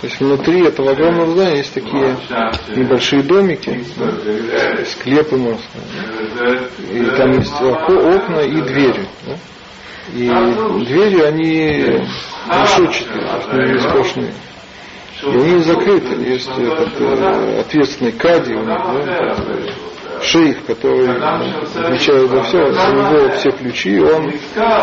То 0.00 0.08
есть 0.08 0.20
внутри 0.20 0.66
этого 0.66 0.90
огромного 0.90 1.30
здания 1.32 1.56
есть 1.58 1.72
такие 1.72 2.16
небольшие 2.76 3.22
домики, 3.22 3.82
да, 3.96 4.84
склепы, 4.84 5.36
можно 5.36 5.58
сказать. 5.58 6.70
И 6.92 7.04
там 7.16 7.30
есть 7.32 7.60
окна 7.60 8.40
и 8.40 8.60
двери. 8.60 9.08
да. 9.26 9.34
И 10.14 10.28
двери, 10.84 11.20
они 11.22 12.02
решетчатые, 12.48 13.26
то 13.50 13.60
есть 13.60 13.88
И 15.22 15.26
они 15.26 15.58
закрыты. 15.60 16.14
Есть 16.22 16.50
этот 16.58 17.00
э, 17.00 17.60
ответственный 17.60 18.12
кади 18.12 18.54
у 18.54 18.60
них, 18.60 18.66
да, 18.66 19.34
шейх, 20.22 20.64
который 20.66 21.08
отвечает 21.16 22.30
за 22.30 22.42
все, 22.42 22.58
у 22.58 22.70
него 22.70 23.28
все 23.36 23.50
ключи, 23.52 24.00
он 24.00 24.32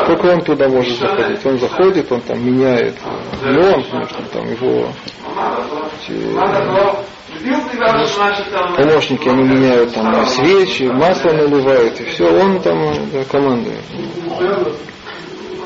только 0.08 0.26
он 0.28 0.42
туда 0.42 0.70
может 0.70 0.98
заходить. 0.98 1.46
Он 1.46 1.60
заходит, 1.60 2.12
он 2.12 2.22
там 2.22 2.46
меняет, 2.46 2.96
не 3.44 3.58
он, 3.58 3.84
конечно, 3.84 4.24
там 4.32 4.50
его 4.50 4.88
помощники, 8.78 9.28
они 9.28 9.44
меняют 9.44 9.94
там 9.94 10.26
свечи, 10.28 10.84
масло 10.84 11.32
наливают, 11.32 12.00
и 12.00 12.06
все, 12.06 12.26
он 12.26 12.62
там 12.62 12.94
да, 13.12 13.24
командует. 13.30 13.80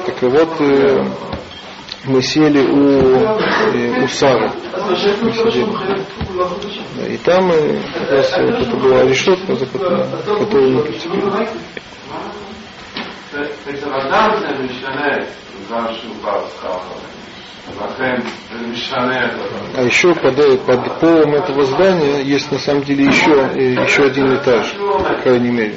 Так 0.05 0.23
и 0.23 0.25
вот 0.27 0.49
э, 0.61 1.05
мы 2.07 2.21
сели 2.21 2.59
у, 2.59 3.17
э, 3.17 4.03
у 4.03 4.07
Сары. 4.07 4.49
Мы 5.21 5.31
сидели. 5.33 5.67
Да, 6.95 7.05
и 7.07 7.17
там 7.17 7.51
и 7.51 7.79
как 7.93 8.11
раз 8.11 8.37
вот 8.37 8.59
это 8.61 8.77
была 8.77 9.03
решетка, 9.03 9.55
за 9.55 9.65
которую 9.65 10.71
мы 10.71 10.83
прицепили. 10.83 11.47
А 19.75 19.83
еще 19.83 20.15
под, 20.15 20.65
под 20.65 20.99
полом 20.99 21.33
этого 21.35 21.65
здания 21.65 22.21
есть 22.21 22.49
на 22.51 22.57
самом 22.57 22.83
деле 22.83 23.05
еще, 23.05 23.31
э, 23.31 23.83
еще 23.83 24.03
один 24.03 24.35
этаж, 24.37 24.73
по 24.73 25.21
крайней 25.21 25.51
мере. 25.51 25.75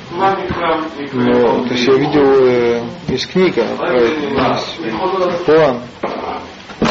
Но, 1.12 1.64
то 1.64 1.74
есть 1.74 1.88
я 1.88 1.94
видел, 1.94 2.46
э, 2.46 2.82
из 3.08 3.26
книга, 3.26 3.64
есть 3.92 5.44
план 5.44 5.80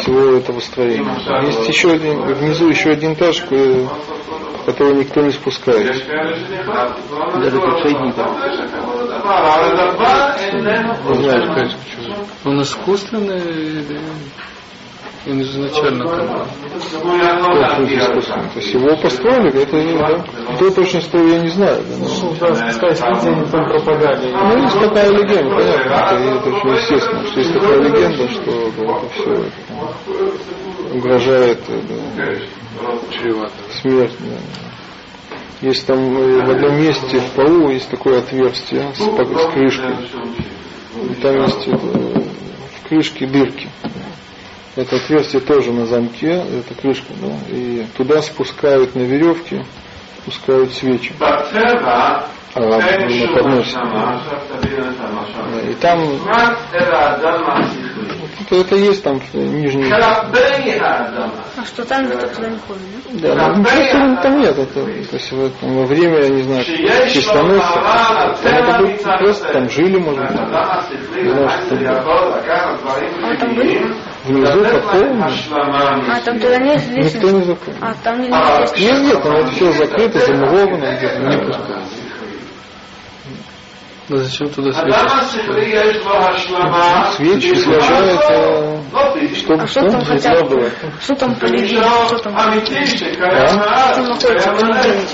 всего 0.01 0.37
этого 0.37 0.59
строения. 0.59 1.15
Есть 1.45 1.67
еще 1.67 1.91
один, 1.91 2.21
внизу 2.21 2.67
еще 2.69 2.91
один 2.91 3.13
этаж, 3.13 3.41
которого 4.65 4.93
никто 4.93 5.21
не 5.21 5.31
спускает. 5.31 5.87
Даже 5.87 7.59
подшипника. 7.61 8.23
Не 11.09 11.23
знаю, 11.23 11.53
конечно, 11.53 11.77
почему. 11.83 12.15
Он 12.45 12.61
искусственный 12.61 13.85
он 15.28 15.41
изначально 15.41 16.05
там 16.05 16.28
Тот 17.01 17.78
путь 17.78 17.91
искусственный. 17.91 18.49
То 18.49 18.59
есть 18.59 18.74
его 18.74 18.95
построили, 18.97 19.61
это 19.63 19.76
не, 19.76 19.97
да? 19.97 20.24
Кто 20.55 20.70
точно 20.72 21.01
строил, 21.01 21.28
я 21.28 21.39
не 21.39 21.49
знаю. 21.49 21.84
Да, 21.89 21.97
но- 21.97 22.07
Ну, 22.07 22.36
да, 22.39 22.72
сказать, 22.72 23.01
они 23.01 23.45
там 23.51 23.65
пропагали. 23.70 24.32
Ну, 24.32 24.63
есть 24.63 24.80
такая 24.80 25.09
легенда, 25.09 25.55
понятно, 25.55 25.91
это, 25.91 26.15
это 26.15 26.49
очень 26.49 26.70
естественно, 26.76 27.26
что 27.26 27.39
есть 27.39 27.53
такая 27.53 27.78
легенда, 27.82 28.28
что 28.30 28.72
да, 28.78 28.84
это 28.84 29.09
все 29.13 30.95
угрожает 30.95 31.59
э, 31.67 31.82
да, 31.89 32.95
смерть. 33.82 34.13
да. 34.20 35.67
Есть 35.67 35.86
там 35.86 35.99
э, 36.17 36.45
в 36.45 36.49
одном 36.49 36.78
месте 36.80 37.20
в 37.20 37.32
полу 37.32 37.70
есть 37.70 37.89
такое 37.89 38.20
отверстие 38.20 38.86
с, 38.95 38.99
с 38.99 39.53
крышкой. 39.53 39.95
И 41.09 41.13
там 41.22 41.41
есть 41.41 41.67
это, 41.67 41.86
э, 41.86 42.22
в 42.82 42.88
крышке 42.88 43.28
дырки. 43.28 43.67
Это 44.76 44.95
отверстие 44.95 45.41
тоже 45.41 45.72
на 45.72 45.86
замке, 45.86 46.32
это 46.32 46.76
крышка, 46.80 47.11
да, 47.22 47.36
и 47.49 47.86
туда 47.97 48.22
спускают 48.22 48.95
на 48.95 49.01
веревке, 49.01 49.65
спускают 50.22 50.72
свечи. 50.74 51.13
А, 52.55 52.59
на 52.59 53.34
подносе. 53.34 53.78
И 55.70 55.74
там... 55.76 55.99
Это, 58.41 58.55
это 58.55 58.76
есть 58.76 59.03
там 59.03 59.22
э, 59.34 59.38
нижний... 59.38 59.91
А 61.57 61.65
что 61.65 61.86
там 61.86 62.05
никто 62.05 62.26
туда 62.28 62.47
не 62.49 62.57
ходит, 62.57 62.82
да? 63.22 63.36
Да, 63.36 63.47
ну, 63.49 63.57
ну 63.57 63.63
там, 63.91 64.17
там 64.22 64.39
нет, 64.39 64.57
это, 64.57 64.74
то 64.74 64.89
есть 64.89 65.30
там, 65.59 65.76
во 65.76 65.86
время, 65.86 66.20
я 66.24 66.30
не 66.30 66.41
знаю, 66.43 66.63
чистоносца, 66.63 67.82
там, 68.41 68.86
это, 68.86 69.17
просто 69.20 69.53
там 69.53 69.70
жили, 69.70 69.99
может 69.99 70.22
быть, 70.22 70.32
не 70.32 70.47
знаю. 70.47 71.49
А 73.24 73.36
там 73.38 73.55
были? 73.55 73.93
Внизу 74.26 74.63
такого. 74.65 75.32
А, 75.51 76.20
там 76.22 76.39
туда 76.39 76.57
не 76.57 76.76
известно. 76.76 77.17
Никто 77.17 77.32
не 77.32 77.43
заходит. 77.43 77.78
А, 77.82 77.93
там 78.03 78.22
не 78.22 78.28
известно. 78.28 78.80
Нет, 78.80 79.03
известно, 79.03 79.32
вот 79.32 79.49
все 79.53 79.72
закрыто, 79.72 80.20
замуровано, 80.20 80.95
где-то 80.97 81.20
не 81.20 81.38
пускают. 81.38 81.86
Да 84.09 84.17
зачем 84.17 84.49
туда 84.49 84.72
свечи? 84.74 84.91
Свечи 87.15 87.53
сложают, 87.55 88.22
чтобы 89.36 89.61
а 89.61 89.67
что, 89.67 89.88
там 89.88 90.03
хотя 90.03 90.43
было. 90.45 90.72
Что 90.99 91.15
там 91.15 91.36
по? 91.36 92.07
Что 92.07 92.17
там? 92.17 92.34
А? 92.36 92.51
Что 92.51 94.01
а? 94.01 94.07
находится 94.07 94.51
по 94.51 94.65
легенде? 94.65 95.07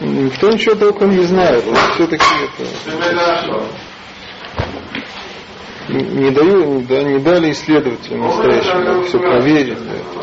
Никто 0.00 0.50
ничего 0.50 0.74
толком 0.74 1.10
не 1.10 1.24
знает. 1.24 1.62
Вот 1.64 1.78
все-таки 1.94 2.24
это 2.42 2.64
не 5.88 6.30
даю, 6.30 6.80
да, 6.88 7.02
не 7.02 7.18
дали 7.18 7.52
исследователям 7.52 8.20
настоящим 8.22 9.04
все 9.04 9.18
проверить. 9.18 9.78
да. 9.78 10.22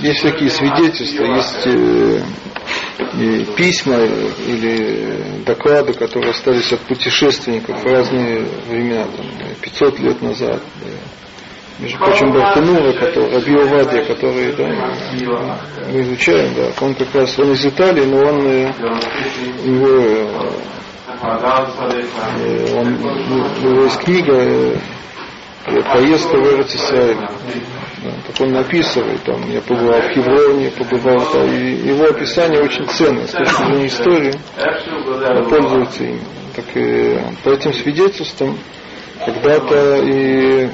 Есть 0.00 0.22
такие 0.22 0.50
свидетельства, 0.50 1.24
есть 1.24 1.66
э, 1.66 2.22
э, 3.14 3.44
письма 3.56 3.98
или 3.98 5.42
доклады, 5.46 5.92
которые 5.92 6.30
остались 6.32 6.72
от 6.72 6.80
путешественников 6.80 7.80
в 7.82 7.86
разные 7.86 8.44
времена, 8.68 9.04
там, 9.04 9.26
э, 9.40 9.54
500 9.62 10.00
лет 10.00 10.20
назад. 10.22 10.60
да. 10.82 11.19
Между 11.80 11.98
прочим, 11.98 12.32
Бартанура, 12.32 12.92
который, 12.92 13.32
Раби 13.32 13.56
Овадия, 13.56 14.04
который 14.04 14.52
да, 14.52 14.68
мы 15.90 16.02
изучаем, 16.02 16.54
да, 16.54 16.70
он 16.84 16.94
как 16.94 17.14
раз, 17.14 17.38
он 17.38 17.52
из 17.52 17.64
Италии, 17.64 18.04
но 18.04 18.18
он, 18.18 18.46
э, 18.46 18.70
у 19.64 19.68
него, 19.68 19.88
э, 19.88 20.26
э, 22.38 22.78
он, 22.78 22.86
у 23.02 23.68
него 23.70 23.84
есть 23.84 23.98
книга 24.00 24.78
«Поездка 25.64 26.36
в 26.36 26.58
Эрцисраиль». 26.58 27.16
Да, 27.16 28.10
так 28.26 28.40
он 28.40 28.52
написывает, 28.52 29.22
там, 29.22 29.50
я 29.50 29.62
побывал 29.62 30.00
в 30.02 30.10
Хевроне, 30.12 30.70
побывал, 30.70 31.26
да, 31.32 31.44
и 31.46 31.88
его 31.88 32.04
описание 32.04 32.60
очень 32.60 32.86
ценное 32.88 33.26
с 33.26 33.30
точки 33.30 33.56
зрения 33.56 33.86
истории, 33.86 34.34
пользуется 35.48 36.04
им. 36.04 36.20
Так 36.56 36.64
и 36.74 37.18
по 37.42 37.50
этим 37.50 37.72
свидетельствам 37.72 38.58
когда-то 39.24 39.96
и 40.02 40.70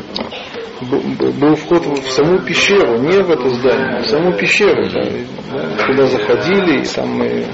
был 0.81 1.57
вход 1.57 1.87
в 1.87 2.11
саму 2.11 2.39
пещеру, 2.41 2.99
не 2.99 3.23
в 3.23 3.31
это 3.31 3.49
здание, 3.49 3.99
а 3.99 4.03
в 4.03 4.07
саму 4.07 4.33
пещеру, 4.35 4.89
да, 4.91 5.03
и, 5.03 5.25
да, 5.51 5.87
куда 5.87 6.07
заходили, 6.07 6.83
и 6.83 6.85
там, 6.85 7.23
и, 7.23 7.45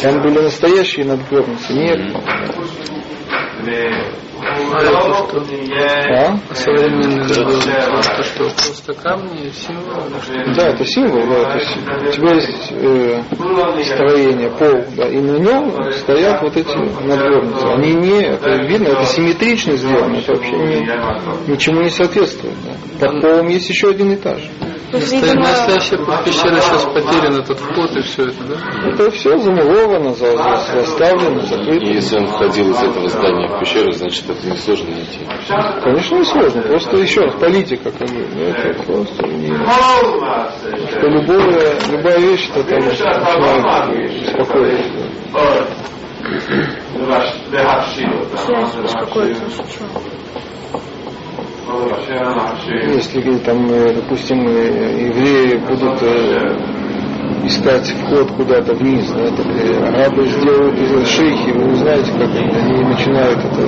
там 0.00 0.22
были 0.22 0.40
настоящие 0.40 1.04
надгробницы, 1.04 1.72
А? 6.10 6.54
Современный 6.54 7.16
надгробницы, 7.16 7.70
это 7.70 8.22
что, 8.22 8.44
просто 8.44 8.94
камни, 8.94 9.50
что? 9.50 9.72
Да, 10.54 10.68
это 10.68 10.84
символ, 10.84 11.26
да, 11.26 11.52
то 11.52 11.58
есть 11.58 11.76
у 11.76 12.12
тебя 12.12 12.34
есть 12.34 12.72
э, 12.72 13.22
строение, 13.84 14.50
пол, 14.50 14.84
да, 14.96 15.08
и 15.08 15.18
на 15.18 15.38
нем 15.38 15.92
стоят 15.92 16.42
вот 16.42 16.56
эти 16.56 16.76
надгробницы. 16.76 17.66
Они 17.66 17.94
не, 17.94 18.22
это 18.22 18.50
видно, 18.66 18.88
это 18.88 19.04
симметрично 19.06 19.76
сделано, 19.76 20.16
это 20.16 20.32
вообще 20.32 20.52
не, 20.52 21.52
ничему 21.52 21.82
не 21.82 21.90
соответствует. 21.90 22.54
Да. 23.00 23.08
Под 23.08 23.20
полом 23.22 23.48
есть 23.48 23.68
еще 23.68 23.90
один 23.90 24.14
этаж. 24.14 24.40
Видимо, 24.92 25.40
Настоящая 25.40 25.98
пещера 26.24 26.60
сейчас 26.60 26.84
потерян 26.84 27.40
этот 27.40 27.58
вход 27.60 27.94
и 27.96 28.00
все 28.00 28.22
это, 28.24 28.42
да? 28.44 28.88
Это 28.90 29.10
все 29.10 29.36
замуровано, 29.38 30.14
за- 30.14 30.32
за- 30.36 30.56
заставлено, 30.80 31.40
закрыто. 31.42 31.84
Если 31.86 32.16
он 32.18 32.26
входил 32.28 32.70
из 32.70 32.82
этого 32.82 33.08
здания 33.08 33.48
в 33.48 33.60
пещеру, 33.60 33.92
значит 33.92 34.24
это 34.30 34.46
несложно 34.46 34.90
найти. 34.90 35.20
Конечно, 35.82 36.16
не 36.16 36.24
сложно, 36.24 36.62
просто 36.62 36.96
еще 36.96 37.20
раз, 37.22 37.34
политика, 37.34 37.90
как 37.90 38.08
бы, 38.08 38.26
ну, 38.34 38.42
это 38.44 38.82
просто 38.84 39.26
не... 39.26 39.48
Что 40.90 41.06
любое, 41.08 41.74
любая 41.90 42.18
вещь, 42.18 42.48
это 42.54 42.64
там 42.64 42.78
начинает 42.80 43.22
беспокоить. 44.22 44.86
связь 48.38 48.74
беспокоится. 48.82 49.42
Что? 49.70 49.84
Если 52.94 53.20
там, 53.38 53.70
э, 53.70 53.92
допустим, 53.94 54.46
э, 54.48 55.08
евреи 55.08 55.56
будут 55.56 56.02
э, 56.02 56.56
искать 57.44 57.86
вход 57.88 58.30
куда-то 58.32 58.74
вниз, 58.74 59.10
да, 59.10 59.30
так 59.30 59.46
арабы 59.46 60.26
сделают 60.28 60.78
из 60.78 61.08
шейхи, 61.08 61.50
вы 61.50 61.76
знаете, 61.76 62.10
как 62.12 62.30
они, 62.34 62.84
начинают 62.84 63.38
это 63.38 63.62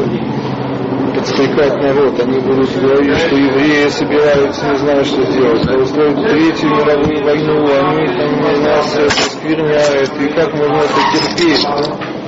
подстрекать 1.14 1.82
народ, 1.82 2.18
они 2.20 2.38
будут 2.40 2.70
говорить, 2.80 3.18
что 3.18 3.36
евреи 3.36 3.88
собираются, 3.88 4.70
не 4.70 4.76
знаю, 4.76 5.05
что 5.05 5.22
сделать, 5.24 5.62
что 5.62 5.78
устроить 5.78 6.30
третью 6.30 6.70
мировую 6.70 7.24
войну, 7.24 7.66
они 7.84 8.07
там 8.07 8.62
нас 8.62 8.96
это 8.96 9.11
скверняют, 9.11 10.11
и 10.20 10.28
как 10.28 10.55
можно 10.55 10.76
это 10.76 11.36
терпеть, 11.36 11.64
да? 11.64 12.20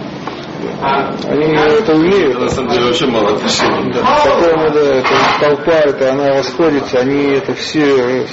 Они 1.29 1.55
это 1.55 1.95
умеют. 1.95 2.39
На 2.41 2.49
самом 2.49 2.71
деле 2.73 2.87
вообще 2.87 3.07
мало 3.07 3.31
отношений. 3.35 3.93
Потом 3.93 4.73
да, 4.73 4.81
эта 4.81 5.09
толпа, 5.41 5.73
это 5.73 6.13
она 6.13 6.29
расходится, 6.35 6.99
они 7.01 7.33
это 7.35 7.55
все 7.55 8.23
э, 8.23 8.27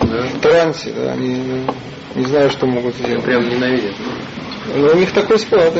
в 0.00 0.40
трансе, 0.40 0.92
да, 0.92 1.12
они 1.12 1.66
не 2.14 2.24
знаю, 2.26 2.50
что 2.50 2.66
могут 2.66 2.94
сделать. 2.96 3.24
Прям 3.24 3.48
ненавидят. 3.48 3.94
Но 4.74 4.88
у 4.88 4.94
них 4.96 5.12
такой 5.12 5.38
склад. 5.38 5.72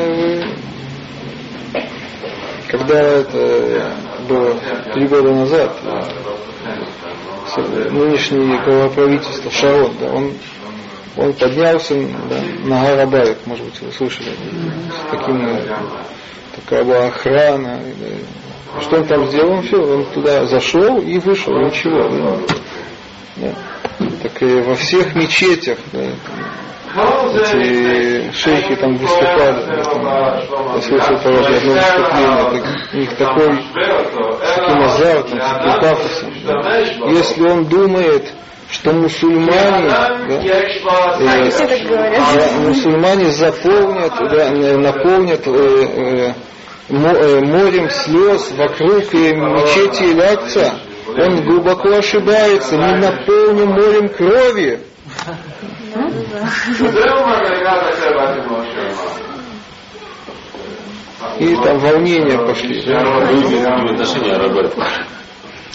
Когда 2.69 2.99
это 2.99 3.91
было 4.29 4.55
три 4.93 5.07
года 5.07 5.33
назад, 5.33 5.75
с- 7.47 7.91
нынешний 7.91 8.57
глава 8.63 8.87
правительства 8.89 9.51
Шарон, 9.51 9.91
да, 9.99 10.07
он, 10.09 10.33
он 11.21 11.33
поднялся 11.33 11.95
да, 12.29 12.41
на 12.63 12.83
Гарабайт, 12.83 13.45
может 13.45 13.65
быть, 13.65 13.81
вы 13.81 13.91
слышали, 13.91 14.29
с 14.29 15.11
таким, 15.11 15.59
такая 16.55 16.83
была 16.83 17.07
охрана. 17.07 17.79
да. 17.99 18.81
Что 18.81 18.97
он 18.97 19.05
там 19.05 19.27
сделал? 19.27 19.51
Он 19.51 19.63
все, 19.63 19.77
он 19.77 20.05
туда 20.13 20.45
зашел 20.45 20.99
и 20.99 21.19
вышел, 21.19 21.53
ничего. 21.59 22.07
Да. 22.09 22.37
Да. 23.37 24.07
Так 24.23 24.41
и 24.41 24.61
во 24.61 24.75
всех 24.75 25.13
мечетях 25.15 25.77
да, 25.91 25.99
эти 27.33 28.31
шейхи 28.33 28.75
там 28.75 28.95
выступали, 28.97 29.65
да, 29.65 29.83
там, 29.83 30.75
я 30.75 30.81
слышал 30.81 31.17
по 31.17 31.29
одно 31.29 31.39
выступление, 31.39 31.81
так, 31.81 32.63
у 32.93 32.97
них 32.97 33.15
такой, 33.15 33.63
с 34.43 34.55
таким 34.55 34.81
азартом, 34.83 35.41
с 35.41 35.49
таким 35.49 35.81
пафосом. 35.81 36.33
да. 36.45 36.77
Если 37.09 37.47
он 37.47 37.65
думает, 37.65 38.33
что 38.71 38.93
мусульмане, 38.93 39.89
да, 39.89 40.17
э, 41.19 41.49
мусульмане 42.61 43.31
заполнят, 43.31 44.13
да, 44.17 44.47
э, 44.47 44.77
наполнят 44.77 45.45
э, 45.45 45.51
э, 45.51 46.33
э, 46.89 47.41
морем 47.41 47.89
слез 47.89 48.51
вокруг 48.51 49.13
и 49.13 49.33
мечети 49.35 50.03
и 50.03 50.15
лакца, 50.15 50.79
он 51.05 51.43
глубоко 51.43 51.89
ошибается, 51.89 52.77
не 52.77 52.95
наполним 52.97 53.71
морем 53.71 54.07
крови. 54.09 54.79
И 61.39 61.55
там 61.55 61.79
волнения 61.79 62.37
пошли. 62.37 62.79
Отношения 62.79 64.37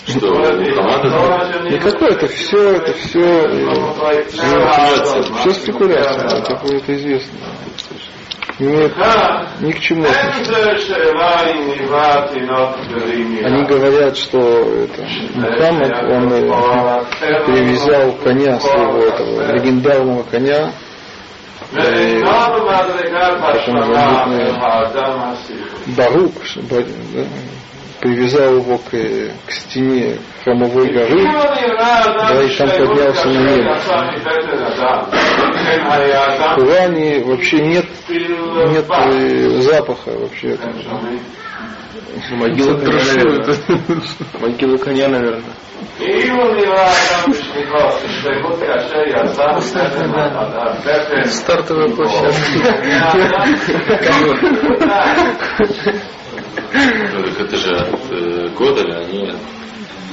что, 0.06 0.30
команда? 0.30 1.78
какое 1.80 2.10
это 2.10 2.28
все, 2.28 2.72
это 2.74 2.92
все, 2.92 3.48
спекуляция. 4.30 5.22
Все 5.34 5.50
спекуляция, 5.52 6.42
такое 6.42 6.76
это 6.78 6.94
известно. 6.94 7.38
Нет, 8.58 8.92
ни 9.60 9.72
к 9.72 9.80
чему. 9.80 10.06
Они 13.44 13.64
говорят, 13.64 14.16
что 14.16 14.38
это, 14.38 15.02
Мухаммад, 15.34 15.92
он 16.04 16.32
э, 16.32 16.40
привязал 17.44 18.12
коня 18.24 18.58
своего 18.60 18.98
этого 19.00 19.52
легендарного 19.52 20.22
коня 20.22 20.72
Барук, 25.96 26.34
да, 26.70 26.82
привязал 28.00 28.56
его 28.56 28.78
к, 28.78 28.90
к 28.90 29.50
стене 29.50 30.16
храмовой 30.44 30.90
горы, 30.92 31.22
да, 31.24 32.42
и 32.42 32.48
там 32.56 32.68
поднялся 32.68 33.28
на 33.28 33.40
небо. 33.50 33.78
В 36.54 36.54
Коране 36.56 37.24
вообще 37.24 37.58
нет, 37.60 37.86
нет 38.08 38.86
э, 38.88 39.60
запаха 39.60 40.10
вообще. 40.10 40.56
Там, 40.56 40.72
Могила 42.32 42.78
коня, 42.78 43.02
наверное. 43.14 43.54
Могила 44.40 44.76
коня, 44.78 45.08
наверное. 45.08 45.52
Стартовая 51.26 51.88
площадка. 51.88 52.74
Это 57.38 57.56
же 57.56 57.76
от 57.76 58.12
э, 58.12 58.48
Годеля, 58.56 58.98
а 58.98 59.04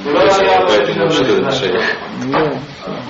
ну, 0.05 0.11
ну, 0.11 0.19
они 0.19 0.65
поэтому 0.67 1.09
что? 1.09 1.25
Ну, 2.25 2.59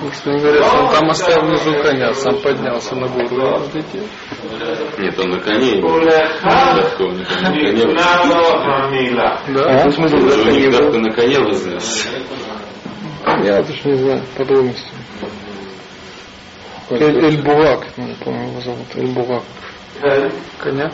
собственно 0.00 0.38
говоря, 0.38 0.60
он 0.64 0.90
там 0.90 1.10
оставил 1.10 1.48
внизу 1.48 1.82
коня, 1.82 2.10
а 2.10 2.14
сам 2.14 2.40
поднялся 2.40 2.94
на 2.94 3.08
гору. 3.08 3.26
Вот 3.58 3.74
Нет, 4.98 5.18
он 5.18 5.30
на 5.30 5.40
коне. 5.40 5.80
Давка 5.80 7.02
у 7.02 7.10
них 7.12 7.28
на 7.42 7.50
коне. 7.50 7.94
Да, 9.48 9.82
а? 9.82 9.86
у 9.86 10.50
них 10.50 10.70
давка 10.70 10.98
на 10.98 11.12
коне 11.12 11.40
вознес. 11.40 12.08
Я 13.42 13.62
точно 13.64 13.88
не 13.88 13.96
знаю 13.96 14.22
подробности. 14.36 14.88
Э, 16.90 16.96
Эль-Бурак, 16.96 17.86
по-моему, 18.24 18.50
его 18.50 18.60
зовут. 18.60 18.86
Эль-Бурак. 18.94 19.42
Коня? 20.58 20.92